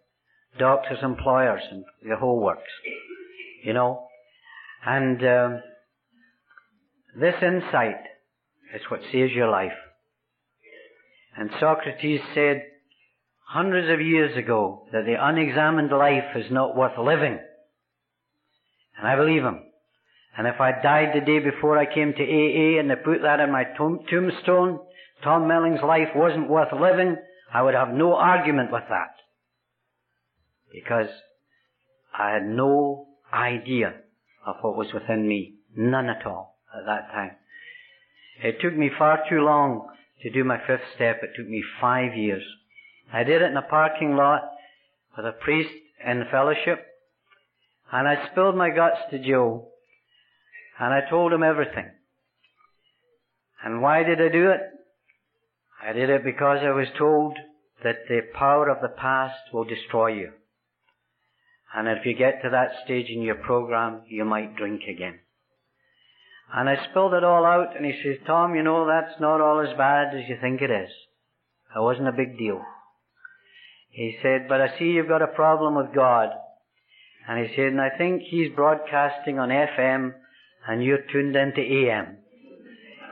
Doctors, 0.61 0.99
employers, 1.03 1.61
and 1.73 1.85
the 2.09 2.15
whole 2.17 2.41
works. 2.41 2.71
You 3.65 3.73
know? 3.73 4.07
And 4.87 5.21
um, 5.27 5.63
this 7.21 7.35
insight 7.43 8.01
is 8.73 8.83
what 8.89 9.01
saves 9.11 9.33
your 9.33 9.51
life. 9.51 9.73
And 11.37 11.51
Socrates 11.59 12.21
said 12.33 12.63
hundreds 13.45 13.93
of 13.93 14.07
years 14.07 14.37
ago 14.37 14.87
that 14.93 15.05
the 15.05 15.17
unexamined 15.19 15.91
life 15.91 16.37
is 16.37 16.51
not 16.53 16.77
worth 16.77 16.97
living. 16.97 17.41
And 18.97 19.09
I 19.09 19.17
believe 19.17 19.43
him. 19.43 19.65
And 20.39 20.47
if 20.47 20.61
I 20.61 20.71
died 20.71 21.09
the 21.15 21.21
day 21.21 21.41
before 21.41 21.77
I 21.77 21.93
came 21.93 22.13
to 22.13 22.23
AA 22.23 22.79
and 22.79 22.89
they 22.89 22.95
put 22.95 23.23
that 23.23 23.41
in 23.41 23.51
my 23.51 23.65
tombstone, 23.77 24.79
Tom 25.25 25.49
Melling's 25.49 25.83
life 25.83 26.11
wasn't 26.15 26.49
worth 26.49 26.73
living, 26.73 27.17
I 27.53 27.61
would 27.63 27.75
have 27.75 27.89
no 27.89 28.15
argument 28.15 28.71
with 28.71 28.85
that. 28.89 29.17
Because 30.73 31.09
I 32.17 32.31
had 32.31 32.47
no 32.47 33.09
idea 33.35 33.95
of 34.47 34.57
what 34.61 34.77
was 34.77 34.93
within 34.95 35.27
me. 35.27 35.55
None 35.77 36.09
at 36.09 36.25
all 36.25 36.57
at 36.73 36.87
that 36.87 37.11
time. 37.13 37.33
It 38.41 38.61
took 38.61 38.77
me 38.77 38.91
far 38.97 39.19
too 39.29 39.41
long 39.41 39.89
to 40.23 40.31
do 40.31 40.45
my 40.45 40.59
fifth 40.59 40.87
step. 40.95 41.21
It 41.25 41.31
took 41.37 41.49
me 41.49 41.65
five 41.81 42.17
years. 42.17 42.45
I 43.13 43.25
did 43.25 43.43
it 43.43 43.51
in 43.51 43.57
a 43.57 43.63
parking 43.63 44.15
lot 44.15 44.43
with 45.17 45.27
a 45.27 45.33
priest 45.33 45.71
in 46.07 46.23
fellowship. 46.31 46.87
And 47.91 48.07
I 48.07 48.29
spilled 48.31 48.57
my 48.57 48.71
guts 48.71 48.99
to 49.11 49.19
Joe. 49.19 49.71
And 50.79 50.95
I 50.95 51.09
told 51.09 51.33
him 51.33 51.43
everything. 51.43 51.91
And 53.65 53.83
why 53.83 54.05
did 54.05 54.21
I 54.21 54.29
do 54.29 54.51
it? 54.51 54.61
I 55.83 55.93
did 55.93 56.11
it 56.11 56.25
because 56.25 56.59
I 56.63 56.71
was 56.71 56.89
told 56.97 57.37
that 57.83 58.07
the 58.09 58.21
power 58.35 58.69
of 58.69 58.81
the 58.81 58.89
past 58.89 59.53
will 59.53 59.65
destroy 59.65 60.09
you. 60.09 60.33
And 61.75 61.89
if 61.89 62.07
you 62.07 62.15
get 62.15 62.43
to 62.43 62.51
that 62.51 62.73
stage 62.85 63.09
in 63.09 63.23
your 63.23 63.35
program, 63.35 64.03
you 64.09 64.25
might 64.25 64.57
drink 64.57 64.83
again. 64.89 65.19
And 66.53 66.69
I 66.69 66.77
spilled 66.91 67.13
it 67.13 67.25
all 67.25 67.45
out 67.45 67.77
and 67.77 67.85
he 67.85 67.93
says, 68.03 68.17
Tom, 68.27 68.55
you 68.55 68.63
know, 68.63 68.87
that's 68.87 69.21
not 69.21 69.41
all 69.41 69.61
as 69.61 69.77
bad 69.77 70.15
as 70.15 70.29
you 70.29 70.37
think 70.41 70.63
it 70.63 70.71
is. 70.71 70.91
It 71.77 71.83
wasn't 71.83 72.09
a 72.09 72.13
big 72.13 72.39
deal. 72.39 72.63
He 73.91 74.17
said, 74.23 74.49
but 74.49 74.61
I 74.61 74.79
see 74.79 74.87
you've 74.87 75.09
got 75.09 75.23
a 75.23 75.27
problem 75.27 75.75
with 75.75 75.95
God. 75.95 76.31
And 77.29 77.47
he 77.47 77.55
said, 77.55 77.67
and 77.67 77.81
I 77.81 77.91
think 77.91 78.23
he's 78.23 78.55
broadcasting 78.55 79.39
on 79.39 79.51
FM 79.51 80.15
and 80.69 80.85
you're 80.85 81.03
tuned 81.11 81.35
into 81.35 81.61
AM. 81.61 82.19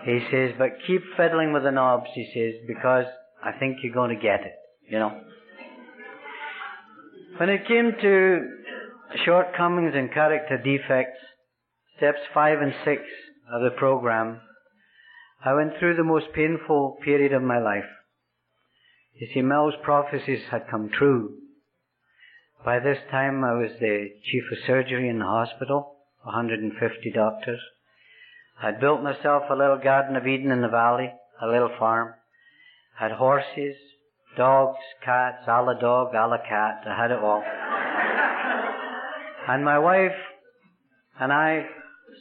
He 0.04 0.20
says, 0.30 0.52
but 0.58 0.78
keep 0.86 1.02
fiddling 1.16 1.52
with 1.52 1.64
the 1.64 1.72
knobs, 1.72 2.10
he 2.14 2.30
says, 2.32 2.60
because 2.68 3.06
I 3.42 3.52
think 3.58 3.78
you're 3.82 3.94
going 3.94 4.14
to 4.14 4.22
get 4.22 4.42
it, 4.42 4.52
you 4.88 4.98
know. 4.98 5.20
When 7.38 7.48
it 7.48 7.66
came 7.66 7.92
to 8.00 8.48
shortcomings 9.24 9.94
and 9.94 10.12
character 10.12 10.58
defects, 10.62 11.18
steps 11.96 12.20
five 12.32 12.60
and 12.60 12.74
six 12.84 13.02
of 13.52 13.62
the 13.62 13.76
program, 13.76 14.40
I 15.44 15.54
went 15.54 15.72
through 15.78 15.96
the 15.96 16.04
most 16.04 16.26
painful 16.34 16.98
period 17.04 17.32
of 17.32 17.42
my 17.42 17.58
life. 17.58 17.88
You 19.18 19.28
see, 19.32 19.40
Mel's 19.40 19.74
prophecies 19.82 20.42
had 20.50 20.68
come 20.70 20.90
true. 20.90 21.36
By 22.64 22.80
this 22.80 22.98
time, 23.10 23.44
I 23.44 23.54
was 23.54 23.70
the 23.80 24.08
chief 24.24 24.42
of 24.52 24.58
surgery 24.66 25.08
in 25.08 25.18
the 25.18 25.24
hospital, 25.24 25.95
150 26.26 27.12
doctors. 27.12 27.60
I'd 28.60 28.80
built 28.80 29.00
myself 29.00 29.44
a 29.48 29.54
little 29.54 29.78
Garden 29.78 30.16
of 30.16 30.26
Eden 30.26 30.50
in 30.50 30.60
the 30.60 30.68
valley, 30.68 31.12
a 31.40 31.46
little 31.46 31.70
farm. 31.78 32.14
I 32.98 33.04
Had 33.04 33.12
horses, 33.12 33.76
dogs, 34.36 34.78
cats, 35.04 35.44
a 35.46 35.62
la 35.62 35.74
dog, 35.74 36.14
a 36.14 36.26
la 36.26 36.38
cat. 36.38 36.82
I 36.84 37.00
had 37.00 37.12
it 37.12 37.20
all. 37.20 37.44
and 39.48 39.64
my 39.64 39.78
wife 39.78 40.16
and 41.20 41.32
I 41.32 41.66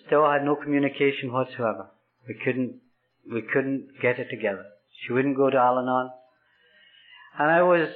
still 0.05 0.29
had 0.29 0.43
no 0.43 0.55
communication 0.55 1.33
whatsoever. 1.33 1.87
We 2.27 2.35
couldn't, 2.45 2.75
we 3.31 3.41
couldn't 3.41 3.87
get 4.03 4.19
it 4.19 4.27
together. 4.29 4.65
She 5.01 5.13
wouldn't 5.13 5.35
go 5.35 5.49
to 5.49 5.57
Al-Anon. 5.57 6.11
And 7.39 7.49
I 7.49 7.63
was, 7.63 7.89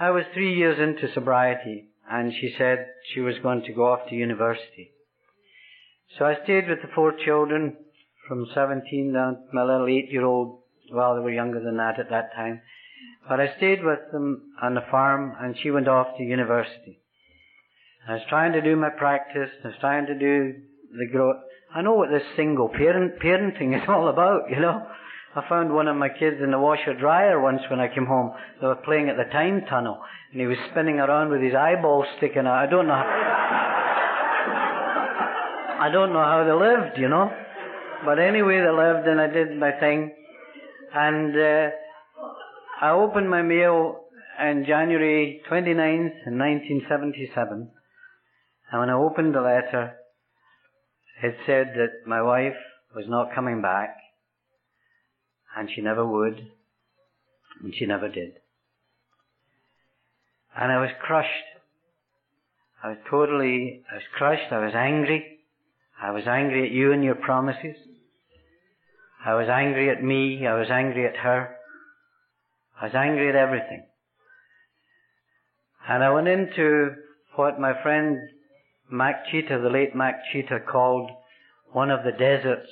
I 0.00 0.10
was 0.10 0.24
three 0.34 0.56
years 0.56 0.80
into 0.80 1.14
sobriety 1.14 1.90
and 2.10 2.32
she 2.32 2.54
said 2.58 2.86
she 3.14 3.20
was 3.20 3.36
going 3.40 3.62
to 3.62 3.72
go 3.72 3.86
off 3.92 4.08
to 4.08 4.16
university. 4.16 4.90
So 6.18 6.26
I 6.26 6.36
stayed 6.44 6.68
with 6.68 6.82
the 6.82 6.88
four 6.94 7.14
children 7.24 7.76
from 8.28 8.46
17 8.54 9.12
down 9.12 9.34
to 9.34 9.40
my 9.52 9.62
little 9.62 9.88
eight 9.88 10.10
year 10.10 10.24
old, 10.24 10.60
well, 10.92 11.14
they 11.14 11.22
were 11.22 11.32
younger 11.32 11.60
than 11.60 11.78
that 11.78 11.98
at 11.98 12.10
that 12.10 12.34
time. 12.34 12.60
But 13.28 13.40
I 13.40 13.56
stayed 13.56 13.82
with 13.82 14.00
them 14.12 14.52
on 14.60 14.74
the 14.74 14.84
farm 14.90 15.34
and 15.40 15.56
she 15.62 15.70
went 15.70 15.88
off 15.88 16.08
to 16.18 16.22
university. 16.22 17.00
I 18.06 18.14
was 18.14 18.22
trying 18.28 18.52
to 18.52 18.60
do 18.60 18.76
my 18.76 18.90
practice, 18.90 19.50
I 19.64 19.68
was 19.68 19.76
trying 19.80 20.06
to 20.06 20.18
do 20.18 20.54
the 20.98 21.08
growth. 21.10 21.36
I 21.74 21.80
know 21.80 21.94
what 21.94 22.10
this 22.10 22.26
single 22.36 22.68
parent, 22.68 23.18
parenting 23.18 23.74
is 23.80 23.88
all 23.88 24.08
about, 24.08 24.50
you 24.50 24.60
know. 24.60 24.86
I 25.34 25.48
found 25.48 25.72
one 25.72 25.88
of 25.88 25.96
my 25.96 26.10
kids 26.10 26.36
in 26.42 26.50
the 26.50 26.58
washer 26.58 26.92
dryer 26.92 27.40
once 27.40 27.62
when 27.70 27.80
I 27.80 27.88
came 27.88 28.04
home. 28.04 28.32
They 28.60 28.66
were 28.66 28.74
playing 28.74 29.08
at 29.08 29.16
the 29.16 29.32
time 29.32 29.62
tunnel 29.66 29.98
and 30.30 30.40
he 30.40 30.46
was 30.46 30.58
spinning 30.70 30.98
around 30.98 31.30
with 31.30 31.40
his 31.40 31.54
eyeballs 31.54 32.06
sticking 32.18 32.46
out. 32.46 32.54
I 32.54 32.66
don't 32.66 32.86
know. 32.86 33.71
I 35.82 35.90
don't 35.90 36.12
know 36.12 36.22
how 36.22 36.44
they 36.44 36.52
lived, 36.52 36.96
you 36.96 37.08
know. 37.08 37.28
But 38.04 38.20
anyway, 38.20 38.60
they 38.60 38.70
lived 38.70 39.08
and 39.08 39.20
I 39.20 39.26
did 39.26 39.58
my 39.58 39.72
thing. 39.80 40.14
And 40.94 41.34
uh, 41.36 41.70
I 42.80 42.90
opened 42.90 43.28
my 43.28 43.42
mail 43.42 44.04
on 44.38 44.64
January 44.64 45.42
29th, 45.50 46.22
1977. 46.30 47.70
And 48.70 48.80
when 48.80 48.90
I 48.90 48.92
opened 48.92 49.34
the 49.34 49.40
letter, 49.40 49.96
it 51.20 51.34
said 51.46 51.72
that 51.74 52.06
my 52.06 52.22
wife 52.22 52.60
was 52.94 53.06
not 53.08 53.34
coming 53.34 53.60
back. 53.60 53.96
And 55.56 55.68
she 55.74 55.80
never 55.80 56.06
would. 56.06 56.46
And 57.60 57.74
she 57.76 57.86
never 57.86 58.08
did. 58.08 58.34
And 60.56 60.70
I 60.70 60.80
was 60.80 60.90
crushed. 61.00 61.28
I 62.84 62.90
was 62.90 62.98
totally, 63.10 63.82
I 63.90 63.94
was 63.96 64.04
crushed, 64.16 64.52
I 64.52 64.64
was 64.64 64.74
angry. 64.76 65.31
I 66.02 66.10
was 66.10 66.26
angry 66.26 66.66
at 66.66 66.72
you 66.72 66.92
and 66.92 67.04
your 67.04 67.14
promises. 67.14 67.76
I 69.24 69.34
was 69.34 69.48
angry 69.48 69.88
at 69.88 70.02
me. 70.02 70.44
I 70.44 70.54
was 70.54 70.68
angry 70.68 71.06
at 71.06 71.16
her. 71.16 71.54
I 72.80 72.86
was 72.86 72.94
angry 72.94 73.28
at 73.28 73.36
everything. 73.36 73.84
And 75.88 76.02
I 76.02 76.10
went 76.10 76.26
into 76.26 76.96
what 77.36 77.60
my 77.60 77.80
friend 77.82 78.18
Mac 78.90 79.26
Cheetah, 79.30 79.60
the 79.62 79.70
late 79.70 79.94
Mac 79.94 80.22
Cheetah, 80.32 80.60
called 80.70 81.10
one 81.70 81.90
of 81.90 82.04
the 82.04 82.10
deserts 82.10 82.70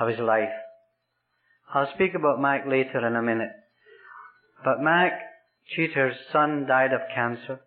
of 0.00 0.08
his 0.08 0.18
life. 0.18 0.52
I'll 1.72 1.92
speak 1.94 2.14
about 2.14 2.40
Mac 2.40 2.66
later 2.66 3.06
in 3.06 3.14
a 3.14 3.22
minute. 3.22 3.52
But 4.64 4.80
Mac 4.80 5.12
Cheetah's 5.68 6.16
son 6.32 6.66
died 6.66 6.92
of 6.92 7.00
cancer, 7.14 7.60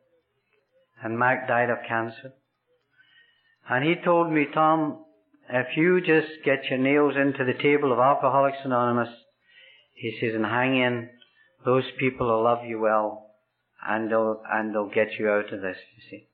and 1.02 1.18
Mac 1.18 1.48
died 1.48 1.70
of 1.70 1.78
cancer. 1.88 2.34
And 3.70 3.86
he 3.86 3.96
told 4.04 4.32
me, 4.32 4.48
Tom, 4.52 5.06
if 5.50 5.78
you 5.78 6.02
just 6.02 6.44
get 6.44 6.66
your 6.70 6.80
nails 6.80 7.14
into 7.16 7.46
the 7.46 7.62
table 7.62 7.92
of 7.94 8.00
Alcoholics 8.00 8.58
Anonymous, 8.66 9.10
he 9.94 10.18
says, 10.20 10.34
and 10.34 10.46
hang 10.46 10.76
in, 10.78 11.10
those 11.66 11.84
people 12.00 12.28
will 12.28 12.44
love 12.44 12.66
you 12.66 12.80
well, 12.80 13.28
and 13.88 14.12
they'll, 14.12 14.42
and 14.52 14.74
they'll 14.74 14.90
get 14.90 15.20
you 15.20 15.30
out 15.30 15.54
of 15.54 15.62
this, 15.62 15.78
you 15.96 16.10
see. 16.10 16.28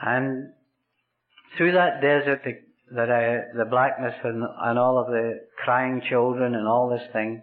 And 0.00 0.52
through 1.56 1.72
that 1.72 2.00
desert, 2.00 2.42
the, 2.44 2.58
that 2.94 3.10
I, 3.10 3.56
the 3.56 3.64
blackness 3.64 4.14
and, 4.22 4.44
and 4.62 4.78
all 4.78 4.98
of 4.98 5.06
the 5.06 5.40
crying 5.64 6.02
children 6.08 6.54
and 6.54 6.66
all 6.66 6.90
this 6.90 7.08
thing, 7.12 7.42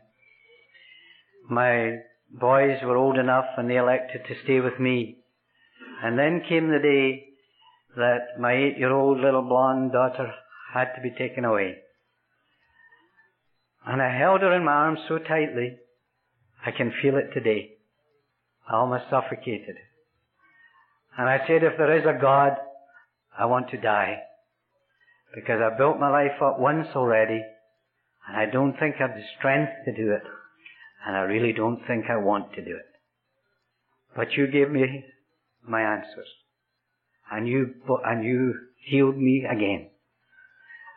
my 1.49 1.97
boys 2.31 2.77
were 2.83 2.97
old 2.97 3.17
enough 3.17 3.45
and 3.57 3.69
they 3.69 3.77
elected 3.77 4.21
to 4.27 4.35
stay 4.43 4.59
with 4.59 4.79
me. 4.79 5.17
And 6.03 6.17
then 6.17 6.43
came 6.47 6.69
the 6.69 6.79
day 6.79 7.28
that 7.95 8.39
my 8.39 8.53
eight 8.53 8.77
year 8.77 8.91
old 8.91 9.19
little 9.19 9.41
blonde 9.41 9.91
daughter 9.91 10.33
had 10.73 10.93
to 10.95 11.01
be 11.01 11.11
taken 11.11 11.45
away. 11.45 11.77
And 13.85 14.01
I 14.01 14.15
held 14.15 14.41
her 14.41 14.53
in 14.53 14.63
my 14.63 14.71
arms 14.71 14.99
so 15.07 15.17
tightly, 15.17 15.77
I 16.65 16.71
can 16.71 16.93
feel 17.01 17.15
it 17.17 17.33
today. 17.33 17.71
I 18.69 18.75
almost 18.75 19.05
suffocated. 19.09 19.75
And 21.17 21.27
I 21.27 21.39
said, 21.47 21.63
if 21.63 21.77
there 21.77 21.97
is 21.97 22.05
a 22.05 22.19
God, 22.21 22.53
I 23.37 23.45
want 23.45 23.69
to 23.71 23.77
die. 23.77 24.19
Because 25.33 25.59
I 25.61 25.75
built 25.77 25.99
my 25.99 26.09
life 26.09 26.41
up 26.41 26.59
once 26.59 26.87
already, 26.95 27.41
and 28.27 28.37
I 28.37 28.45
don't 28.45 28.77
think 28.77 28.95
I 28.95 29.07
have 29.07 29.15
the 29.15 29.23
strength 29.37 29.71
to 29.85 29.95
do 29.95 30.11
it, 30.11 30.23
and 31.05 31.15
I 31.15 31.21
really 31.21 31.53
don't 31.53 31.81
think 31.87 32.05
I 32.09 32.17
want 32.17 32.53
to 32.53 32.63
do 32.63 32.75
it. 32.75 32.85
But 34.15 34.33
you 34.33 34.47
gave 34.47 34.69
me 34.69 35.05
my 35.67 35.81
answers 35.81 36.27
and 37.32 37.47
you, 37.47 37.75
and 38.05 38.23
you 38.23 38.53
healed 38.86 39.17
me 39.17 39.45
again. 39.49 39.89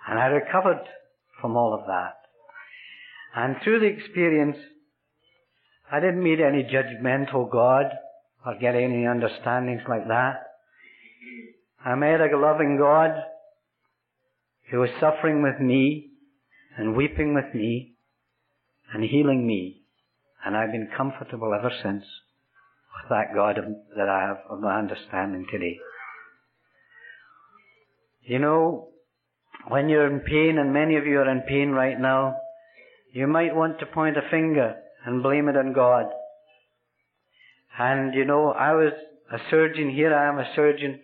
And 0.08 0.18
I 0.18 0.26
recovered 0.26 0.82
from 1.40 1.56
all 1.56 1.74
of 1.74 1.86
that. 1.86 2.16
And 3.34 3.56
through 3.62 3.80
the 3.80 3.86
experience, 3.86 4.56
I 5.90 6.00
didn't 6.00 6.22
meet 6.22 6.40
any 6.40 6.64
judgmental 6.64 7.50
God 7.50 7.86
or 8.46 8.58
get 8.58 8.74
any 8.74 9.06
understandings 9.06 9.82
like 9.88 10.08
that. 10.08 10.46
I 11.84 11.94
met 11.94 12.20
a 12.20 12.36
loving 12.38 12.76
God 12.78 13.10
who 14.70 14.78
was 14.78 14.90
suffering 15.00 15.42
with 15.42 15.60
me 15.60 16.10
and 16.78 16.96
weeping 16.96 17.34
with 17.34 17.54
me 17.54 17.94
and 18.94 19.04
healing 19.04 19.46
me. 19.46 19.82
And 20.44 20.56
I've 20.56 20.72
been 20.72 20.88
comfortable 20.96 21.52
ever 21.54 21.70
since 21.82 22.04
with 22.04 23.10
that 23.10 23.34
God 23.34 23.56
that 23.96 24.08
I 24.08 24.22
have 24.22 24.38
of 24.50 24.60
my 24.60 24.78
understanding 24.78 25.46
today. 25.50 25.78
You 28.24 28.38
know, 28.38 28.88
when 29.68 29.88
you're 29.88 30.06
in 30.06 30.20
pain, 30.20 30.58
and 30.58 30.72
many 30.72 30.96
of 30.96 31.06
you 31.06 31.18
are 31.18 31.30
in 31.30 31.42
pain 31.42 31.70
right 31.70 31.98
now, 31.98 32.36
you 33.12 33.26
might 33.26 33.54
want 33.54 33.78
to 33.80 33.86
point 33.86 34.16
a 34.16 34.30
finger 34.30 34.76
and 35.04 35.22
blame 35.22 35.48
it 35.48 35.56
on 35.56 35.72
God. 35.72 36.06
And 37.78 38.14
you 38.14 38.24
know, 38.24 38.50
I 38.52 38.72
was 38.72 38.92
a 39.32 39.38
surgeon, 39.50 39.90
here 39.90 40.14
I 40.14 40.28
am 40.28 40.38
a 40.38 40.54
surgeon, 40.54 41.00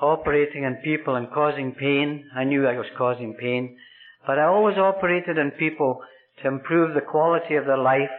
operating 0.00 0.64
on 0.64 0.78
people 0.82 1.14
and 1.14 1.30
causing 1.30 1.72
pain. 1.72 2.24
I 2.34 2.44
knew 2.44 2.66
I 2.66 2.76
was 2.76 2.86
causing 2.96 3.34
pain, 3.34 3.76
but 4.26 4.38
I 4.38 4.44
always 4.44 4.78
operated 4.78 5.38
on 5.38 5.52
people 5.52 6.00
to 6.42 6.48
improve 6.48 6.94
the 6.94 7.00
quality 7.00 7.56
of 7.56 7.66
their 7.66 7.78
life 7.78 8.10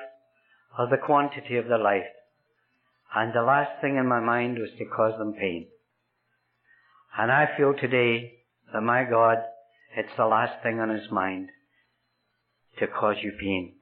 or 0.78 0.88
the 0.88 0.98
quantity 0.98 1.58
of 1.58 1.68
their 1.68 1.80
life. 1.80 2.08
And 3.14 3.34
the 3.34 3.42
last 3.42 3.82
thing 3.82 3.98
in 3.98 4.08
my 4.08 4.20
mind 4.20 4.58
was 4.58 4.70
to 4.78 4.86
cause 4.86 5.18
them 5.18 5.34
pain. 5.34 5.68
And 7.18 7.32
I 7.32 7.50
feel 7.58 7.74
today 7.74 8.34
that 8.74 8.82
my 8.82 9.04
God, 9.04 9.38
it's 9.96 10.16
the 10.18 10.26
last 10.26 10.64
thing 10.64 10.80
on 10.80 10.90
his 10.90 11.12
mind 11.12 11.50
to 12.80 12.88
cause 12.88 13.18
you 13.22 13.34
pain. 13.40 13.74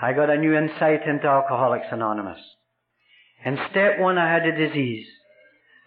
I 0.00 0.12
got 0.12 0.30
a 0.30 0.38
new 0.38 0.54
insight 0.54 1.06
into 1.06 1.26
Alcoholics 1.26 1.86
Anonymous. 1.90 2.40
In 3.44 3.58
step 3.70 3.98
one, 3.98 4.18
I 4.18 4.32
had 4.32 4.46
a 4.46 4.68
disease. 4.68 5.06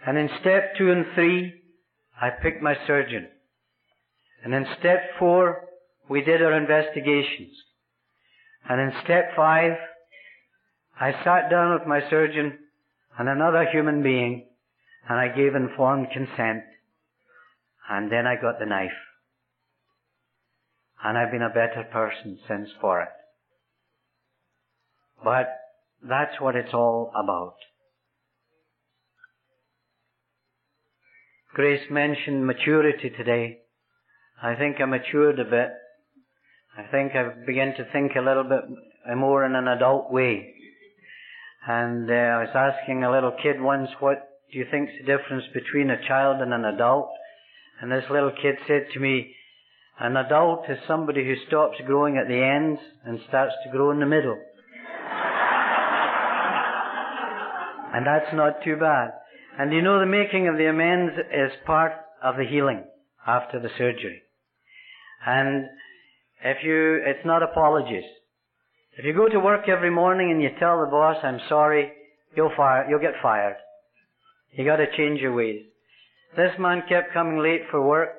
And 0.06 0.18
in 0.18 0.30
step 0.40 0.76
two 0.78 0.92
and 0.92 1.06
three, 1.16 1.54
I 2.20 2.30
picked 2.30 2.62
my 2.62 2.76
surgeon. 2.88 3.28
And 4.44 4.54
in 4.54 4.66
step 4.80 5.00
four, 5.18 5.66
we 6.10 6.22
did 6.22 6.42
our 6.42 6.54
investigations. 6.54 7.52
And 8.68 8.80
in 8.80 8.94
step 9.04 9.36
five, 9.36 9.74
I 11.00 11.12
sat 11.24 11.50
down 11.50 11.74
with 11.74 11.88
my 11.88 12.02
surgeon 12.10 12.58
and 13.18 13.30
another 13.30 13.66
human 13.72 14.04
being 14.04 14.46
and 15.08 15.20
I 15.20 15.36
gave 15.36 15.56
informed 15.56 16.08
consent. 16.12 16.64
And 17.90 18.12
then 18.12 18.28
I 18.28 18.36
got 18.36 18.60
the 18.60 18.66
knife. 18.66 18.92
And 21.04 21.18
I've 21.18 21.32
been 21.32 21.42
a 21.42 21.50
better 21.50 21.88
person 21.92 22.38
since 22.48 22.70
for 22.80 23.02
it. 23.02 23.10
But 25.24 25.50
that's 26.08 26.40
what 26.40 26.56
it's 26.56 26.74
all 26.74 27.12
about. 27.16 27.56
Grace 31.54 31.90
mentioned 31.90 32.46
maturity 32.46 33.10
today. 33.10 33.60
I 34.42 34.56
think 34.56 34.78
I 34.80 34.86
matured 34.86 35.40
a 35.40 35.46
bit. 35.46 35.70
I 36.78 36.84
think 36.92 37.16
I've 37.16 37.46
begun 37.46 37.74
to 37.76 37.92
think 37.92 38.16
a 38.16 38.22
little 38.22 38.44
bit 38.44 38.62
more 39.18 39.44
in 39.46 39.56
an 39.56 39.68
adult 39.68 40.12
way. 40.12 40.54
And 41.68 42.10
uh, 42.10 42.14
I 42.14 42.44
was 42.44 42.50
asking 42.56 43.04
a 43.04 43.12
little 43.12 43.34
kid 43.42 43.60
once 43.60 43.90
what 44.00 44.29
do 44.52 44.58
you 44.58 44.66
think's 44.72 44.94
the 45.00 45.06
difference 45.06 45.46
between 45.54 45.90
a 45.90 46.08
child 46.08 46.42
and 46.42 46.54
an 46.54 46.66
adult? 46.66 47.10
And 47.82 47.92
this 47.92 48.06
little 48.10 48.32
kid 48.32 48.56
said 48.68 48.88
to 48.94 49.00
me, 49.00 49.36
an 50.00 50.18
adult 50.18 50.70
is 50.70 50.78
somebody 50.88 51.26
who 51.26 51.36
stops 51.48 51.78
growing 51.86 52.18
at 52.18 52.28
the 52.28 52.42
ends 52.42 52.80
and 53.06 53.20
starts 53.28 53.54
to 53.64 53.72
grow 53.72 53.92
in 53.92 54.00
the 54.00 54.06
middle. 54.06 54.34
and 57.94 58.08
that's 58.08 58.34
not 58.34 58.64
too 58.64 58.78
bad. 58.78 59.12
And 59.58 59.74
you 59.74 59.82
know 59.82 60.00
the 60.00 60.06
making 60.06 60.48
of 60.48 60.58
the 60.58 60.70
amends 60.70 61.14
is 61.18 61.52
part 61.66 61.92
of 62.24 62.38
the 62.38 62.46
healing 62.46 62.86
after 63.28 63.60
the 63.60 63.70
surgery. 63.78 64.22
And 65.26 65.66
if 66.44 66.64
you, 66.64 67.02
it's 67.06 67.26
not 67.26 67.44
apologies. 67.44 68.06
If 68.98 69.06
you 69.06 69.14
go 69.14 69.28
to 69.28 69.40
work 69.40 69.68
every 69.68 69.92
morning 69.92 70.32
and 70.32 70.42
you 70.42 70.50
tell 70.60 70.80
the 70.80 70.90
boss, 70.90 71.18
I'm 71.24 71.42
sorry, 71.50 71.92
you'll 72.36 72.54
fire, 72.56 72.88
you'll 72.90 73.00
get 73.00 73.16
fired. 73.22 73.58
You 74.52 74.66
gotta 74.66 74.88
change 74.98 75.22
your 75.22 75.34
ways. 75.34 75.64
This 76.36 76.52
man 76.60 76.84
kept 76.88 77.14
coming 77.14 77.40
late 77.40 77.64
for 77.72 77.86
work. 77.86 78.10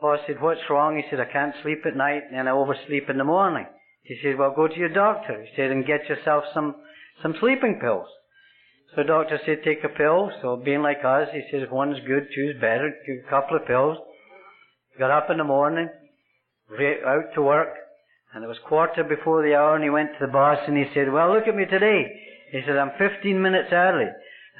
Boss 0.00 0.20
said, 0.26 0.40
what's 0.40 0.60
wrong? 0.70 0.96
He 0.96 1.02
said, 1.10 1.20
I 1.20 1.32
can't 1.32 1.54
sleep 1.62 1.84
at 1.84 1.96
night 1.96 2.22
and 2.32 2.48
I 2.48 2.52
oversleep 2.52 3.10
in 3.10 3.18
the 3.18 3.24
morning. 3.24 3.66
He 4.02 4.16
said, 4.22 4.38
well 4.38 4.52
go 4.54 4.68
to 4.68 4.76
your 4.76 4.88
doctor. 4.88 5.42
He 5.42 5.48
said, 5.56 5.70
and 5.70 5.84
get 5.86 6.08
yourself 6.08 6.44
some, 6.54 6.76
some 7.22 7.34
sleeping 7.40 7.78
pills. 7.80 8.06
So 8.90 9.02
the 9.02 9.08
doctor 9.08 9.40
said, 9.44 9.62
take 9.64 9.84
a 9.84 9.88
pill. 9.88 10.30
So 10.40 10.56
being 10.56 10.82
like 10.82 11.04
us, 11.04 11.28
he 11.32 11.42
says, 11.50 11.68
one's 11.70 11.98
good, 12.06 12.28
two's 12.34 12.54
better. 12.60 12.90
Took 12.90 13.26
a 13.26 13.30
couple 13.30 13.56
of 13.56 13.66
pills. 13.66 13.98
Got 14.98 15.10
up 15.10 15.30
in 15.30 15.38
the 15.38 15.44
morning, 15.44 15.88
out 17.06 17.34
to 17.34 17.42
work, 17.42 17.68
and 18.34 18.44
it 18.44 18.48
was 18.48 18.58
quarter 18.66 19.04
before 19.04 19.42
the 19.42 19.54
hour 19.54 19.74
and 19.74 19.84
he 19.84 19.90
went 19.90 20.10
to 20.18 20.26
the 20.26 20.32
boss 20.32 20.58
and 20.66 20.76
he 20.76 20.84
said, 20.94 21.12
well 21.12 21.32
look 21.32 21.48
at 21.48 21.56
me 21.56 21.64
today. 21.64 22.06
He 22.50 22.60
said, 22.66 22.76
I'm 22.76 22.92
15 22.98 23.40
minutes 23.40 23.68
early. 23.72 24.10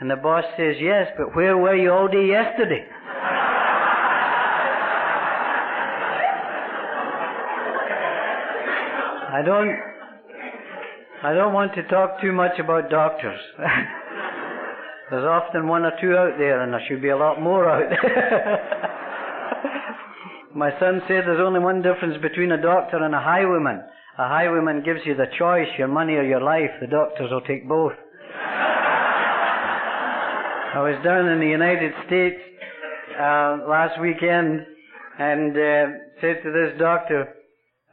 And 0.01 0.11
the 0.11 0.17
boss 0.17 0.45
says, 0.57 0.77
yes, 0.81 1.09
but 1.17 1.35
where 1.35 1.57
were 1.57 1.75
you 1.75 1.93
all 1.93 2.07
day 2.09 2.27
yesterday? 2.27 2.87
I 9.31 9.43
don't, 9.45 9.77
I 11.23 11.35
don't 11.35 11.53
want 11.53 11.75
to 11.75 11.83
talk 11.89 12.21
too 12.21 12.33
much 12.33 12.59
about 12.59 12.91
doctors. 12.91 13.41
There's 15.11 15.25
often 15.25 15.67
one 15.69 15.85
or 15.85 15.93
two 16.01 16.15
out 16.17 16.39
there, 16.39 16.63
and 16.63 16.73
there 16.73 16.83
should 16.89 17.03
be 17.03 17.09
a 17.09 17.17
lot 17.17 17.41
more 17.41 17.69
out 17.69 17.89
there. 17.89 18.85
My 20.55 20.71
son 20.81 21.01
said 21.09 21.25
there's 21.25 21.41
only 21.41 21.61
one 21.61 21.83
difference 21.83 22.21
between 22.21 22.53
a 22.53 22.61
doctor 22.61 22.97
and 23.03 23.15
a 23.15 23.21
highwayman. 23.21 23.85
A 24.19 24.29
highwayman 24.29 24.83
gives 24.85 25.01
you 25.07 25.15
the 25.15 25.27
choice, 25.39 25.69
your 25.79 25.89
money 25.89 26.15
or 26.15 26.25
your 26.25 26.41
life. 26.41 26.71
The 26.81 26.89
doctors 26.89 27.31
will 27.31 27.43
take 27.43 27.69
both. 27.69 27.93
I 30.75 30.81
was 30.81 31.03
down 31.03 31.27
in 31.29 31.41
the 31.41 31.49
United 31.49 31.95
States 32.07 32.37
uh, 33.19 33.65
last 33.67 33.99
weekend 33.99 34.67
and 35.19 35.57
uh, 35.57 35.97
said 36.21 36.43
to 36.45 36.53
this 36.53 36.79
doctor 36.79 37.33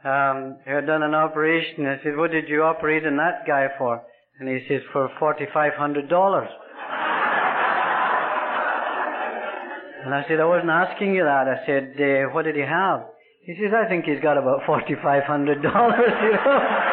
um, 0.04 0.58
who 0.66 0.74
had 0.74 0.86
done 0.86 1.02
an 1.02 1.14
operation, 1.14 1.86
I 1.86 1.96
said, 2.04 2.18
what 2.18 2.32
did 2.32 2.50
you 2.50 2.62
operate 2.64 3.06
on 3.06 3.16
that 3.16 3.46
guy 3.46 3.68
for? 3.78 4.02
And 4.38 4.46
he 4.46 4.60
says, 4.68 4.82
for 4.92 5.08
$4,500. 5.18 5.88
and 10.04 10.14
I 10.14 10.24
said, 10.28 10.38
I 10.38 10.44
wasn't 10.44 10.68
asking 10.68 11.14
you 11.14 11.24
that. 11.24 11.48
I 11.48 11.64
said, 11.64 11.96
uh, 11.98 12.28
what 12.34 12.44
did 12.44 12.56
he 12.56 12.60
have? 12.60 13.06
He 13.46 13.54
says, 13.54 13.72
I 13.72 13.88
think 13.88 14.04
he's 14.04 14.20
got 14.20 14.36
about 14.36 14.60
$4,500, 14.68 15.46
you 15.48 15.62
know. 15.62 16.85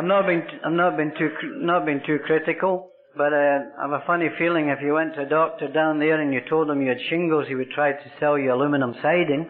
I'm 0.00 0.08
not 0.08 0.26
being 0.26 0.42
I'm 0.64 0.76
not 0.76 0.96
being 0.96 1.12
too 1.18 1.28
not 1.56 1.84
being 1.84 2.00
too 2.06 2.20
critical, 2.24 2.88
but 3.18 3.34
uh, 3.34 3.36
I 3.36 3.82
have 3.82 3.90
a 3.90 4.02
funny 4.06 4.28
feeling 4.38 4.70
if 4.70 4.78
you 4.82 4.94
went 4.94 5.14
to 5.16 5.24
a 5.24 5.28
doctor 5.28 5.68
down 5.68 5.98
there 5.98 6.18
and 6.18 6.32
you 6.32 6.40
told 6.48 6.70
him 6.70 6.80
you 6.80 6.88
had 6.88 6.96
shingles, 7.10 7.48
he 7.48 7.54
would 7.54 7.70
try 7.72 7.92
to 7.92 8.12
sell 8.18 8.38
you 8.38 8.50
aluminum 8.50 8.94
siding. 9.02 9.46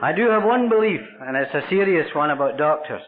I 0.00 0.14
do 0.16 0.30
have 0.30 0.44
one 0.44 0.70
belief, 0.70 1.02
and 1.20 1.36
it's 1.36 1.54
a 1.54 1.68
serious 1.68 2.06
one 2.14 2.30
about 2.30 2.56
doctors. 2.56 3.02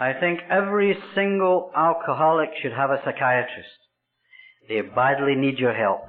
I 0.00 0.14
think 0.14 0.40
every 0.48 0.96
single 1.14 1.70
alcoholic 1.76 2.48
should 2.62 2.72
have 2.72 2.88
a 2.88 3.02
psychiatrist. 3.04 3.68
They 4.66 4.80
badly 4.80 5.34
need 5.34 5.58
your 5.58 5.74
help. 5.74 6.00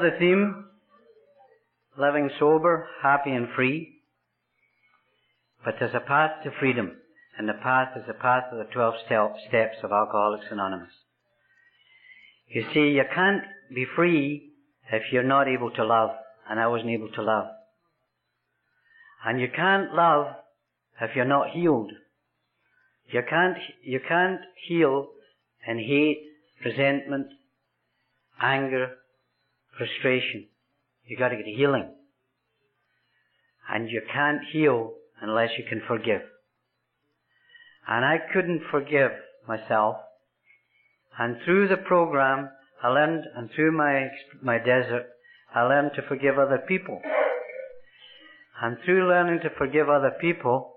Love 0.00 0.12
the 0.12 0.18
theme, 0.18 0.64
living 1.98 2.30
sober, 2.38 2.88
happy 3.02 3.30
and 3.30 3.48
free. 3.54 4.00
But 5.64 5.74
there's 5.78 5.94
a 5.94 6.00
path 6.00 6.42
to 6.44 6.50
freedom, 6.58 6.92
and 7.38 7.48
the 7.48 7.54
path 7.62 7.88
is 7.96 8.04
the 8.06 8.14
path 8.14 8.44
of 8.52 8.58
the 8.58 8.72
12 8.72 8.94
steps 9.46 9.76
of 9.82 9.92
Alcoholics 9.92 10.46
Anonymous. 10.50 10.92
You 12.48 12.64
see, 12.72 12.90
you 12.90 13.02
can't 13.14 13.42
be 13.74 13.84
free 13.94 14.52
if 14.90 15.02
you're 15.12 15.22
not 15.22 15.48
able 15.48 15.70
to 15.72 15.84
love, 15.84 16.10
and 16.48 16.58
I 16.58 16.66
wasn't 16.66 16.90
able 16.90 17.10
to 17.10 17.22
love. 17.22 17.46
And 19.24 19.40
you 19.40 19.48
can't 19.54 19.94
love 19.94 20.28
if 21.00 21.10
you're 21.14 21.24
not 21.26 21.50
healed. 21.50 21.92
You 23.12 23.22
can't, 23.28 23.58
you 23.84 24.00
can't 24.06 24.40
heal 24.66 25.08
and 25.66 25.78
hate, 25.78 26.22
resentment, 26.64 27.26
anger, 28.40 28.96
frustration. 29.80 30.46
You 31.06 31.16
gotta 31.16 31.36
get 31.36 31.46
healing. 31.46 31.88
And 33.72 33.88
you 33.88 34.02
can't 34.12 34.40
heal 34.52 34.92
unless 35.22 35.50
you 35.56 35.64
can 35.68 35.80
forgive. 35.88 36.20
And 37.88 38.04
I 38.04 38.18
couldn't 38.32 38.62
forgive 38.70 39.12
myself. 39.48 39.96
And 41.18 41.36
through 41.44 41.68
the 41.68 41.76
program, 41.78 42.50
I 42.82 42.88
learned, 42.88 43.24
and 43.34 43.48
through 43.54 43.72
my, 43.72 44.08
my 44.42 44.58
desert, 44.58 45.06
I 45.54 45.62
learned 45.62 45.92
to 45.96 46.02
forgive 46.02 46.38
other 46.38 46.62
people. 46.68 47.00
And 48.62 48.76
through 48.84 49.08
learning 49.08 49.40
to 49.42 49.50
forgive 49.56 49.88
other 49.88 50.12
people, 50.20 50.74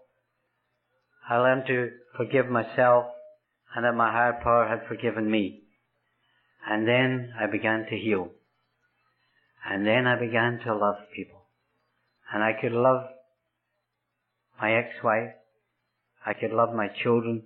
I 1.29 1.37
learned 1.37 1.67
to 1.67 1.91
forgive 2.15 2.47
myself 2.47 3.05
and 3.75 3.85
that 3.85 3.95
my 3.95 4.11
higher 4.11 4.39
power 4.43 4.67
had 4.67 4.87
forgiven 4.87 5.29
me. 5.29 5.61
And 6.69 6.87
then 6.87 7.33
I 7.39 7.47
began 7.51 7.85
to 7.89 7.97
heal. 7.97 8.29
And 9.69 9.85
then 9.85 10.07
I 10.07 10.19
began 10.19 10.59
to 10.65 10.75
love 10.75 10.95
people. 11.15 11.41
And 12.33 12.43
I 12.43 12.53
could 12.59 12.71
love 12.71 13.05
my 14.59 14.73
ex-wife. 14.73 15.33
I 16.25 16.33
could 16.33 16.51
love 16.51 16.73
my 16.73 16.87
children. 17.03 17.43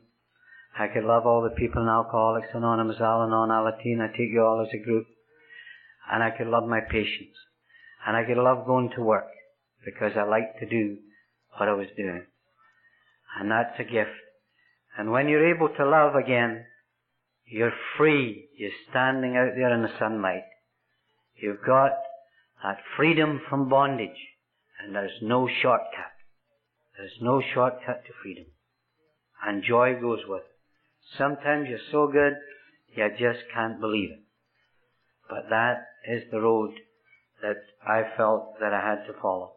I 0.78 0.88
could 0.88 1.04
love 1.04 1.26
all 1.26 1.42
the 1.42 1.56
people 1.56 1.82
in 1.82 1.88
Alcoholics 1.88 2.50
Anonymous, 2.54 2.98
Al-Anon, 3.00 3.72
take 4.12 4.30
you 4.32 4.44
all 4.44 4.62
as 4.62 4.74
a 4.74 4.84
group. 4.84 5.06
And 6.12 6.24
I 6.24 6.32
could 6.32 6.48
love 6.48 6.68
my 6.68 6.80
patients. 6.80 7.38
And 8.06 8.16
I 8.16 8.24
could 8.24 8.38
love 8.38 8.66
going 8.66 8.92
to 8.96 9.02
work 9.02 9.28
because 9.84 10.14
I 10.16 10.24
liked 10.24 10.60
to 10.60 10.70
do 10.70 10.98
what 11.58 11.68
I 11.68 11.74
was 11.74 11.88
doing. 11.98 12.24
And 13.40 13.52
that's 13.52 13.80
a 13.80 13.84
gift. 13.84 14.12
And 14.98 15.12
when 15.12 15.28
you're 15.28 15.54
able 15.54 15.70
to 15.70 15.86
love 15.86 16.16
again, 16.16 16.66
you're 17.46 17.74
free. 17.98 18.50
You're 18.58 18.72
standing 18.90 19.36
out 19.36 19.54
there 19.56 19.74
in 19.74 19.82
the 19.82 20.00
sunlight. 20.00 20.44
You've 21.42 21.64
got 21.66 21.92
that 22.64 22.78
freedom 22.96 23.42
from 23.50 23.70
bondage, 23.70 24.18
and 24.80 24.96
there's 24.96 25.22
no 25.22 25.48
shortcut. 25.62 26.14
There's 26.98 27.18
no 27.22 27.42
shortcut 27.54 28.06
to 28.06 28.14
freedom. 28.22 28.46
And 29.46 29.64
joy 29.64 30.00
goes 30.00 30.20
with 30.28 30.42
it. 30.42 31.18
Sometimes 31.18 31.70
you're 31.70 31.80
so 31.92 32.08
good, 32.08 32.34
you 32.96 33.10
just 33.20 33.40
can't 33.54 33.80
believe 33.80 34.10
it. 34.12 34.24
But 35.30 35.50
that 35.50 35.86
is 36.08 36.24
the 36.32 36.42
road 36.42 36.72
that 37.42 37.58
I 37.88 38.04
felt 38.18 38.60
that 38.60 38.74
I 38.74 38.82
had 38.82 39.06
to 39.06 39.14
follow. 39.22 39.54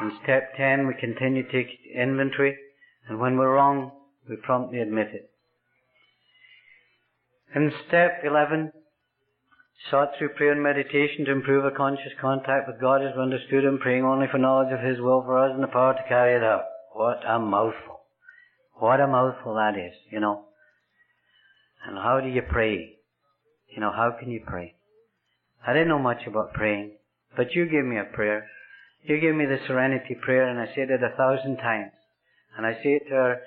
In 0.00 0.12
step 0.22 0.56
10, 0.56 0.86
we 0.86 0.94
continue 0.94 1.42
to 1.44 1.52
take 1.52 1.78
inventory, 1.94 2.56
and 3.08 3.20
when 3.20 3.36
we're 3.36 3.54
wrong, 3.54 3.92
we 4.28 4.36
promptly 4.36 4.80
admit 4.80 5.08
it. 5.12 5.30
In 7.54 7.72
step 7.86 8.22
11, 8.24 8.72
sought 9.88 10.10
through 10.18 10.30
prayer 10.30 10.52
and 10.52 10.62
meditation 10.62 11.24
to 11.24 11.32
improve 11.32 11.64
a 11.64 11.70
conscious 11.70 12.12
contact 12.20 12.68
with 12.68 12.80
God 12.80 13.02
as 13.02 13.14
we 13.16 13.22
understood 13.22 13.64
Him, 13.64 13.78
praying 13.78 14.04
only 14.04 14.26
for 14.30 14.38
knowledge 14.38 14.72
of 14.72 14.80
His 14.80 15.00
will 15.00 15.22
for 15.22 15.38
us 15.38 15.52
and 15.54 15.62
the 15.62 15.68
power 15.68 15.94
to 15.94 16.08
carry 16.08 16.36
it 16.36 16.44
out. 16.44 16.64
What 16.92 17.22
a 17.26 17.38
mouthful. 17.38 18.00
What 18.74 19.00
a 19.00 19.06
mouthful 19.06 19.54
that 19.54 19.78
is, 19.78 19.94
you 20.10 20.20
know. 20.20 20.44
And 21.86 21.96
how 21.96 22.20
do 22.20 22.28
you 22.28 22.42
pray? 22.42 22.96
You 23.68 23.80
know, 23.80 23.92
how 23.92 24.16
can 24.18 24.30
you 24.30 24.42
pray? 24.46 24.74
I 25.66 25.72
didn't 25.72 25.88
know 25.88 25.98
much 25.98 26.26
about 26.26 26.52
praying, 26.52 26.92
but 27.36 27.54
you 27.54 27.66
gave 27.66 27.84
me 27.84 27.98
a 27.98 28.04
prayer. 28.04 28.48
You 29.02 29.20
gave 29.20 29.34
me 29.34 29.46
the 29.46 29.58
serenity 29.66 30.14
prayer 30.20 30.48
and 30.48 30.58
I 30.58 30.66
said 30.74 30.90
it 30.90 31.02
a 31.02 31.16
thousand 31.16 31.56
times. 31.56 31.92
And 32.56 32.66
I 32.66 32.74
say 32.74 33.00
it 33.00 33.08
to 33.08 33.14
our, 33.14 33.40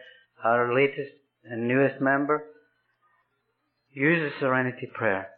our 0.43 0.73
latest 0.73 1.11
and 1.43 1.67
newest 1.67 2.01
member. 2.01 2.45
Use 3.91 4.19
the 4.19 4.39
serenity 4.39 4.89
prayer. 4.91 5.32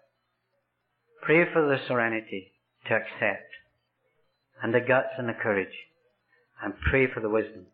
Pray 1.24 1.43
for 1.51 1.61
the 1.61 1.78
serenity 1.88 2.51
to 2.88 2.95
accept 2.95 3.49
and 4.61 4.74
the 4.74 4.80
guts 4.80 5.09
and 5.18 5.28
the 5.28 5.34
courage 5.34 5.76
and 6.63 6.74
pray 6.89 7.07
for 7.11 7.20
the 7.20 7.30
wisdom. 7.30 7.66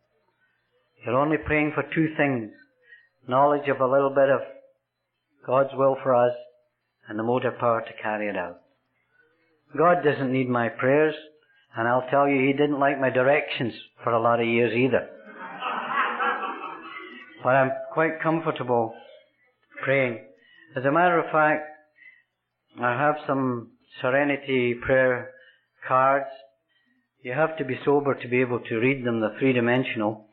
You're 1.06 1.18
only 1.18 1.38
praying 1.38 1.74
for 1.74 1.84
two 1.84 2.14
things. 2.16 2.52
Knowledge 3.28 3.68
of 3.68 3.82
a 3.82 3.88
little 3.88 4.10
bit 4.10 4.30
of 4.30 4.42
God's 5.46 5.70
will 5.74 5.98
for 6.02 6.16
us 6.16 6.34
and 7.08 7.18
the 7.18 7.24
motive 7.24 7.58
power 7.60 7.82
to 7.82 8.02
carry 8.02 8.28
it 8.28 8.38
out. 8.38 8.62
God 9.78 10.04
doesn't 10.04 10.32
need 10.32 10.50
my 10.50 10.70
prayers 10.70 11.16
and 11.76 11.88
I'll 11.88 12.08
tell 12.10 12.28
you 12.28 12.48
He 12.48 12.54
didn't 12.54 12.80
like 12.80 13.00
my 13.00 13.10
directions 13.10 13.74
for 14.04 14.12
a 14.12 14.22
lot 14.22 14.40
of 14.40 14.48
years 14.48 14.74
either. 14.74 15.08
but 17.44 17.50
I'm 17.50 17.72
quite 17.94 18.22
comfortable 18.22 18.94
praying. 19.84 20.20
As 20.76 20.86
a 20.86 20.92
matter 20.92 21.20
of 21.20 21.32
fact, 21.32 21.71
I 22.80 22.92
have 22.92 23.16
some 23.28 23.72
serenity 24.02 24.76
prayer 24.76 25.32
cards. 25.88 26.30
You 27.22 27.34
have 27.34 27.58
to 27.58 27.66
be 27.66 27.80
sober 27.84 28.16
to 28.16 28.28
be 28.28 28.42
able 28.42 28.60
to 28.60 28.76
read 28.76 29.06
them, 29.06 29.20
the 29.20 29.36
three 29.40 29.54
dimensional. 29.54 30.26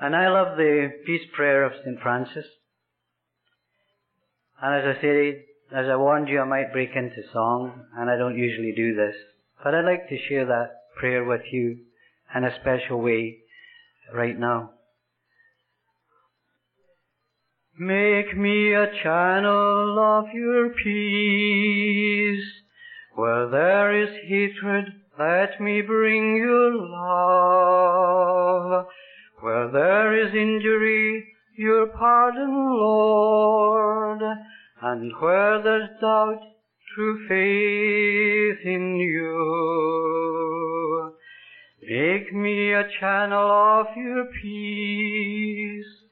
And 0.00 0.14
I 0.14 0.28
love 0.28 0.56
the 0.56 0.90
peace 1.06 1.26
prayer 1.34 1.64
of 1.64 1.72
St. 1.82 1.98
Francis. 2.02 2.44
And 4.60 4.74
as 4.74 4.96
I 4.96 5.00
said, 5.00 5.34
as 5.74 5.86
I 5.88 5.96
warned 5.96 6.28
you, 6.28 6.40
I 6.40 6.44
might 6.44 6.72
break 6.72 6.90
into 6.94 7.22
song, 7.32 7.86
and 7.96 8.10
I 8.10 8.16
don't 8.16 8.36
usually 8.36 8.72
do 8.76 8.94
this. 8.94 9.14
But 9.62 9.74
I'd 9.74 9.86
like 9.86 10.08
to 10.10 10.18
share 10.28 10.44
that 10.44 10.72
prayer 10.98 11.24
with 11.24 11.40
you 11.50 11.78
in 12.34 12.44
a 12.44 12.54
special 12.60 13.00
way 13.00 13.38
right 14.12 14.38
now. 14.38 14.73
Make 17.76 18.36
me 18.36 18.72
a 18.72 18.86
channel 19.02 19.98
of 19.98 20.32
your 20.32 20.70
peace. 20.70 22.44
Where 23.16 23.48
there 23.48 24.00
is 24.00 24.10
hatred, 24.28 25.02
let 25.18 25.60
me 25.60 25.82
bring 25.82 26.36
your 26.36 26.72
love. 26.72 27.74
Where 29.40 29.68
there 29.72 30.14
is 30.24 30.32
injury, 30.32 31.34
your 31.56 31.88
pardon, 31.88 32.54
Lord. 32.54 34.22
And 34.80 35.12
where 35.18 35.60
there's 35.60 35.90
doubt, 36.00 36.42
true 36.94 37.26
faith 37.26 38.64
in 38.64 38.94
you. 39.00 40.44
Make 41.82 42.32
me 42.32 42.72
a 42.72 42.88
channel 43.00 43.50
of 43.50 43.96
your 43.96 44.26
peace. 44.26 46.03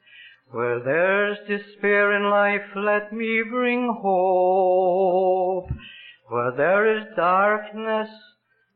Where 0.53 0.81
there's 0.81 1.39
despair 1.49 2.13
in 2.13 2.25
life, 2.29 2.77
let 2.77 3.11
me 3.11 3.43
bring 3.49 3.89
hope. 4.03 5.71
Where 6.29 6.51
there 6.55 6.99
is 6.99 7.07
darkness, 7.17 8.11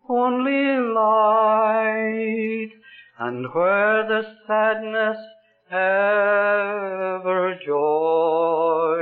only 0.09 0.79
light. 0.95 2.70
And 3.18 3.47
where 3.53 4.07
the 4.09 4.22
sadness, 4.47 5.18
ever 5.70 7.59
joy. 7.66 8.97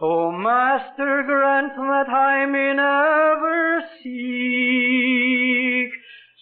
O 0.00 0.32
Master, 0.32 1.22
grant 1.26 1.76
that 1.76 2.08
I 2.08 2.46
may 2.46 2.72
never 2.72 3.82
seek 4.02 5.92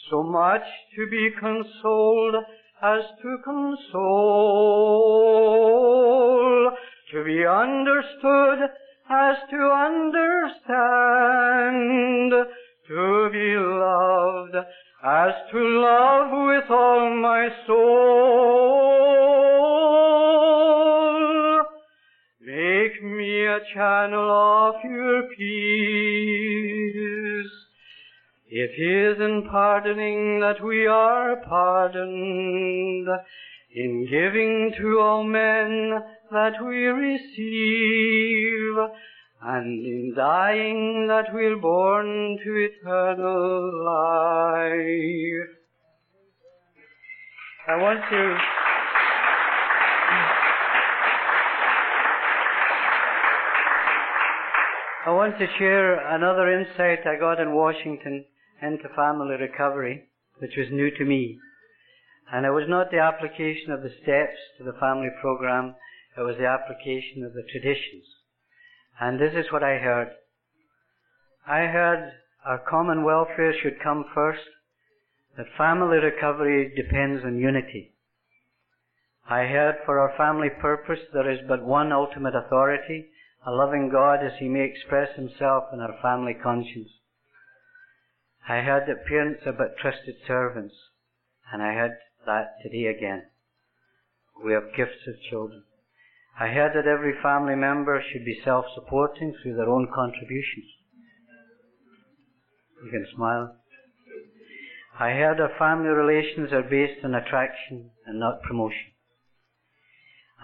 so 0.08 0.22
much 0.22 0.62
to 0.94 1.08
be 1.08 1.32
consoled 1.40 2.44
as 2.86 3.02
to 3.20 3.30
console, 3.44 3.96
to 7.12 7.24
be 7.24 7.44
understood 7.44 8.58
as 9.10 9.36
to 9.50 9.56
understand, 9.88 10.72
to 12.88 13.28
be 13.32 13.56
loved 13.56 14.56
as 15.04 15.34
to 15.50 15.58
love 15.58 16.30
with 16.46 16.70
all 16.70 17.10
my 17.16 17.48
soul. 17.66 18.86
Make 22.40 23.02
me 23.02 23.46
a 23.46 23.60
channel 23.74 24.30
of 24.30 24.74
your 24.84 25.22
peace. 25.36 26.06
It 28.48 28.78
is 28.78 29.20
in 29.20 29.48
pardoning 29.50 30.38
that 30.38 30.62
we 30.64 30.86
are 30.86 31.34
pardoned, 31.48 33.08
in 33.74 34.06
giving 34.08 34.72
to 34.78 35.00
all 35.00 35.24
men 35.24 36.00
that 36.30 36.52
we 36.64 36.86
receive, 36.86 38.76
and 39.42 39.84
in 39.84 40.14
dying 40.14 41.08
that 41.08 41.34
we're 41.34 41.56
born 41.56 42.38
to 42.44 42.68
eternal 42.70 43.84
life. 43.84 45.48
I 47.66 47.76
want 47.82 48.00
to 48.10 48.38
I 55.04 55.10
want 55.10 55.36
to 55.38 55.46
share 55.58 56.14
another 56.14 56.48
insight 56.60 57.04
I 57.04 57.16
got 57.18 57.40
in 57.40 57.52
Washington 57.52 58.24
into 58.62 58.88
family 58.94 59.36
recovery, 59.36 60.08
which 60.38 60.56
was 60.56 60.68
new 60.70 60.90
to 60.90 61.04
me. 61.04 61.38
And 62.32 62.44
it 62.44 62.50
was 62.50 62.68
not 62.68 62.90
the 62.90 62.98
application 62.98 63.70
of 63.70 63.82
the 63.82 63.94
steps 64.02 64.38
to 64.58 64.64
the 64.64 64.78
family 64.78 65.10
program, 65.20 65.74
it 66.16 66.22
was 66.22 66.36
the 66.38 66.46
application 66.46 67.22
of 67.24 67.34
the 67.34 67.44
traditions. 67.50 68.04
And 68.98 69.20
this 69.20 69.34
is 69.34 69.52
what 69.52 69.62
I 69.62 69.78
heard. 69.78 70.08
I 71.46 71.66
heard 71.66 72.12
our 72.44 72.58
common 72.58 73.04
welfare 73.04 73.54
should 73.60 73.82
come 73.82 74.04
first, 74.14 74.42
that 75.36 75.46
family 75.58 75.98
recovery 75.98 76.72
depends 76.74 77.24
on 77.24 77.38
unity. 77.38 77.92
I 79.28 79.46
heard 79.46 79.76
for 79.84 79.98
our 79.98 80.16
family 80.16 80.48
purpose 80.48 81.00
there 81.12 81.30
is 81.30 81.40
but 81.48 81.64
one 81.64 81.92
ultimate 81.92 82.34
authority, 82.34 83.06
a 83.44 83.50
loving 83.50 83.90
God 83.90 84.24
as 84.24 84.32
He 84.38 84.48
may 84.48 84.64
express 84.64 85.14
Himself 85.16 85.64
in 85.72 85.80
our 85.80 85.98
family 86.00 86.34
conscience. 86.34 86.90
I 88.48 88.60
heard 88.62 88.84
that 88.86 89.06
parents 89.06 89.42
are 89.44 89.52
but 89.52 89.76
trusted 89.76 90.14
servants, 90.26 90.74
and 91.52 91.60
I 91.60 91.74
heard 91.74 91.96
that 92.26 92.54
today 92.62 92.86
again. 92.86 93.24
We 94.44 94.52
have 94.52 94.74
gifts 94.76 95.06
of 95.08 95.14
children. 95.28 95.64
I 96.38 96.48
heard 96.48 96.72
that 96.74 96.86
every 96.86 97.14
family 97.20 97.56
member 97.56 98.00
should 98.00 98.24
be 98.24 98.40
self-supporting 98.44 99.34
through 99.42 99.56
their 99.56 99.68
own 99.68 99.88
contributions. 99.92 100.66
You 102.84 102.90
can 102.90 103.06
smile. 103.16 103.56
I 105.00 105.10
heard 105.10 105.40
our 105.40 105.52
family 105.58 105.88
relations 105.88 106.52
are 106.52 106.62
based 106.62 107.04
on 107.04 107.14
attraction 107.14 107.90
and 108.06 108.20
not 108.20 108.42
promotion. 108.42 108.92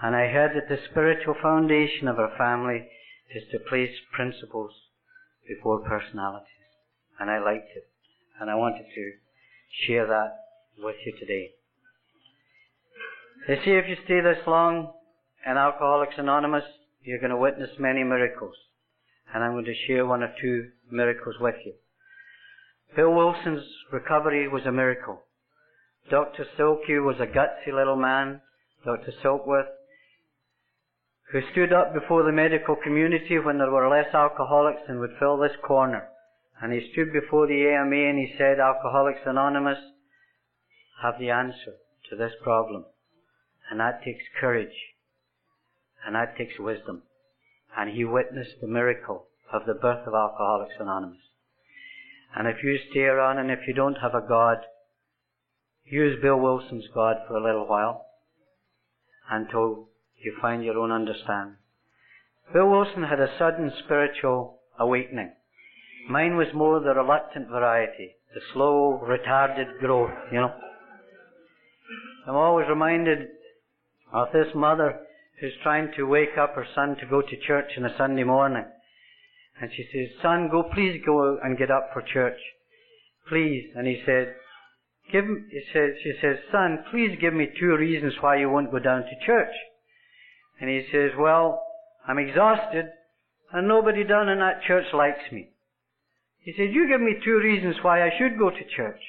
And 0.01 0.13
I 0.15 0.27
heard 0.27 0.51
that 0.55 0.67
the 0.67 0.81
spiritual 0.91 1.35
foundation 1.41 2.09
of 2.09 2.19
our 2.19 2.35
family 2.37 2.89
is 3.33 3.43
to 3.51 3.59
place 3.59 3.95
principles 4.11 4.73
before 5.47 5.87
personalities. 5.87 6.49
And 7.19 7.29
I 7.29 7.39
liked 7.39 7.69
it. 7.77 7.92
And 8.39 8.49
I 8.49 8.55
wanted 8.55 8.85
to 8.95 9.11
share 9.85 10.07
that 10.07 10.33
with 10.77 10.95
you 11.05 11.13
today. 11.19 11.51
They 13.47 13.55
say 13.57 13.77
if 13.77 13.87
you 13.87 13.95
stay 14.05 14.21
this 14.21 14.45
long 14.47 14.93
in 15.45 15.57
Alcoholics 15.57 16.15
Anonymous, 16.17 16.63
you're 17.03 17.19
going 17.19 17.31
to 17.31 17.37
witness 17.37 17.69
many 17.79 18.03
miracles. 18.03 18.55
And 19.33 19.43
I'm 19.43 19.53
going 19.53 19.65
to 19.65 19.87
share 19.87 20.05
one 20.05 20.23
or 20.23 20.33
two 20.41 20.69
miracles 20.89 21.35
with 21.39 21.55
you. 21.65 21.73
Bill 22.95 23.13
Wilson's 23.13 23.63
recovery 23.91 24.47
was 24.47 24.65
a 24.65 24.71
miracle. 24.71 25.23
Dr. 26.09 26.45
Silky 26.57 26.99
was 26.99 27.15
a 27.19 27.25
gutsy 27.25 27.73
little 27.73 27.95
man, 27.95 28.41
Dr. 28.85 29.11
Silkworth, 29.23 29.71
who 31.31 31.41
stood 31.51 31.73
up 31.73 31.93
before 31.93 32.23
the 32.23 32.31
medical 32.31 32.75
community 32.75 33.39
when 33.39 33.57
there 33.57 33.71
were 33.71 33.89
less 33.89 34.13
alcoholics 34.13 34.81
and 34.87 34.99
would 34.99 35.15
fill 35.19 35.37
this 35.37 35.55
corner. 35.65 36.07
And 36.61 36.71
he 36.71 36.91
stood 36.91 37.11
before 37.11 37.47
the 37.47 37.67
AMA 37.67 37.95
and 37.95 38.17
he 38.17 38.35
said, 38.37 38.59
Alcoholics 38.59 39.21
Anonymous 39.25 39.79
have 41.01 41.19
the 41.19 41.29
answer 41.29 41.75
to 42.09 42.15
this 42.15 42.31
problem. 42.41 42.85
And 43.69 43.79
that 43.79 44.03
takes 44.03 44.23
courage. 44.39 44.75
And 46.05 46.15
that 46.15 46.37
takes 46.37 46.59
wisdom. 46.59 47.03
And 47.77 47.89
he 47.89 48.05
witnessed 48.05 48.61
the 48.61 48.67
miracle 48.67 49.27
of 49.51 49.65
the 49.65 49.73
birth 49.73 50.07
of 50.07 50.13
Alcoholics 50.13 50.75
Anonymous. 50.79 51.21
And 52.35 52.47
if 52.47 52.63
you 52.63 52.77
stay 52.91 53.01
around 53.01 53.37
and 53.37 53.51
if 53.51 53.67
you 53.67 53.73
don't 53.73 53.97
have 54.01 54.15
a 54.15 54.27
God, 54.27 54.57
use 55.85 56.19
Bill 56.21 56.39
Wilson's 56.39 56.87
God 56.93 57.17
for 57.27 57.35
a 57.35 57.43
little 57.43 57.67
while 57.67 58.05
until 59.29 59.89
you 60.17 60.35
find 60.41 60.63
your 60.63 60.77
own 60.77 60.91
understanding. 60.91 61.57
Bill 62.53 62.69
Wilson 62.69 63.03
had 63.03 63.19
a 63.19 63.37
sudden 63.37 63.71
spiritual 63.83 64.59
awakening. 64.79 65.33
Mine 66.09 66.35
was 66.35 66.47
more 66.53 66.79
the 66.79 66.93
reluctant 66.93 67.47
variety, 67.47 68.15
the 68.33 68.41
slow, 68.53 69.01
retarded 69.07 69.79
growth, 69.79 70.11
you 70.31 70.39
know. 70.39 70.53
I'm 72.27 72.35
always 72.35 72.67
reminded 72.67 73.29
of 74.11 74.27
this 74.33 74.47
mother 74.55 74.99
who's 75.39 75.53
trying 75.61 75.91
to 75.95 76.03
wake 76.03 76.37
up 76.39 76.55
her 76.55 76.65
son 76.75 76.95
to 76.99 77.05
go 77.05 77.21
to 77.21 77.47
church 77.47 77.71
on 77.77 77.85
a 77.85 77.97
Sunday 77.97 78.23
morning. 78.23 78.65
And 79.59 79.71
she 79.75 79.83
says, 79.93 80.21
son, 80.21 80.49
go, 80.51 80.63
please 80.73 81.01
go 81.05 81.37
and 81.43 81.57
get 81.57 81.71
up 81.71 81.89
for 81.93 82.01
church. 82.01 82.39
Please. 83.29 83.71
And 83.75 83.87
he 83.87 84.01
said, 84.05 84.35
give, 85.11 85.25
he 85.25 85.61
says, 85.73 85.91
she 86.03 86.13
says, 86.21 86.37
son, 86.51 86.83
please 86.91 87.17
give 87.19 87.33
me 87.33 87.47
two 87.59 87.75
reasons 87.77 88.13
why 88.21 88.37
you 88.37 88.49
won't 88.49 88.71
go 88.71 88.79
down 88.79 89.03
to 89.03 89.25
church. 89.25 89.53
And 90.59 90.69
he 90.69 90.85
says, 90.91 91.11
well, 91.17 91.63
I'm 92.07 92.19
exhausted 92.19 92.85
and 93.51 93.67
nobody 93.67 94.03
down 94.03 94.29
in 94.29 94.39
that 94.39 94.63
church 94.67 94.85
likes 94.93 95.31
me. 95.31 95.52
He 96.43 96.53
said, 96.57 96.73
you 96.73 96.87
give 96.87 97.01
me 97.01 97.15
two 97.23 97.37
reasons 97.37 97.75
why 97.81 98.05
I 98.05 98.09
should 98.17 98.37
go 98.37 98.49
to 98.49 98.75
church. 98.75 98.99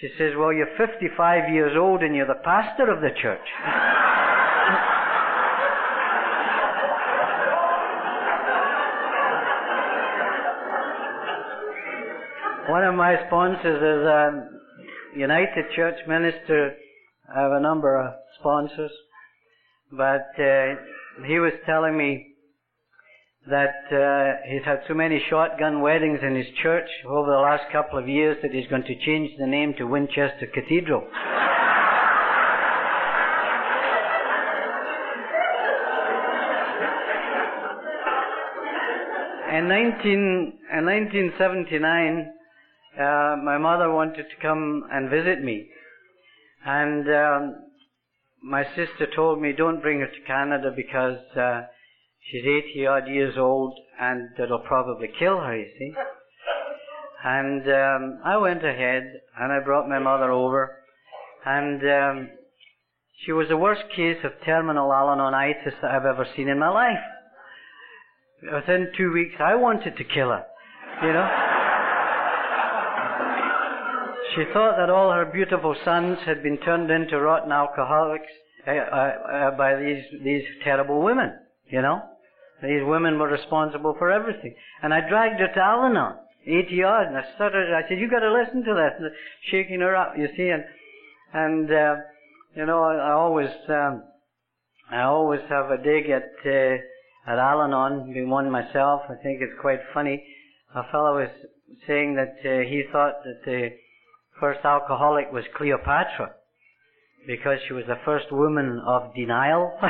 She 0.00 0.08
says, 0.18 0.32
well, 0.38 0.52
you're 0.52 0.68
55 0.78 1.52
years 1.52 1.76
old 1.76 2.02
and 2.02 2.14
you're 2.14 2.26
the 2.26 2.40
pastor 2.44 2.90
of 2.90 3.00
the 3.00 3.10
church. 3.20 3.40
One 12.68 12.84
of 12.84 12.94
my 12.94 13.16
sponsors 13.26 13.76
is 13.76 14.06
a 14.06 14.48
United 15.16 15.64
Church 15.74 15.96
minister. 16.08 16.74
I 17.34 17.40
have 17.40 17.52
a 17.52 17.60
number 17.60 17.98
of 18.00 18.14
sponsors. 18.40 18.90
But 19.92 20.28
uh, 20.38 20.74
he 21.26 21.38
was 21.38 21.52
telling 21.64 21.96
me 21.96 22.35
that 23.48 23.86
uh, 23.92 24.42
he's 24.48 24.64
had 24.64 24.80
so 24.88 24.94
many 24.94 25.22
shotgun 25.30 25.80
weddings 25.80 26.18
in 26.22 26.34
his 26.34 26.46
church 26.62 26.88
over 27.06 27.30
the 27.30 27.38
last 27.38 27.64
couple 27.70 27.98
of 27.98 28.08
years 28.08 28.36
that 28.42 28.50
he's 28.52 28.66
going 28.68 28.82
to 28.82 28.98
change 29.04 29.30
the 29.38 29.46
name 29.46 29.74
to 29.78 29.86
Winchester 29.86 30.46
Cathedral. 30.52 31.06
in, 39.56 39.68
19, 39.68 40.58
in 40.78 40.84
1979, 40.84 42.32
uh, 42.98 43.36
my 43.42 43.58
mother 43.58 43.90
wanted 43.90 44.24
to 44.24 44.42
come 44.42 44.84
and 44.90 45.08
visit 45.08 45.42
me. 45.42 45.68
And 46.64 47.08
um, 47.08 47.54
my 48.42 48.64
sister 48.74 49.06
told 49.14 49.40
me 49.40 49.52
don't 49.56 49.80
bring 49.80 50.00
her 50.00 50.06
to 50.06 50.26
Canada 50.26 50.72
because 50.74 51.18
uh, 51.36 51.62
She's 52.30 52.44
80 52.44 52.86
odd 52.86 53.08
years 53.08 53.34
old 53.38 53.78
and 54.00 54.30
it'll 54.38 54.58
probably 54.58 55.08
kill 55.18 55.38
her, 55.38 55.56
you 55.56 55.68
see. 55.78 55.94
And 57.24 57.62
um, 57.62 58.20
I 58.24 58.36
went 58.36 58.64
ahead 58.64 59.20
and 59.38 59.52
I 59.52 59.60
brought 59.64 59.88
my 59.88 59.98
mother 59.98 60.30
over 60.30 60.82
and 61.44 61.80
um, 61.82 62.28
she 63.24 63.32
was 63.32 63.48
the 63.48 63.56
worst 63.56 63.82
case 63.94 64.18
of 64.24 64.32
terminal 64.44 64.92
Al-Anonitis 64.92 65.80
that 65.80 65.90
I've 65.90 66.04
ever 66.04 66.26
seen 66.36 66.48
in 66.48 66.58
my 66.58 66.68
life. 66.68 66.98
Within 68.52 68.92
two 68.96 69.12
weeks 69.12 69.36
I 69.40 69.54
wanted 69.54 69.96
to 69.96 70.04
kill 70.04 70.28
her, 70.28 70.44
you 71.02 71.12
know. 71.12 71.28
She 74.34 74.44
thought 74.52 74.76
that 74.76 74.90
all 74.90 75.10
her 75.12 75.24
beautiful 75.24 75.74
sons 75.82 76.18
had 76.26 76.42
been 76.42 76.58
turned 76.58 76.90
into 76.90 77.18
rotten 77.18 77.52
alcoholics 77.52 78.30
uh, 78.66 78.70
uh, 78.70 78.74
uh, 78.74 79.50
by 79.56 79.76
these 79.76 80.04
these 80.22 80.44
terrible 80.62 81.00
women. 81.02 81.32
You 81.70 81.80
know, 81.80 82.02
these 82.62 82.82
women 82.84 83.18
were 83.18 83.28
responsible 83.28 83.94
for 83.98 84.10
everything. 84.10 84.54
And 84.82 84.94
I 84.94 85.06
dragged 85.08 85.40
her 85.40 85.48
to 85.48 85.60
Al-Anon, 85.60 86.16
80 86.46 86.82
odd, 86.84 87.06
and 87.08 87.16
I 87.16 87.24
started. 87.34 87.72
I 87.74 87.86
said, 87.88 87.98
"You 87.98 88.08
got 88.08 88.20
to 88.20 88.32
listen 88.32 88.64
to 88.64 88.74
this," 88.74 89.12
shaking 89.50 89.80
her 89.80 89.94
up. 89.94 90.14
You 90.16 90.28
see, 90.36 90.48
and 90.48 90.64
and 91.32 91.70
uh, 91.70 91.96
you 92.54 92.64
know, 92.64 92.82
I, 92.82 92.94
I 92.94 93.12
always 93.12 93.50
um, 93.68 94.04
I 94.90 95.02
always 95.02 95.40
have 95.48 95.70
a 95.70 95.76
dig 95.76 96.08
at 96.08 96.32
uh, 96.46 96.76
at 97.30 97.38
Al-Anon, 97.38 98.12
being 98.12 98.30
one 98.30 98.50
myself. 98.50 99.02
I 99.08 99.16
think 99.22 99.42
it's 99.42 99.60
quite 99.60 99.80
funny. 99.92 100.24
A 100.74 100.84
fellow 100.90 101.16
was 101.16 101.30
saying 101.86 102.14
that 102.14 102.36
uh, 102.44 102.60
he 102.68 102.84
thought 102.92 103.14
that 103.24 103.40
the 103.44 103.70
first 104.40 104.60
alcoholic 104.64 105.32
was 105.32 105.44
Cleopatra 105.56 106.30
because 107.26 107.58
she 107.66 107.74
was 107.74 107.84
the 107.86 107.98
first 108.04 108.30
woman 108.30 108.80
of 108.86 109.14
denial. 109.14 109.76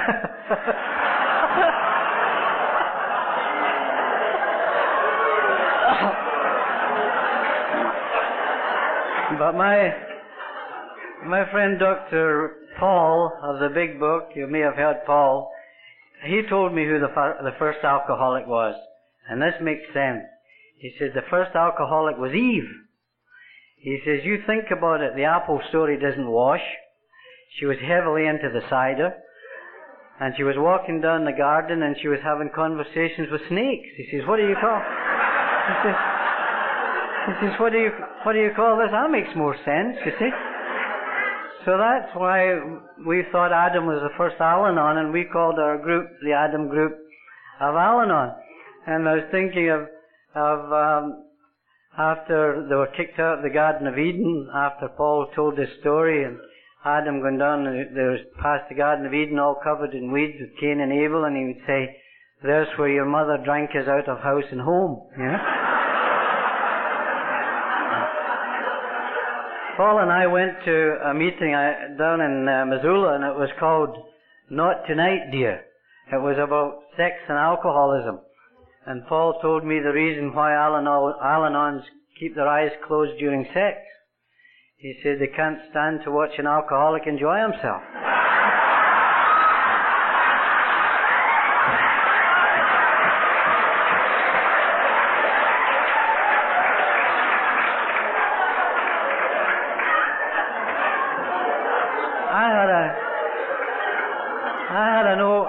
but 9.46 9.54
my 9.54 9.94
my 11.24 11.48
friend 11.52 11.78
Dr. 11.78 12.66
Paul 12.80 13.30
of 13.44 13.60
the 13.60 13.68
Big 13.72 14.00
Book, 14.00 14.30
you 14.34 14.48
may 14.48 14.58
have 14.58 14.74
heard 14.74 15.06
Paul, 15.06 15.52
he 16.24 16.42
told 16.50 16.74
me 16.74 16.84
who 16.84 16.98
the, 16.98 17.06
the 17.44 17.54
first 17.56 17.78
alcoholic 17.84 18.48
was. 18.48 18.74
And 19.30 19.40
this 19.40 19.54
makes 19.62 19.86
sense. 19.94 20.24
He 20.78 20.90
said 20.98 21.12
the 21.14 21.30
first 21.30 21.54
alcoholic 21.54 22.18
was 22.18 22.34
Eve. 22.34 22.66
He 23.78 24.00
says, 24.04 24.24
you 24.24 24.42
think 24.48 24.72
about 24.76 25.00
it, 25.00 25.14
the 25.14 25.30
apple 25.30 25.60
story 25.68 25.96
doesn't 25.96 26.26
wash. 26.26 26.66
She 27.60 27.66
was 27.66 27.78
heavily 27.78 28.26
into 28.26 28.50
the 28.52 28.66
cider. 28.68 29.14
And 30.18 30.34
she 30.36 30.42
was 30.42 30.56
walking 30.58 31.00
down 31.00 31.24
the 31.24 31.30
garden 31.30 31.84
and 31.84 31.94
she 32.02 32.08
was 32.08 32.18
having 32.24 32.50
conversations 32.52 33.28
with 33.30 33.46
snakes. 33.48 33.94
He 33.96 34.08
says, 34.10 34.26
what 34.26 34.38
do 34.38 34.48
you 34.48 34.56
call? 34.58 34.82
He 34.82 35.74
says, 35.86 35.98
he 37.26 37.46
says, 37.46 37.60
what 37.60 37.70
do 37.70 37.78
you, 37.78 37.92
what 38.26 38.32
do 38.32 38.40
you 38.40 38.50
call 38.56 38.76
this? 38.76 38.90
That 38.90 39.08
makes 39.08 39.30
more 39.36 39.54
sense, 39.62 40.02
you 40.04 40.10
see. 40.18 40.30
So 41.64 41.78
that's 41.78 42.10
why 42.18 42.58
we 43.06 43.22
thought 43.30 43.54
Adam 43.54 43.86
was 43.86 44.02
the 44.02 44.10
first 44.18 44.34
Al-Anon 44.40 44.98
and 44.98 45.12
we 45.12 45.30
called 45.32 45.60
our 45.60 45.78
group 45.78 46.10
the 46.24 46.32
Adam 46.32 46.66
Group 46.66 46.98
of 47.60 47.76
Al-Anon. 47.76 48.34
And 48.88 49.08
I 49.08 49.14
was 49.14 49.30
thinking 49.30 49.70
of, 49.70 49.86
of, 50.34 50.58
um, 50.74 51.22
after 51.96 52.66
they 52.68 52.74
were 52.74 52.90
kicked 52.96 53.20
out 53.20 53.38
of 53.38 53.44
the 53.44 53.54
Garden 53.54 53.86
of 53.86 53.96
Eden, 53.96 54.50
after 54.52 54.88
Paul 54.88 55.30
told 55.36 55.56
this 55.56 55.70
story 55.78 56.24
and 56.24 56.36
Adam 56.84 57.20
going 57.20 57.38
down, 57.38 57.62
was 57.62 58.26
past 58.42 58.64
the 58.68 58.74
Garden 58.74 59.06
of 59.06 59.14
Eden 59.14 59.38
all 59.38 59.60
covered 59.62 59.94
in 59.94 60.10
weeds 60.10 60.34
with 60.40 60.58
Cain 60.58 60.80
and 60.80 60.90
Abel 60.90 61.26
and 61.26 61.36
he 61.36 61.44
would 61.44 61.62
say, 61.64 61.94
there's 62.42 62.76
where 62.76 62.90
your 62.90 63.06
mother 63.06 63.38
drank 63.44 63.70
us 63.70 63.86
out 63.86 64.08
of 64.08 64.18
house 64.18 64.50
and 64.50 64.60
home, 64.60 65.06
you 65.16 65.26
know? 65.26 65.75
Paul 69.76 69.98
and 69.98 70.10
I 70.10 70.26
went 70.26 70.64
to 70.64 70.98
a 71.04 71.12
meeting 71.12 71.54
uh, 71.54 71.96
down 71.98 72.20
in 72.20 72.48
uh, 72.48 72.64
Missoula 72.64 73.14
and 73.14 73.24
it 73.24 73.36
was 73.36 73.50
called 73.60 73.96
Not 74.48 74.86
Tonight 74.86 75.30
Dear. 75.30 75.64
It 76.10 76.22
was 76.22 76.36
about 76.38 76.80
sex 76.96 77.16
and 77.28 77.36
alcoholism. 77.36 78.20
And 78.86 79.06
Paul 79.06 79.38
told 79.42 79.64
me 79.64 79.80
the 79.80 79.92
reason 79.92 80.34
why 80.34 80.54
Al-Anons 80.54 81.82
keep 82.18 82.34
their 82.34 82.48
eyes 82.48 82.70
closed 82.86 83.18
during 83.18 83.44
sex. 83.52 83.78
He 84.78 84.94
said 85.02 85.18
they 85.18 85.26
can't 85.26 85.58
stand 85.70 86.00
to 86.04 86.10
watch 86.10 86.38
an 86.38 86.46
alcoholic 86.46 87.06
enjoy 87.06 87.40
himself. 87.40 87.82
I 102.28 102.48
had 102.48 102.68
a, 102.68 102.84
I 104.70 104.84
had 104.96 105.06
an 105.06 105.20
old, 105.20 105.46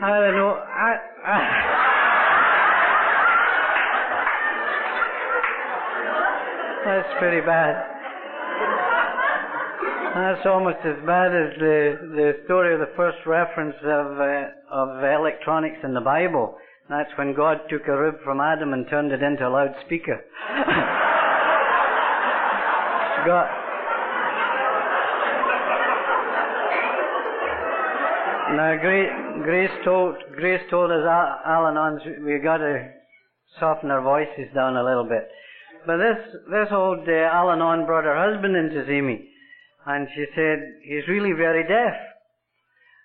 I 0.00 0.20
don't 0.20 0.36
know. 0.36 0.52
I, 0.52 0.98
I 1.24 1.64
That's 6.84 7.08
pretty 7.18 7.40
bad. 7.40 7.80
That's 10.44 10.52
almost 10.52 10.84
as 10.84 11.00
bad 11.06 11.32
as 11.32 11.56
the 11.58 11.96
the 12.20 12.32
story 12.44 12.74
of 12.74 12.80
the 12.80 12.92
first 12.96 13.16
reference 13.24 13.76
of 13.80 14.20
uh, 14.20 14.44
of 14.68 15.02
electronics 15.02 15.78
in 15.82 15.94
the 15.94 16.02
Bible. 16.02 16.58
That's 16.90 17.08
when 17.16 17.32
God 17.34 17.60
took 17.70 17.88
a 17.88 17.96
rib 17.96 18.16
from 18.22 18.42
Adam 18.42 18.74
and 18.74 18.86
turned 18.90 19.10
it 19.10 19.22
into 19.22 19.48
a 19.48 19.48
loudspeaker. 19.48 20.20
God. 23.24 23.48
Now, 28.52 28.76
Grace, 29.42 29.70
told 29.82 30.16
Grace 30.36 30.60
told 30.68 30.90
us 30.90 31.06
Al-Anons 31.08 32.04
we 32.22 32.38
got 32.44 32.58
to 32.58 32.90
soften 33.58 33.90
our 33.90 34.02
voices 34.02 34.52
down 34.54 34.76
a 34.76 34.84
little 34.84 35.08
bit. 35.08 35.26
But 35.86 35.96
this 35.96 36.18
this 36.50 36.68
old 36.70 37.08
uh, 37.08 37.12
Al-Anon 37.32 37.86
brought 37.86 38.04
her 38.04 38.30
husband 38.30 38.54
in 38.56 38.68
to 38.76 38.84
see 38.86 39.00
me, 39.00 39.30
and 39.86 40.08
she 40.14 40.24
said 40.34 40.58
he's 40.82 41.08
really 41.08 41.32
very 41.32 41.62
deaf. 41.62 41.94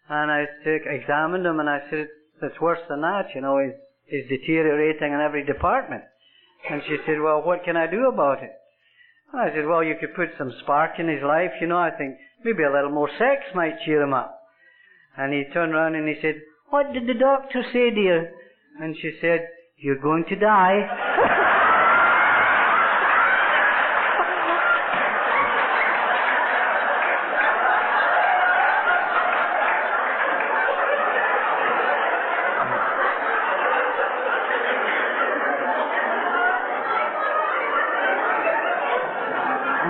And 0.10 0.32
I 0.32 0.46
took, 0.64 0.82
examined 0.86 1.46
him, 1.46 1.60
and 1.60 1.70
I 1.70 1.80
said 1.90 2.08
it's 2.42 2.60
worse 2.62 2.80
than 2.90 3.02
that. 3.02 3.36
You 3.36 3.42
know, 3.42 3.60
he's 3.60 3.76
he's 4.10 4.30
deteriorating 4.30 5.14
in 5.14 5.20
every 5.20 5.46
department. 5.46 6.04
And 6.70 6.82
she 6.88 6.98
said, 7.06 7.22
well, 7.22 7.42
what 7.42 7.64
can 7.64 7.78
I 7.78 7.88
do 7.88 8.10
about 8.10 8.44
it? 8.44 8.52
And 9.32 9.42
I 9.42 9.54
said, 9.54 9.66
well, 9.66 9.84
you 9.84 9.96
could 10.00 10.16
put 10.16 10.30
some 10.38 10.52
spark 10.64 11.00
in 11.00 11.08
his 11.08 11.24
life. 11.24 11.52
You 11.62 11.68
know, 11.68 11.78
I 11.78 11.92
think 11.92 12.18
maybe 12.44 12.64
a 12.64 12.72
little 12.72 12.92
more 12.92 13.10
sex 13.18 13.44
might 13.56 13.80
cheer 13.86 14.02
him 14.02 14.14
up. 14.14 14.36
And 15.18 15.34
he 15.34 15.44
turned 15.54 15.74
around 15.74 15.96
and 15.96 16.08
he 16.08 16.16
said, 16.22 16.42
What 16.70 16.94
did 16.94 17.08
the 17.08 17.14
doctor 17.20 17.64
say, 17.74 17.92
dear? 17.92 18.32
And 18.80 18.96
she 19.02 19.18
said, 19.22 19.48
You're 19.78 20.02
going 20.02 20.26
to 20.30 20.36
die. 20.36 21.50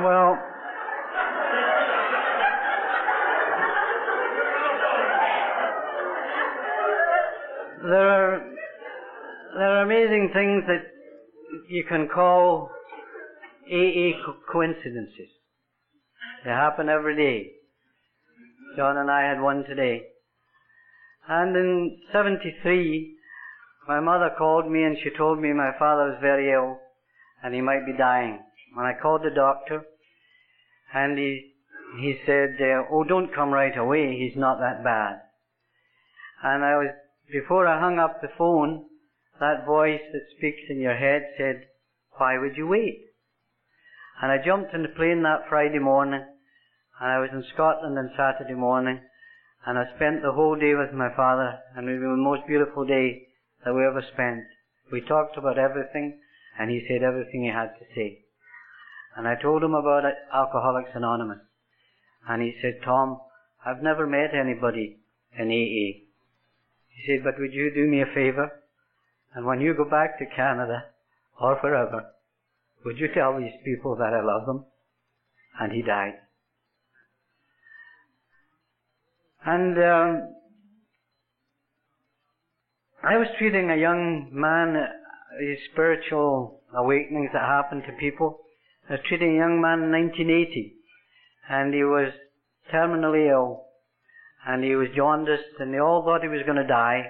well, 0.03 0.37
there 7.83 8.09
are 8.09 8.39
there 9.55 9.77
are 9.77 9.81
amazing 9.83 10.29
things 10.33 10.63
that 10.67 10.83
you 11.79 11.85
can 11.87 12.09
call 12.13 12.69
AA 13.65 14.11
co- 14.25 14.35
coincidences. 14.51 15.31
They 16.43 16.51
happen 16.51 16.89
every 16.89 17.15
day. 17.15 17.51
John 18.75 18.97
and 18.97 19.09
I 19.09 19.21
had 19.29 19.39
one 19.39 19.63
today. 19.63 20.01
And 21.29 21.55
in 21.55 21.97
73, 22.11 23.15
my 23.87 24.01
mother 24.01 24.29
called 24.37 24.69
me 24.69 24.83
and 24.83 24.97
she 25.01 25.09
told 25.17 25.39
me 25.39 25.53
my 25.53 25.71
father 25.79 26.09
was 26.09 26.17
very 26.19 26.51
ill 26.51 26.79
and 27.41 27.53
he 27.53 27.61
might 27.61 27.85
be 27.85 27.97
dying. 27.97 28.43
And 28.75 28.85
I 28.85 28.91
called 29.01 29.21
the 29.23 29.33
doctor 29.33 29.85
and 30.93 31.17
he, 31.17 31.53
he 32.01 32.17
said, 32.25 32.57
uh, 32.59 32.83
oh, 32.91 33.05
don't 33.07 33.33
come 33.33 33.51
right 33.51 33.77
away. 33.77 34.17
He's 34.17 34.37
not 34.37 34.59
that 34.59 34.83
bad. 34.83 35.15
And 36.43 36.61
I 36.61 36.75
was, 36.75 36.93
before 37.31 37.67
I 37.67 37.79
hung 37.79 37.99
up 37.99 38.19
the 38.21 38.35
phone, 38.37 38.83
that 39.39 39.65
voice 39.65 40.01
that 40.11 40.35
speaks 40.37 40.63
in 40.69 40.81
your 40.81 40.97
head 40.97 41.21
said, 41.37 41.68
why 42.19 42.37
would 42.37 42.55
you 42.57 42.67
wait? 42.67 43.05
And 44.21 44.31
I 44.31 44.37
jumped 44.45 44.73
in 44.73 44.83
the 44.83 44.89
plane 44.89 45.23
that 45.23 45.47
Friday 45.49 45.79
morning 45.79 46.25
And 46.99 47.09
I 47.09 47.19
was 47.19 47.29
in 47.31 47.43
Scotland 47.53 47.97
on 47.97 48.11
Saturday 48.17 48.55
morning, 48.55 48.99
and 49.65 49.77
I 49.77 49.85
spent 49.95 50.21
the 50.21 50.33
whole 50.33 50.59
day 50.59 50.75
with 50.75 50.93
my 50.93 51.07
father, 51.15 51.59
and 51.75 51.87
it 51.87 51.93
was 51.93 52.01
the 52.01 52.17
most 52.17 52.45
beautiful 52.45 52.85
day 52.85 53.27
that 53.63 53.73
we 53.73 53.85
ever 53.85 54.03
spent. 54.13 54.43
We 54.91 54.99
talked 55.01 55.37
about 55.37 55.57
everything, 55.57 56.19
and 56.59 56.69
he 56.69 56.85
said 56.87 57.01
everything 57.01 57.43
he 57.43 57.49
had 57.49 57.71
to 57.79 57.85
say. 57.95 58.19
And 59.15 59.27
I 59.27 59.35
told 59.41 59.63
him 59.63 59.73
about 59.73 60.03
Alcoholics 60.33 60.91
Anonymous. 60.93 61.39
And 62.27 62.41
he 62.41 62.53
said, 62.61 62.83
Tom, 62.83 63.21
I've 63.65 63.81
never 63.81 64.05
met 64.05 64.33
anybody 64.33 64.99
in 65.37 65.47
AA. 65.47 66.03
He 66.89 67.01
said, 67.07 67.23
but 67.23 67.39
would 67.39 67.53
you 67.53 67.71
do 67.73 67.87
me 67.87 68.01
a 68.01 68.13
favor? 68.13 68.51
And 69.33 69.45
when 69.45 69.61
you 69.61 69.73
go 69.73 69.85
back 69.85 70.19
to 70.19 70.25
Canada, 70.35 70.83
or 71.39 71.57
forever, 71.59 72.05
would 72.85 72.97
you 72.97 73.07
tell 73.13 73.37
these 73.37 73.53
people 73.63 73.95
that 73.95 74.13
I 74.13 74.23
love 74.23 74.45
them? 74.45 74.65
And 75.59 75.71
he 75.71 75.81
died. 75.81 76.13
And 79.45 79.77
um, 79.77 80.35
I 83.03 83.17
was 83.17 83.27
treating 83.37 83.71
a 83.71 83.77
young 83.77 84.29
man, 84.31 84.75
these 85.39 85.57
spiritual 85.71 86.61
awakenings 86.77 87.29
that 87.33 87.41
happen 87.41 87.81
to 87.81 87.93
people. 87.99 88.41
I 88.89 88.93
was 88.93 89.01
treating 89.07 89.35
a 89.35 89.37
young 89.37 89.61
man 89.61 89.83
in 89.83 89.91
1980, 89.91 90.75
and 91.49 91.73
he 91.73 91.83
was 91.83 92.11
terminally 92.73 93.31
ill, 93.31 93.65
and 94.45 94.63
he 94.63 94.75
was 94.75 94.89
jaundiced, 94.95 95.59
and 95.59 95.73
they 95.73 95.79
all 95.79 96.03
thought 96.03 96.21
he 96.21 96.27
was 96.27 96.43
going 96.45 96.57
to 96.57 96.67
die. 96.67 97.03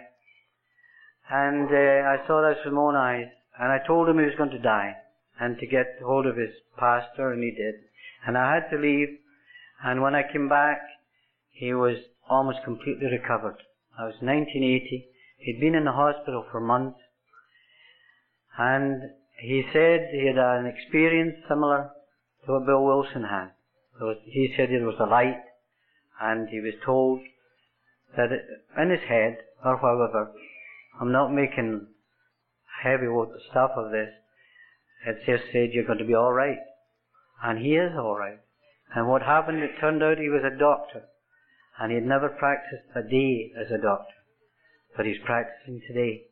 And 1.32 1.70
uh, 1.70 2.10
I 2.10 2.18
saw 2.28 2.48
this 2.48 2.60
with 2.64 2.74
my 2.74 2.82
own 2.82 2.96
eyes, 2.96 3.28
and 3.60 3.72
I 3.72 3.86
told 3.86 4.07
him 4.07 4.18
he 4.18 4.26
was 4.26 4.36
going 4.38 4.52
to 4.52 4.60
die, 4.60 4.95
and 5.40 5.57
to 5.60 5.68
get 5.68 5.99
hold 6.03 6.26
of 6.26 6.38
his 6.38 6.53
pastor, 6.77 7.31
and 7.34 7.44
he 7.44 7.52
did. 7.52 7.76
And 8.26 8.38
I 8.38 8.56
had 8.56 8.69
to 8.69 8.77
leave, 8.77 9.19
and 9.84 10.02
when 10.02 10.15
I 10.15 10.23
came 10.31 10.48
back, 10.48 10.80
he 11.52 11.73
was 11.73 11.98
almost 12.30 12.60
completely 12.64 13.07
recovered. 13.07 13.57
I 13.99 14.06
was 14.06 14.15
1980. 14.22 15.07
He'd 15.40 15.60
been 15.60 15.76
in 15.76 15.86
the 15.86 15.91
hospital 15.91 16.45
for 16.52 16.61
months, 16.61 16.99
and 18.57 19.02
he 19.40 19.64
said 19.73 20.07
he 20.11 20.27
had 20.27 20.38
an 20.38 20.65
experience 20.65 21.36
similar 21.48 21.90
to 22.45 22.52
what 22.53 22.65
Bill 22.65 22.84
Wilson 22.84 23.23
had. 23.23 23.52
Was, 23.99 24.18
he 24.26 24.53
said 24.56 24.69
there 24.69 24.86
was 24.86 24.99
a 24.99 25.06
light, 25.06 25.41
and 26.22 26.48
he 26.48 26.61
was 26.61 26.73
told 26.86 27.19
that 28.15 28.31
it, 28.31 28.41
in 28.81 28.90
his 28.90 29.02
head, 29.07 29.40
or 29.64 29.77
however, 29.77 30.31
I'm 30.99 31.11
not 31.11 31.34
making 31.34 31.88
heavy 32.82 33.08
stuff 33.52 33.72
of 33.76 33.92
this. 33.92 34.10
It 35.06 35.18
just 35.26 35.52
said 35.52 35.70
you're 35.72 35.86
going 35.86 36.00
to 36.00 36.06
be 36.06 36.16
all 36.16 36.34
right, 36.34 36.58
and 37.44 37.60
he 37.60 37.76
is 37.76 37.94
all 37.96 38.18
right. 38.18 38.40
And 38.96 39.08
what 39.08 39.22
happened? 39.22 39.64
It 39.64 39.80
turned 39.80 40.04
out 40.04 40.18
he 40.18 40.30
was 40.30 40.44
a 40.44 40.58
doctor, 40.58 41.04
and 41.80 41.92
he 41.92 41.96
had 41.96 42.06
never 42.06 42.30
practiced 42.30 42.90
a 42.96 43.04
day 43.04 43.52
as 43.60 43.72
a 43.72 43.82
doctor, 43.82 44.16
but 44.98 45.06
he's 45.06 45.20
practicing 45.26 45.82
today. 45.88 46.24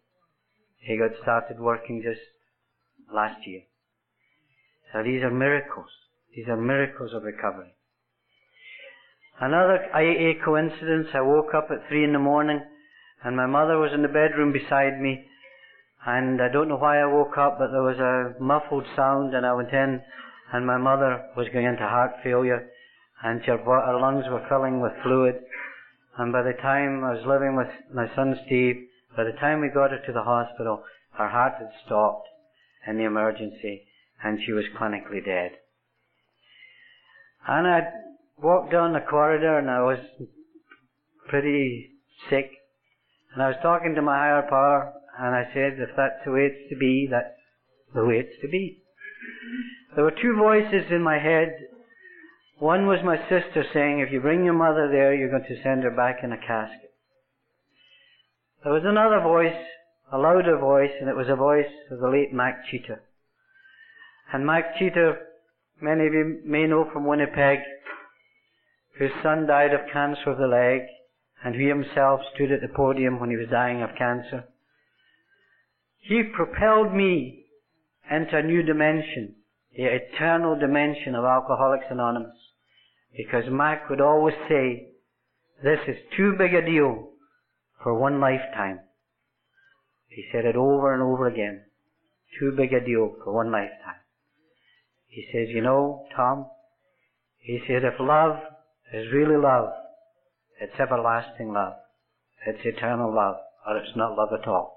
He 0.80 0.98
got 0.98 1.11
started 1.22 1.60
working 1.60 2.02
just 2.03 2.22
last 3.14 3.45
year. 3.45 3.61
So 4.91 5.03
these 5.03 5.24
are 5.24 5.32
miracles. 5.32 5.90
These 6.36 6.48
are 6.48 6.57
miracles 6.57 7.14
of 7.14 7.24
recovery. 7.24 7.74
Another 9.40 9.86
AA 9.94 10.44
coincidence, 10.44 11.10
I 11.14 11.22
woke 11.22 11.53
up 11.53 11.68
at 11.72 11.88
three 11.88 12.03
in 12.03 12.14
the 12.14 12.19
morning 12.19 12.61
and 13.24 13.36
my 13.36 13.45
mother 13.45 13.78
was 13.78 13.91
in 13.94 14.02
the 14.02 14.07
bedroom 14.07 14.52
beside 14.52 14.99
me 14.99 15.26
and 16.06 16.41
I 16.41 16.49
don't 16.49 16.69
know 16.69 16.78
why 16.78 16.99
I 16.99 17.06
woke 17.06 17.38
up 17.38 17.57
but 17.60 17.72
there 17.72 17.84
was 17.84 17.99
a 17.99 18.41
muffled 18.41 18.86
sound 18.95 19.34
and 19.34 19.45
I 19.45 19.53
went 19.53 19.72
in 19.72 20.02
and 20.53 20.65
my 20.65 20.78
mother 20.78 21.26
was 21.36 21.48
going 21.52 21.65
into 21.65 21.88
heart 21.88 22.11
failure 22.24 22.69
and 23.24 23.41
her, 23.44 23.57
her 23.57 23.99
lungs 23.99 24.26
were 24.30 24.45
filling 24.48 24.80
with 24.82 24.94
fluid 25.03 25.36
and 26.18 26.32
by 26.32 26.41
the 26.41 26.53
time 26.53 27.03
I 27.03 27.14
was 27.14 27.26
living 27.26 27.56
with 27.56 27.68
my 27.94 28.07
son 28.15 28.40
Steve, 28.45 28.88
by 29.15 29.24
the 29.24 29.38
time 29.40 29.61
we 29.61 29.69
got 29.69 29.91
her 29.91 29.99
to 30.06 30.14
the 30.14 30.24
hospital, 30.24 30.84
her 31.18 31.28
heart 31.28 31.53
had 31.60 31.69
stopped 31.86 32.28
in 32.88 32.98
the 32.98 33.06
emergency 33.06 33.84
and 34.24 34.40
she 34.44 34.52
was 34.52 34.65
clinically 34.80 35.24
dead. 35.24 35.52
And 37.48 37.68
I 37.68 37.82
walked 38.41 38.72
down 38.72 38.94
the 38.94 38.99
corridor 38.99 39.60
and 39.60 39.69
I 39.69 39.82
was 39.82 39.99
pretty 41.28 41.91
sick. 42.30 42.52
And 43.34 43.44
I 43.44 43.48
was 43.48 43.57
talking 43.61 43.95
to 43.95 44.02
my 44.02 44.18
higher 44.18 44.48
power 44.49 44.94
and 45.19 45.35
I 45.35 45.45
said, 45.53 45.80
if 45.80 45.89
that's 45.95 46.23
the 46.26 46.31
way 46.31 46.52
it's 46.52 46.69
to 46.69 46.77
be, 46.77 47.07
that's 47.10 47.35
the 47.94 48.06
way 48.06 48.19
it's 48.19 48.41
to 48.41 48.48
be. 48.48 48.84
There 49.95 50.03
were 50.03 50.11
two 50.22 50.35
voices 50.38 50.91
in 50.91 51.02
my 51.02 51.19
head. 51.19 51.53
One 52.60 52.88
was 52.88 52.99
my 53.03 53.18
sister 53.30 53.65
saying, 53.73 53.99
if 53.99 54.11
you 54.11 54.19
bring 54.19 54.45
your 54.45 54.53
mother 54.53 54.89
there, 54.91 55.14
you're 55.14 55.30
going 55.30 55.48
to 55.48 55.64
send 55.64 55.84
her 55.84 55.91
back 55.91 56.23
in 56.23 56.31
a 56.31 56.38
casket. 56.38 56.94
There 58.64 58.73
was 58.73 58.84
another 58.85 59.22
voice 59.22 59.56
a 60.11 60.18
louder 60.18 60.57
voice, 60.57 60.91
and 60.99 61.10
it 61.10 61.15
was 61.15 61.27
a 61.30 61.35
voice 61.35 61.72
of 61.91 61.99
the 61.99 62.07
late 62.07 62.31
Mac 62.31 62.65
Cheater. 62.69 63.03
And 64.31 64.45
Mac 64.45 64.77
Cheater, 64.80 65.18
many 65.81 66.07
of 66.07 66.14
you 66.14 66.41
may 66.45 66.65
know 66.65 66.89
from 66.91 67.06
Winnipeg, 67.06 67.60
whose 68.98 69.11
son 69.22 69.45
died 69.48 69.73
of 69.73 69.81
cancer 69.91 70.31
of 70.31 70.38
the 70.38 70.48
leg, 70.48 70.88
and 71.44 71.56
he 71.56 71.68
himself 71.68 72.22
stood 72.34 72.52
at 72.52 72.61
the 72.61 72.73
podium 72.73 73.19
when 73.19 73.30
he 73.30 73.35
was 73.35 73.49
dying 73.49 73.81
of 73.81 73.89
cancer. 73.98 74.45
He 75.99 76.24
propelled 76.24 76.94
me 76.94 77.45
into 78.10 78.38
a 78.38 78.44
new 78.44 78.64
dimension, 78.64 79.36
the 79.76 79.86
eternal 79.86 80.57
dimension 80.57 81.15
of 81.15 81.26
Alcoholics 81.26 81.86
Anonymous. 81.90 82.38
Because 83.15 83.44
Mac 83.49 83.90
would 83.90 84.02
always 84.02 84.36
say, 84.48 84.90
this 85.64 85.80
is 85.88 85.98
too 86.15 86.36
big 86.38 86.53
a 86.53 86.65
deal 86.65 87.10
for 87.82 87.98
one 87.98 88.19
lifetime. 88.19 88.80
He 90.07 90.24
said 90.32 90.45
it 90.45 90.56
over 90.56 90.94
and 90.94 91.02
over 91.02 91.28
again. 91.28 91.64
Too 92.40 92.52
big 92.56 92.74
a 92.74 92.84
deal 92.84 93.15
for 93.24 93.34
one 93.34 93.52
lifetime. 93.52 94.02
He 95.07 95.26
says, 95.32 95.49
you 95.49 95.61
know, 95.61 96.06
Tom, 96.15 96.48
he 97.40 97.60
said, 97.68 97.84
if 97.84 97.99
love 97.99 98.38
is 98.94 99.11
really 99.11 99.38
love, 99.38 99.69
it's 100.60 100.80
everlasting 100.80 101.53
love. 101.53 101.74
It's 102.45 102.60
eternal 102.64 103.14
love, 103.14 103.36
or 103.68 103.78
it's 103.78 103.95
not 103.95 104.15
love 104.15 104.30
at 104.40 104.48
all. 104.48 104.76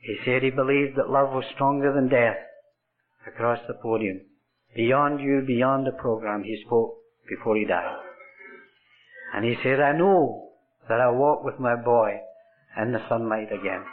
He 0.00 0.16
said 0.24 0.42
he 0.42 0.50
believed 0.50 0.96
that 0.96 1.10
love 1.10 1.30
was 1.30 1.44
stronger 1.54 1.92
than 1.92 2.08
death 2.08 2.36
across 3.26 3.58
the 3.68 3.74
podium. 3.74 4.20
Beyond 4.74 5.20
you, 5.20 5.42
beyond 5.46 5.86
the 5.86 5.92
program, 5.92 6.42
he 6.42 6.62
spoke 6.66 6.96
before 7.28 7.56
he 7.56 7.64
died. 7.64 7.96
And 9.34 9.44
he 9.44 9.56
said, 9.62 9.80
I 9.80 9.96
know 9.96 10.50
that 10.88 11.00
I'll 11.00 11.14
walk 11.14 11.44
with 11.44 11.60
my 11.60 11.76
boy 11.76 12.20
in 12.80 12.92
the 12.92 13.06
sunlight 13.08 13.48
again 13.52 13.84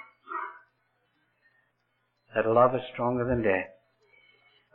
that 2.37 2.47
love 2.47 2.75
is 2.75 2.81
stronger 2.93 3.25
than 3.25 3.41
death. 3.41 3.69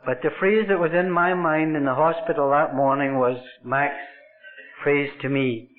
But 0.05 0.21
the 0.21 0.35
phrase 0.37 0.65
that 0.67 0.79
was 0.79 0.91
in 0.91 1.09
my 1.09 1.33
mind 1.33 1.77
in 1.77 1.85
the 1.85 1.93
hospital 1.93 2.49
that 2.49 2.75
morning 2.75 3.17
was 3.17 3.37
Mac's 3.63 3.95
phrase 4.83 5.09
to 5.21 5.29
me. 5.29 5.69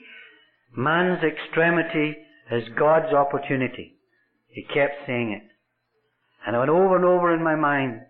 Man's 0.74 1.22
extremity 1.22 2.16
is 2.50 2.64
God's 2.78 3.12
opportunity. 3.12 3.93
He 4.54 4.62
kept 4.62 5.04
saying 5.04 5.32
it. 5.32 5.42
And 6.46 6.54
it 6.54 6.58
went 6.60 6.70
over 6.70 6.94
and 6.94 7.04
over 7.04 7.34
in 7.34 7.42
my 7.42 7.56
mind. 7.56 8.02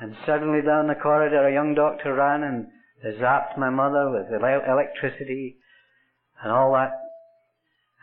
And 0.00 0.16
suddenly 0.26 0.60
down 0.60 0.88
the 0.88 0.96
corridor 1.00 1.46
a 1.46 1.52
young 1.52 1.74
doctor 1.74 2.14
ran 2.14 2.42
and 2.42 2.66
zapped 3.20 3.56
my 3.56 3.70
mother 3.70 4.10
with 4.10 4.26
electricity 4.32 5.58
and 6.42 6.50
all 6.50 6.72
that. 6.72 6.90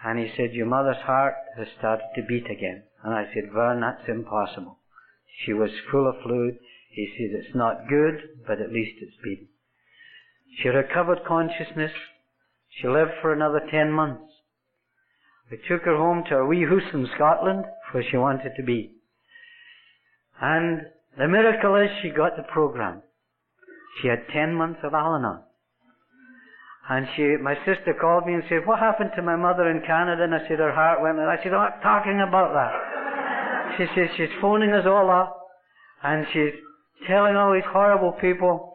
And 0.06 0.18
he 0.18 0.32
said, 0.38 0.54
your 0.54 0.68
mother's 0.68 1.04
heart 1.04 1.36
has 1.58 1.68
started 1.78 2.06
to 2.16 2.24
beat 2.24 2.50
again. 2.50 2.84
And 3.04 3.14
I 3.14 3.26
said, 3.34 3.52
Vern, 3.54 3.82
that's 3.82 4.08
impossible. 4.08 4.78
She 5.46 5.52
was 5.52 5.72
full 5.92 6.08
of 6.08 6.16
fluid. 6.24 6.60
He 6.92 7.08
says 7.18 7.44
it's 7.44 7.56
not 7.56 7.90
good, 7.90 8.44
but 8.48 8.62
at 8.62 8.72
least 8.72 9.02
it's 9.02 9.18
beating. 9.22 9.50
She 10.62 10.70
recovered 10.70 11.26
consciousness. 11.28 11.92
She 12.70 12.88
lived 12.88 13.12
for 13.22 13.34
another 13.34 13.62
ten 13.70 13.92
months. 13.92 14.32
We 15.50 15.58
took 15.68 15.84
her 15.84 15.98
home 15.98 16.24
to 16.30 16.38
a 16.38 16.46
wee 16.46 16.64
house 16.64 16.94
in 16.94 17.08
Scotland, 17.16 17.66
where 17.92 18.04
she 18.10 18.18
wanted 18.18 18.52
to 18.58 18.64
be. 18.64 18.92
And 20.42 20.82
the 21.18 21.28
miracle 21.28 21.76
is 21.76 21.90
she 22.02 22.10
got 22.10 22.36
the 22.38 22.44
program. 22.44 23.02
She 24.02 24.08
had 24.08 24.28
ten 24.34 24.56
months 24.56 24.80
of 24.84 24.94
Al-Anon. 24.94 25.44
And 26.90 27.08
she, 27.16 27.38
my 27.42 27.56
sister 27.66 27.94
called 28.00 28.26
me 28.26 28.34
and 28.34 28.44
said, 28.50 28.66
what 28.66 28.80
happened 28.80 29.12
to 29.16 29.22
my 29.22 29.36
mother 29.36 29.70
in 29.70 29.82
Canada? 29.86 30.24
And 30.24 30.34
I 30.36 30.40
said, 30.48 30.60
her 30.60 30.74
heart 30.74 31.02
went, 31.02 31.20
and 31.20 31.30
I 31.30 31.38
said, 31.38 31.54
I'm 31.54 31.72
not 31.72 31.82
talking 31.82 32.20
about 32.20 32.54
that. 32.54 32.74
She 33.78 33.86
says 33.96 34.10
she's 34.18 34.36
phoning 34.42 34.72
us 34.72 34.86
all 34.86 35.10
up 35.10 35.48
and 36.04 36.26
she's 36.34 36.52
telling 37.08 37.38
all 37.38 37.54
these 37.54 37.64
horrible 37.72 38.12
people, 38.20 38.74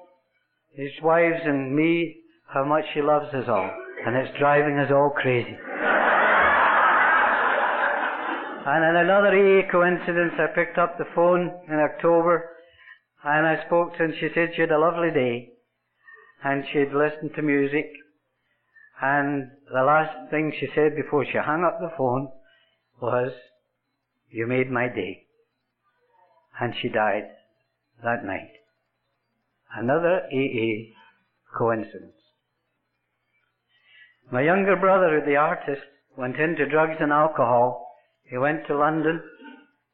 his 0.72 0.90
wives 1.02 1.42
and 1.44 1.76
me, 1.76 2.16
how 2.48 2.64
much 2.64 2.84
she 2.94 3.02
loves 3.02 3.26
us 3.34 3.44
all. 3.46 3.70
And 4.06 4.16
it's 4.16 4.38
driving 4.38 4.78
us 4.78 4.90
all 4.90 5.10
crazy. 5.10 5.54
And 8.66 8.84
in 8.84 8.96
another 8.96 9.28
AA 9.28 9.70
coincidence, 9.70 10.34
I 10.38 10.48
picked 10.54 10.76
up 10.76 10.98
the 10.98 11.04
phone 11.14 11.52
in 11.68 11.78
October 11.78 12.50
and 13.24 13.46
I 13.46 13.64
spoke 13.66 13.92
to 13.92 13.98
her 13.98 14.04
and 14.06 14.14
she 14.18 14.28
said 14.34 14.50
she 14.54 14.62
had 14.62 14.72
a 14.72 14.78
lovely 14.78 15.10
day. 15.10 15.52
and 16.44 16.64
she'd 16.72 16.92
listened 16.92 17.30
to 17.34 17.42
music. 17.42 17.86
And 19.00 19.50
the 19.72 19.82
last 19.82 20.30
thing 20.30 20.52
she 20.58 20.66
said 20.74 20.96
before 20.96 21.24
she 21.24 21.38
hung 21.38 21.64
up 21.64 21.78
the 21.80 21.94
phone 21.96 22.28
was, 23.00 23.32
you 24.30 24.46
made 24.46 24.70
my 24.70 24.88
day. 24.88 25.24
And 26.60 26.74
she 26.80 26.88
died 26.88 27.28
that 28.02 28.24
night. 28.24 28.52
Another 29.76 30.22
AA 30.32 30.92
coincidence. 31.56 32.14
My 34.30 34.42
younger 34.42 34.76
brother, 34.76 35.22
the 35.24 35.36
artist, 35.36 35.82
went 36.16 36.36
into 36.36 36.68
drugs 36.68 36.96
and 37.00 37.12
alcohol. 37.12 37.85
He 38.28 38.36
went 38.38 38.66
to 38.66 38.76
London. 38.76 39.22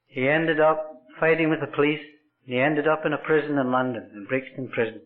He 0.07 0.29
ended 0.29 0.61
up 0.61 1.03
fighting 1.21 1.51
with 1.51 1.61
the 1.61 1.67
police. 1.67 2.01
He 2.45 2.59
ended 2.59 2.89
up 2.89 3.07
in 3.07 3.13
a 3.13 3.19
prison 3.19 3.59
in 3.59 3.71
London, 3.71 4.11
in 4.15 4.27
Brixton 4.29 4.69
Prison. 4.69 5.03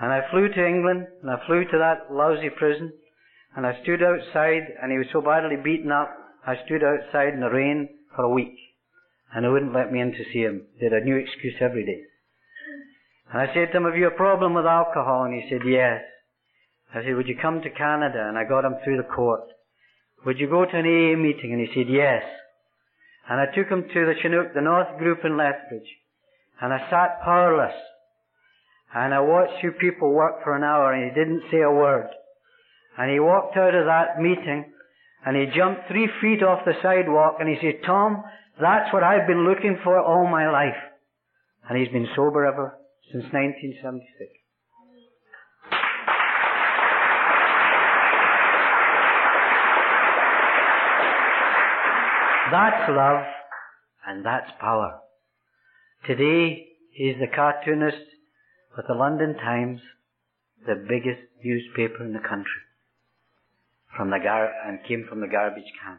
And 0.00 0.12
I 0.12 0.28
flew 0.30 0.48
to 0.48 0.66
England, 0.66 1.06
and 1.22 1.30
I 1.30 1.44
flew 1.46 1.64
to 1.64 1.78
that 1.78 2.12
lousy 2.12 2.50
prison, 2.50 2.92
and 3.56 3.66
I 3.66 3.80
stood 3.82 4.02
outside, 4.02 4.62
and 4.82 4.90
he 4.90 4.98
was 4.98 5.06
so 5.12 5.20
badly 5.20 5.56
beaten 5.56 5.92
up, 5.92 6.10
I 6.46 6.56
stood 6.64 6.82
outside 6.82 7.34
in 7.34 7.40
the 7.40 7.50
rain 7.50 7.88
for 8.14 8.24
a 8.24 8.32
week. 8.32 8.58
And 9.34 9.44
they 9.44 9.48
wouldn't 9.48 9.74
let 9.74 9.92
me 9.92 10.00
in 10.00 10.12
to 10.12 10.24
see 10.32 10.40
him. 10.40 10.66
They 10.78 10.86
had 10.86 10.94
a 10.94 11.04
new 11.04 11.16
excuse 11.16 11.54
every 11.60 11.86
day. 11.86 12.02
And 13.32 13.40
I 13.40 13.54
said 13.54 13.70
to 13.70 13.78
him, 13.78 13.84
have 13.84 13.96
you 13.96 14.08
a 14.08 14.10
problem 14.10 14.54
with 14.54 14.66
alcohol? 14.66 15.24
And 15.24 15.34
he 15.34 15.48
said, 15.48 15.62
yes. 15.66 16.02
I 16.94 17.02
said, 17.02 17.14
would 17.14 17.28
you 17.28 17.36
come 17.40 17.62
to 17.62 17.70
Canada? 17.70 18.26
And 18.28 18.36
I 18.36 18.44
got 18.44 18.64
him 18.64 18.76
through 18.84 18.98
the 18.98 19.08
court. 19.08 19.48
Would 20.24 20.38
you 20.38 20.48
go 20.48 20.64
to 20.64 20.76
an 20.76 20.86
AA 20.86 21.16
meeting? 21.16 21.52
And 21.52 21.60
he 21.60 21.68
said, 21.74 21.88
yes. 21.88 22.22
And 23.28 23.40
I 23.40 23.46
took 23.46 23.68
him 23.68 23.82
to 23.82 24.06
the 24.06 24.14
Chinook, 24.20 24.54
the 24.54 24.60
North 24.60 24.98
Group 24.98 25.20
in 25.24 25.36
Lethbridge. 25.36 25.88
And 26.60 26.72
I 26.72 26.78
sat 26.90 27.22
powerless. 27.24 27.74
And 28.94 29.14
I 29.14 29.20
watched 29.20 29.62
you 29.62 29.72
people 29.72 30.12
work 30.12 30.44
for 30.44 30.54
an 30.54 30.62
hour 30.62 30.92
and 30.92 31.04
he 31.04 31.18
didn't 31.18 31.44
say 31.50 31.62
a 31.62 31.70
word. 31.70 32.08
And 32.98 33.10
he 33.10 33.20
walked 33.20 33.56
out 33.56 33.74
of 33.74 33.86
that 33.86 34.20
meeting 34.20 34.66
and 35.24 35.36
he 35.36 35.56
jumped 35.56 35.88
three 35.88 36.08
feet 36.20 36.42
off 36.42 36.66
the 36.66 36.74
sidewalk 36.82 37.36
and 37.40 37.48
he 37.48 37.56
said, 37.60 37.80
Tom, 37.86 38.22
that's 38.60 38.92
what 38.92 39.02
I've 39.02 39.26
been 39.26 39.48
looking 39.48 39.78
for 39.82 39.98
all 39.98 40.26
my 40.26 40.50
life. 40.50 40.76
And 41.68 41.78
he's 41.78 41.92
been 41.92 42.08
sober 42.14 42.44
ever 42.44 42.76
since 43.10 43.24
1976. 43.32 44.41
That's 52.52 52.90
love 52.90 53.24
and 54.06 54.26
that's 54.26 54.50
power. 54.60 55.00
Today, 56.06 56.66
he's 56.92 57.16
the 57.18 57.34
cartoonist 57.34 58.04
for 58.74 58.84
the 58.86 58.92
London 58.92 59.36
Times, 59.38 59.80
the 60.66 60.74
biggest 60.74 61.22
newspaper 61.42 62.04
in 62.04 62.12
the 62.12 62.18
country, 62.18 62.60
from 63.96 64.10
the 64.10 64.18
gar- 64.18 64.52
and 64.66 64.84
came 64.86 65.06
from 65.08 65.22
the 65.22 65.28
garbage 65.28 65.72
can. 65.82 65.96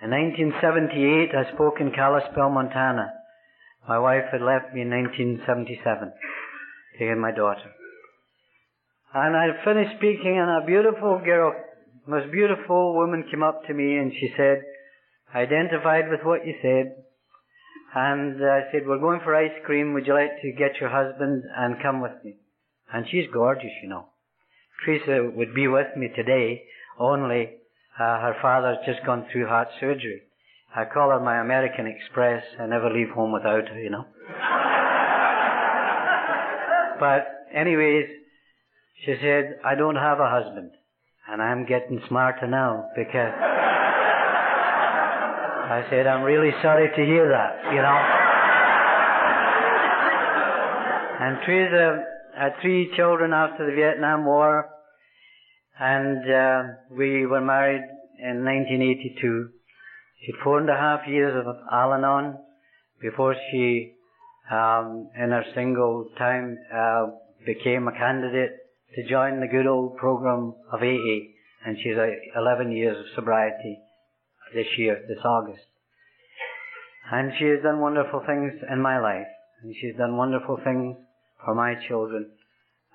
In 0.00 0.10
1978, 0.10 1.36
I 1.36 1.52
spoke 1.52 1.74
in 1.80 1.92
Kalispell, 1.92 2.48
Montana. 2.48 3.12
My 3.86 3.98
wife 3.98 4.32
had 4.32 4.40
left 4.40 4.72
me 4.72 4.80
in 4.80 4.88
1977, 4.88 6.10
taking 6.98 7.20
my 7.20 7.32
daughter. 7.32 7.70
And 9.12 9.36
I 9.36 9.62
finished 9.62 9.98
speaking, 9.98 10.38
and 10.40 10.62
a 10.62 10.66
beautiful 10.66 11.20
girl 11.22 11.52
most 12.06 12.30
beautiful 12.30 12.94
woman 12.94 13.24
came 13.30 13.42
up 13.42 13.66
to 13.66 13.74
me 13.74 13.96
and 13.96 14.12
she 14.12 14.32
said, 14.36 14.62
identified 15.34 16.10
with 16.10 16.20
what 16.22 16.46
you 16.46 16.54
said. 16.60 17.04
And 17.94 18.44
I 18.44 18.62
said, 18.72 18.86
we're 18.86 18.98
going 18.98 19.20
for 19.22 19.34
ice 19.34 19.52
cream. 19.64 19.94
Would 19.94 20.06
you 20.06 20.14
like 20.14 20.40
to 20.42 20.52
get 20.52 20.80
your 20.80 20.90
husband 20.90 21.44
and 21.56 21.82
come 21.82 22.00
with 22.00 22.12
me? 22.24 22.34
And 22.92 23.06
she's 23.10 23.26
gorgeous, 23.32 23.70
you 23.82 23.88
know. 23.88 24.06
Teresa 24.84 25.30
would 25.34 25.54
be 25.54 25.68
with 25.68 25.96
me 25.96 26.08
today, 26.14 26.64
only 26.98 27.50
uh, 27.98 28.20
her 28.20 28.36
father's 28.42 28.78
just 28.84 29.04
gone 29.06 29.26
through 29.30 29.46
heart 29.46 29.68
surgery. 29.80 30.22
I 30.76 30.84
call 30.84 31.10
her 31.10 31.20
my 31.20 31.40
American 31.40 31.86
Express. 31.86 32.42
I 32.58 32.66
never 32.66 32.90
leave 32.90 33.10
home 33.10 33.32
without 33.32 33.68
her, 33.68 33.80
you 33.80 33.90
know. 33.90 34.04
but 37.00 37.46
anyways, 37.54 38.06
she 39.04 39.14
said, 39.22 39.60
I 39.64 39.76
don't 39.76 39.96
have 39.96 40.18
a 40.18 40.28
husband. 40.28 40.72
And 41.26 41.40
I'm 41.40 41.64
getting 41.64 42.00
smarter 42.08 42.46
now 42.46 42.90
because 42.94 43.32
I 45.64 45.86
said, 45.88 46.06
I'm 46.06 46.22
really 46.22 46.52
sorry 46.62 46.88
to 46.88 47.04
hear 47.04 47.28
that, 47.30 47.72
you 47.72 47.80
know. 47.80 47.98
and 51.24 51.38
Teresa 51.46 52.04
had 52.36 52.52
three 52.60 52.92
children 52.96 53.32
after 53.32 53.64
the 53.64 53.74
Vietnam 53.74 54.26
War, 54.26 54.68
and 55.80 56.30
uh, 56.30 56.62
we 56.90 57.24
were 57.24 57.40
married 57.40 57.82
in 58.18 58.44
1982. 58.44 59.48
She 60.20 60.32
had 60.32 60.44
four 60.44 60.60
and 60.60 60.68
a 60.68 60.76
half 60.76 61.08
years 61.08 61.34
of 61.34 61.56
Al-Anon 61.72 62.36
before 63.00 63.34
she, 63.50 63.94
um, 64.50 65.08
in 65.18 65.30
her 65.30 65.44
single 65.54 66.10
time, 66.18 66.58
uh, 66.74 67.06
became 67.46 67.88
a 67.88 67.92
candidate 67.92 68.52
to 68.94 69.08
join 69.08 69.40
the 69.40 69.46
good 69.46 69.66
old 69.66 69.96
program 69.96 70.54
of 70.72 70.80
AA, 70.80 71.34
and 71.66 71.76
she's 71.82 71.96
uh, 71.96 72.40
11 72.40 72.72
years 72.72 72.96
of 72.98 73.06
sobriety 73.14 73.78
this 74.54 74.66
year, 74.78 75.02
this 75.08 75.18
August. 75.24 75.62
And 77.10 77.32
she 77.38 77.46
has 77.46 77.62
done 77.62 77.80
wonderful 77.80 78.22
things 78.26 78.52
in 78.70 78.80
my 78.80 78.98
life, 78.98 79.26
and 79.62 79.74
she's 79.80 79.96
done 79.96 80.16
wonderful 80.16 80.58
things 80.62 80.96
for 81.44 81.54
my 81.54 81.74
children 81.88 82.30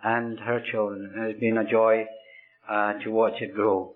and 0.04 0.40
her 0.40 0.62
children. 0.72 1.12
It 1.16 1.34
has 1.34 1.40
been 1.40 1.58
a 1.58 1.70
joy 1.70 2.06
uh, 2.70 2.94
to 3.04 3.12
watch 3.12 3.42
it 3.42 3.54
grow. 3.54 3.96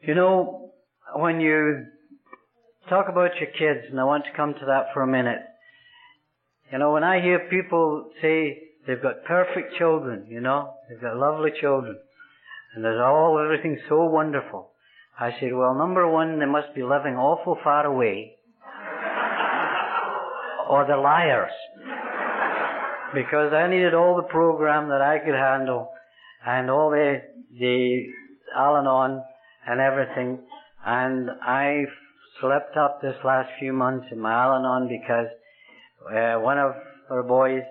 You 0.00 0.14
know, 0.14 0.70
when 1.14 1.40
you 1.40 1.86
talk 2.88 3.06
about 3.08 3.32
your 3.40 3.50
kids, 3.50 3.86
and 3.90 4.00
I 4.00 4.04
want 4.04 4.24
to 4.24 4.30
come 4.36 4.54
to 4.54 4.66
that 4.66 4.94
for 4.94 5.02
a 5.02 5.06
minute, 5.06 5.40
you 6.72 6.78
know, 6.78 6.92
when 6.92 7.04
I 7.04 7.20
hear 7.20 7.48
people 7.50 8.10
say 8.22 8.67
They've 8.88 9.02
got 9.02 9.22
perfect 9.24 9.76
children, 9.76 10.26
you 10.30 10.40
know. 10.40 10.72
They've 10.88 11.00
got 11.00 11.18
lovely 11.18 11.50
children. 11.60 11.98
And 12.74 12.82
there's 12.82 12.98
all, 12.98 13.38
everything 13.38 13.78
so 13.86 14.06
wonderful. 14.06 14.70
I 15.20 15.32
said, 15.38 15.52
well, 15.52 15.74
number 15.74 16.08
one, 16.08 16.38
they 16.38 16.46
must 16.46 16.74
be 16.74 16.82
living 16.82 17.16
awful 17.16 17.58
far 17.62 17.84
away. 17.84 18.36
or 20.70 20.86
they're 20.86 20.96
liars. 20.96 21.52
because 23.14 23.52
I 23.52 23.68
needed 23.68 23.92
all 23.92 24.16
the 24.16 24.22
program 24.22 24.88
that 24.88 25.02
I 25.02 25.18
could 25.18 25.34
handle 25.34 25.90
and 26.46 26.70
all 26.70 26.88
the, 26.88 27.20
the 27.58 28.06
Al-Anon 28.56 29.22
and 29.66 29.80
everything. 29.80 30.38
And 30.86 31.28
I 31.42 31.84
slept 32.40 32.78
up 32.78 33.02
this 33.02 33.16
last 33.22 33.50
few 33.60 33.74
months 33.74 34.06
in 34.12 34.18
my 34.18 34.32
Al-Anon 34.32 34.88
because 34.88 35.26
uh, 36.10 36.40
one 36.40 36.56
of 36.56 36.72
our 37.10 37.22
boys 37.22 37.64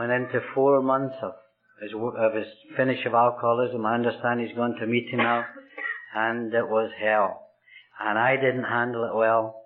went 0.00 0.12
into 0.12 0.40
four 0.54 0.80
months 0.80 1.16
of 1.22 1.32
his, 1.82 1.92
of 1.92 2.34
his 2.34 2.46
finish 2.74 3.04
of 3.04 3.12
alcoholism. 3.12 3.84
I 3.84 3.96
understand 3.96 4.40
he's 4.40 4.56
going 4.56 4.76
to 4.80 4.86
meet 4.86 5.10
him 5.10 5.18
now. 5.18 5.44
And 6.16 6.54
it 6.54 6.66
was 6.66 6.90
hell. 6.98 7.48
And 8.00 8.18
I 8.18 8.36
didn't 8.36 8.64
handle 8.64 9.04
it 9.04 9.14
well. 9.14 9.60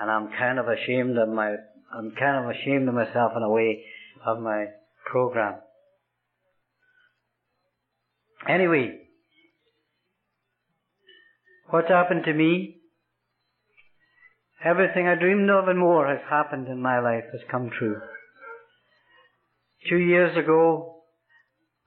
And 0.00 0.10
I'm 0.10 0.30
kind 0.36 0.58
of 0.58 0.66
ashamed 0.66 1.16
of 1.18 1.28
my, 1.28 1.54
I'm 1.96 2.10
kind 2.18 2.44
of 2.44 2.50
ashamed 2.50 2.88
of 2.88 2.94
myself 2.94 3.30
in 3.36 3.44
a 3.44 3.48
way 3.48 3.84
of 4.26 4.40
my 4.40 4.66
program. 5.06 5.60
Anyway, 8.48 8.98
what's 11.68 11.88
happened 11.88 12.24
to 12.24 12.34
me? 12.34 12.78
Everything 14.64 15.06
I 15.06 15.14
dreamed 15.14 15.48
of 15.48 15.68
and 15.68 15.78
more 15.78 16.08
has 16.08 16.20
happened 16.28 16.66
in 16.66 16.82
my 16.82 16.98
life, 16.98 17.24
has 17.30 17.42
come 17.48 17.70
true. 17.78 18.00
Two 19.88 19.96
years 19.96 20.36
ago, 20.36 20.96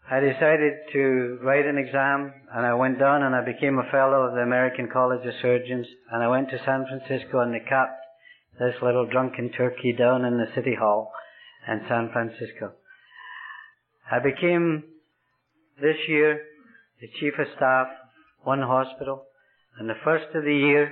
I 0.10 0.20
decided 0.20 0.74
to 0.94 1.38
write 1.44 1.68
an 1.68 1.78
exam 1.78 2.34
and 2.52 2.66
I 2.66 2.74
went 2.74 2.98
down 2.98 3.22
and 3.22 3.36
I 3.36 3.46
became 3.46 3.78
a 3.78 3.92
fellow 3.92 4.24
of 4.24 4.34
the 4.34 4.42
American 4.42 4.90
College 4.92 5.26
of 5.28 5.34
Surgeons 5.44 5.86
and 6.12 6.24
I 6.24 6.28
went 6.28 6.50
to 6.50 6.58
San 6.66 6.88
Francisco 6.88 7.40
and 7.42 7.54
they 7.54 7.60
capped 7.60 8.02
this 8.58 8.74
little 8.82 9.06
drunken 9.06 9.52
turkey 9.52 9.94
down 9.94 10.26
in 10.26 10.38
the 10.38 10.52
city 10.56 10.74
hall 10.74 11.12
in 11.68 11.82
San 11.88 12.10
Francisco. 12.12 12.74
I 14.12 14.18
became 14.18 14.84
this 15.80 15.98
year 16.08 16.42
the 17.00 17.10
chief 17.20 17.34
of 17.38 17.46
staff, 17.56 17.88
one 18.44 18.64
hospital, 18.64 19.26
and 19.78 19.88
the 19.88 20.02
first 20.04 20.34
of 20.34 20.44
the 20.44 20.56
year 20.56 20.92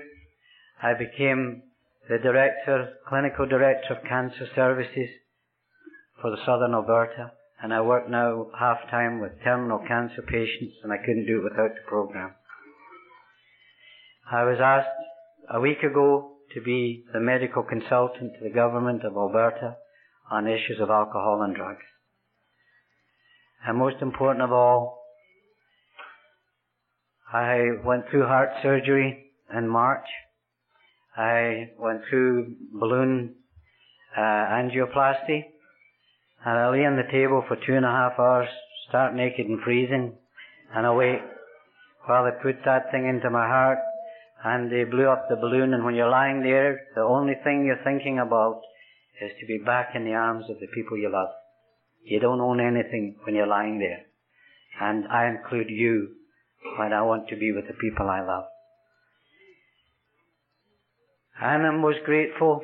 I 0.84 0.94
became 0.94 1.64
the 2.08 2.20
director, 2.20 2.94
clinical 3.08 3.48
director 3.48 3.96
of 3.96 4.04
cancer 4.08 4.48
services 4.56 5.10
for 6.22 6.32
the 6.32 6.38
southern 6.46 6.74
Alberta, 6.74 7.32
and 7.62 7.74
I 7.74 7.82
work 7.82 8.10
now 8.10 8.48
half 8.58 8.78
time 8.90 9.20
with 9.20 9.32
terminal 9.44 9.80
cancer 9.88 10.22
patients, 10.22 10.76
and 10.84 10.94
I 10.94 10.98
couldn't 10.98 11.26
do 11.26 11.40
it 11.40 11.44
without 11.44 11.74
the 11.74 11.88
program. 11.88 12.34
I 14.32 14.44
was 14.44 14.60
asked 14.62 14.88
a 15.54 15.60
week 15.60 15.84
ago 15.84 16.38
to 16.54 16.62
be 16.62 17.04
the 17.14 17.20
medical 17.20 17.64
consultant 17.64 18.34
to 18.38 18.44
the 18.44 18.54
government 18.54 19.04
of 19.04 19.16
Alberta 19.16 19.78
on 20.30 20.48
issues 20.48 20.80
of 20.80 20.90
alcohol 20.90 21.42
and 21.44 21.56
drugs. 21.56 21.84
And 23.66 23.78
most 23.78 24.02
important 24.02 24.44
of 24.44 24.52
all, 24.52 25.02
I 27.32 27.64
went 27.84 28.10
through 28.10 28.28
heart 28.28 28.50
surgery 28.62 29.32
in 29.56 29.68
March. 29.68 30.06
I 31.16 31.70
went 31.78 32.02
through 32.10 32.56
balloon 32.74 33.36
uh, 34.18 34.22
angioplasty, 34.22 35.44
and 36.46 36.58
I 36.58 36.70
lay 36.70 36.86
on 36.86 36.96
the 36.96 37.12
table 37.12 37.44
for 37.48 37.56
two 37.56 37.76
and 37.76 37.86
a 37.86 37.92
half 37.92 38.20
hours, 38.20 38.50
stark 38.88 39.14
naked 39.14 39.48
and 39.48 39.62
freezing, 39.62 40.14
and 40.74 40.86
I 40.86 40.92
wait 40.94 41.22
while 42.06 42.26
they 42.26 42.32
put 42.42 42.64
that 42.66 42.92
thing 42.92 43.08
into 43.08 43.30
my 43.30 43.48
heart, 43.48 43.80
and 44.44 44.72
they 44.72 44.84
blew 44.84 45.08
up 45.08 45.28
the 45.30 45.36
balloon. 45.36 45.74
And 45.74 45.86
when 45.86 45.96
you're 45.96 46.10
lying 46.10 46.42
there, 46.42 46.88
the 46.96 47.02
only 47.02 47.36
thing 47.44 47.66
you're 47.66 47.84
thinking 47.84 48.20
about 48.20 48.62
is 49.22 49.32
to 49.40 49.46
be 49.46 49.60
back 49.60 49.92
in 49.96 50.04
the 50.04 50.14
arms 50.14 50.46
of 50.50 50.60
the 50.60 50.68
people 50.74 50.98
you 50.98 51.12
love. 51.12 51.30
You 52.04 52.20
don't 52.20 52.42
own 52.42 52.60
anything 52.60 53.18
when 53.24 53.36
you're 53.36 53.48
lying 53.48 53.78
there. 53.78 54.02
And 54.82 55.08
I 55.08 55.28
include 55.28 55.70
you 55.70 56.10
when 56.80 56.94
I 56.94 57.04
want 57.04 57.28
to 57.30 57.36
be 57.36 57.52
with 57.52 57.68
the 57.68 57.76
people 57.76 58.10
I 58.10 58.22
love. 58.22 58.46
And 61.40 61.66
I'm 61.66 61.82
most 61.82 62.00
grateful 62.06 62.62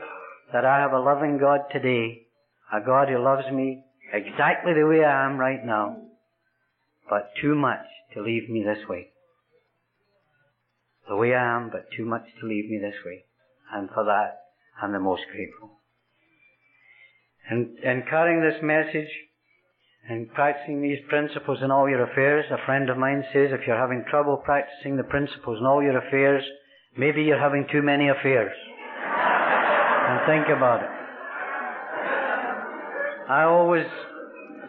that 0.53 0.65
I 0.65 0.79
have 0.79 0.93
a 0.93 0.99
loving 0.99 1.37
God 1.37 1.61
today, 1.71 2.26
a 2.71 2.81
God 2.85 3.09
who 3.09 3.23
loves 3.23 3.49
me 3.51 3.83
exactly 4.13 4.73
the 4.73 4.85
way 4.85 5.03
I 5.03 5.25
am 5.25 5.37
right 5.37 5.65
now, 5.65 5.97
but 7.09 7.31
too 7.41 7.55
much 7.55 7.85
to 8.13 8.21
leave 8.21 8.49
me 8.49 8.63
this 8.63 8.87
way. 8.87 9.07
The 11.07 11.15
way 11.15 11.33
I 11.33 11.55
am, 11.55 11.69
but 11.69 11.87
too 11.95 12.05
much 12.05 12.25
to 12.39 12.47
leave 12.47 12.69
me 12.69 12.79
this 12.79 12.95
way. 13.05 13.23
And 13.73 13.89
for 13.89 14.03
that, 14.05 14.39
I'm 14.81 14.91
the 14.91 14.99
most 14.99 15.23
grateful. 15.31 15.79
And, 17.49 17.77
and 17.83 18.07
carrying 18.09 18.41
this 18.41 18.61
message 18.61 19.09
and 20.09 20.31
practicing 20.33 20.81
these 20.81 20.99
principles 21.07 21.59
in 21.63 21.71
all 21.71 21.89
your 21.89 22.03
affairs, 22.03 22.45
a 22.51 22.65
friend 22.65 22.89
of 22.89 22.97
mine 22.97 23.23
says 23.31 23.49
if 23.51 23.65
you're 23.65 23.77
having 23.77 24.03
trouble 24.09 24.37
practicing 24.43 24.97
the 24.97 25.03
principles 25.03 25.59
in 25.59 25.65
all 25.65 25.81
your 25.81 25.97
affairs, 25.97 26.43
maybe 26.97 27.23
you're 27.23 27.39
having 27.39 27.65
too 27.71 27.81
many 27.81 28.09
affairs. 28.09 28.55
and 29.05 30.25
think 30.27 30.55
about 30.55 30.83
it. 30.83 30.96
I 33.29 33.43
always 33.43 33.85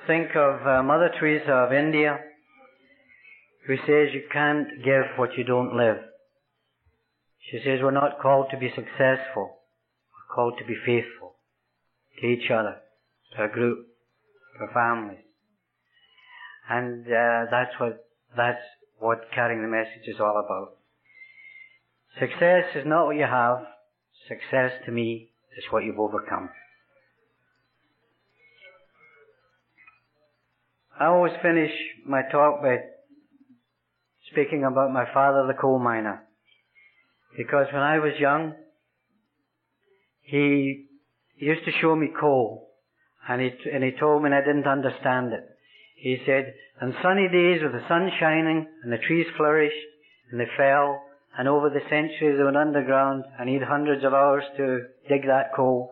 think 0.09 0.31
of 0.35 0.67
uh, 0.67 0.83
Mother 0.83 1.13
Teresa 1.21 1.53
of 1.53 1.73
India, 1.73 2.19
who 3.69 3.77
says 3.77 4.13
you 4.13 4.23
can't 4.33 4.67
give 4.85 5.05
what 5.17 5.39
you 5.39 5.45
don't 5.45 5.77
live. 5.77 5.99
She 7.49 7.59
says 7.59 7.79
we're 7.81 7.93
not 7.93 8.19
called 8.21 8.47
to 8.51 8.59
be 8.59 8.69
successful, 8.75 9.61
we're 10.11 10.35
called 10.35 10.55
to 10.59 10.65
be 10.65 10.75
faithful 10.85 11.37
to 12.21 12.27
each 12.27 12.51
other, 12.51 12.79
to 13.37 13.45
a 13.45 13.49
group, 13.49 13.87
to 14.59 14.67
families. 14.75 15.23
And 16.69 17.07
uh, 17.07 17.45
that's 17.53 17.79
what 17.79 18.05
that's 18.37 18.59
what 18.99 19.31
carrying 19.33 19.63
the 19.63 19.69
message 19.69 20.09
is 20.09 20.19
all 20.19 20.43
about. 20.45 20.75
Success 22.19 22.75
is 22.75 22.85
not 22.85 23.07
what 23.07 23.15
you 23.15 23.23
have. 23.23 23.59
Success 24.27 24.73
to 24.85 24.91
me 24.91 25.29
is 25.57 25.65
what 25.71 25.85
you've 25.85 26.01
overcome. 26.01 26.51
I 31.01 31.07
always 31.07 31.33
finish 31.43 31.71
my 32.05 32.23
talk 32.33 32.61
by 32.61 32.79
speaking 34.33 34.65
about 34.65 34.93
my 34.93 35.05
father, 35.15 35.47
the 35.47 35.55
coal 35.55 35.79
miner. 35.79 36.25
Because 37.37 37.67
when 37.73 37.83
I 37.83 37.99
was 37.99 38.15
young, 38.19 38.55
he 40.23 40.87
used 41.37 41.65
to 41.67 41.73
show 41.81 41.95
me 41.95 42.09
coal. 42.19 42.71
And 43.29 43.41
he, 43.41 43.51
and 43.73 43.85
he 43.85 43.93
told 43.93 44.23
me 44.23 44.27
and 44.27 44.35
I 44.35 44.41
didn't 44.41 44.67
understand 44.67 45.33
it. 45.33 45.45
He 45.97 46.19
said, 46.27 46.55
on 46.83 46.95
sunny 47.03 47.29
days 47.29 47.61
with 47.63 47.73
the 47.73 47.87
sun 47.89 48.11
shining 48.19 48.67
and 48.83 48.93
the 48.93 48.99
trees 49.07 49.27
flourished 49.37 49.77
and 50.33 50.41
they 50.41 50.49
fell 50.57 51.03
and 51.39 51.47
over 51.47 51.71
the 51.71 51.81
centuries 51.89 52.39
they 52.39 52.45
went 52.45 52.57
underground 52.57 53.25
and 53.39 53.49
he'd 53.49 53.63
hundreds 53.63 54.05
of 54.05 54.15
hours 54.15 54.45
to 54.57 54.81
dig 55.09 55.27
that 55.27 55.55
coal. 55.55 55.91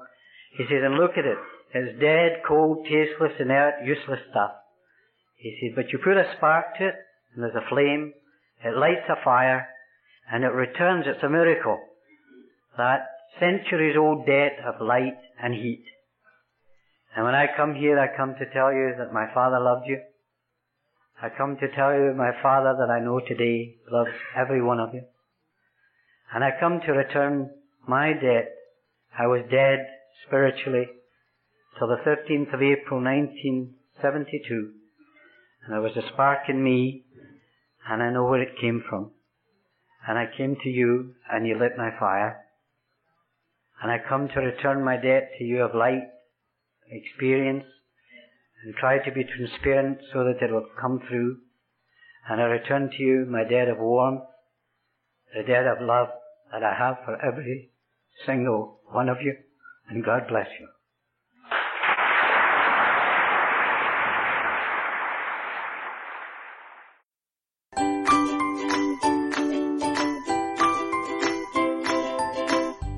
He 0.56 0.64
said, 0.64 0.82
and 0.82 0.94
look 0.94 1.12
at 1.12 1.26
it. 1.26 1.38
It's 1.74 2.00
dead, 2.00 2.42
cold, 2.46 2.84
tasteless, 2.84 3.38
inert, 3.38 3.74
useless 3.84 4.20
stuff. 4.30 4.52
He 5.36 5.56
said, 5.60 5.76
but 5.76 5.92
you 5.92 5.98
put 6.02 6.16
a 6.16 6.32
spark 6.36 6.76
to 6.78 6.88
it 6.88 6.94
and 7.34 7.42
there's 7.42 7.54
a 7.54 7.68
flame. 7.68 8.12
It 8.64 8.76
lights 8.76 9.08
a 9.08 9.22
fire 9.22 9.68
and 10.30 10.44
it 10.44 10.48
returns. 10.48 11.04
It's 11.06 11.22
a 11.22 11.28
miracle. 11.28 11.78
That 12.76 13.06
centuries 13.38 13.96
old 13.98 14.26
debt 14.26 14.58
of 14.66 14.80
light 14.80 15.18
and 15.42 15.54
heat. 15.54 15.84
And 17.14 17.24
when 17.24 17.34
I 17.34 17.46
come 17.56 17.74
here, 17.74 17.98
I 17.98 18.14
come 18.16 18.34
to 18.34 18.52
tell 18.52 18.72
you 18.72 18.94
that 18.98 19.12
my 19.12 19.32
Father 19.32 19.60
loved 19.60 19.86
you. 19.86 20.00
I 21.22 21.28
come 21.30 21.56
to 21.56 21.74
tell 21.74 21.92
you 21.94 22.12
my 22.14 22.32
Father 22.42 22.74
that 22.78 22.92
I 22.92 23.00
know 23.00 23.20
today 23.20 23.76
loves 23.90 24.10
every 24.36 24.62
one 24.62 24.80
of 24.80 24.92
you. 24.92 25.02
And 26.34 26.44
I 26.44 26.50
come 26.60 26.80
to 26.80 26.92
return 26.92 27.50
my 27.86 28.12
debt. 28.12 28.52
I 29.18 29.26
was 29.26 29.42
dead 29.50 29.86
spiritually 30.26 30.88
till 31.78 31.88
the 31.88 32.02
13th 32.04 32.52
of 32.52 32.62
April 32.62 33.02
1972. 33.02 34.72
And 35.66 35.74
there 35.74 35.82
was 35.82 35.96
a 35.96 36.08
spark 36.12 36.48
in 36.48 36.62
me 36.62 37.04
and 37.88 38.02
I 38.02 38.10
know 38.10 38.24
where 38.24 38.42
it 38.42 38.58
came 38.60 38.84
from. 38.88 39.10
And 40.06 40.16
I 40.16 40.26
came 40.36 40.56
to 40.62 40.68
you 40.68 41.14
and 41.30 41.46
you 41.46 41.58
lit 41.58 41.76
my 41.76 41.90
fire. 41.98 42.38
And 43.82 43.90
I 43.90 43.98
come 44.08 44.28
to 44.28 44.40
return 44.40 44.84
my 44.84 44.96
debt 44.96 45.30
to 45.38 45.44
you 45.44 45.62
of 45.62 45.74
light 45.74 46.02
experience 46.88 47.64
and 48.64 48.74
try 48.76 48.98
to 48.98 49.10
be 49.10 49.24
transparent 49.24 49.98
so 50.12 50.24
that 50.24 50.40
it 50.40 50.52
will 50.52 50.66
come 50.80 51.00
through. 51.08 51.38
And 52.28 52.40
I 52.40 52.44
return 52.44 52.90
to 52.90 53.02
you 53.02 53.26
my 53.28 53.42
debt 53.42 53.68
of 53.68 53.78
warmth, 53.78 54.22
the 55.34 55.42
debt 55.42 55.66
of 55.66 55.78
love 55.80 56.08
that 56.52 56.62
I 56.62 56.74
have 56.74 56.98
for 57.04 57.20
every 57.24 57.70
single 58.24 58.80
one 58.86 59.08
of 59.08 59.18
you. 59.20 59.34
And 59.88 60.04
God 60.04 60.28
bless 60.28 60.48
you. 60.60 60.68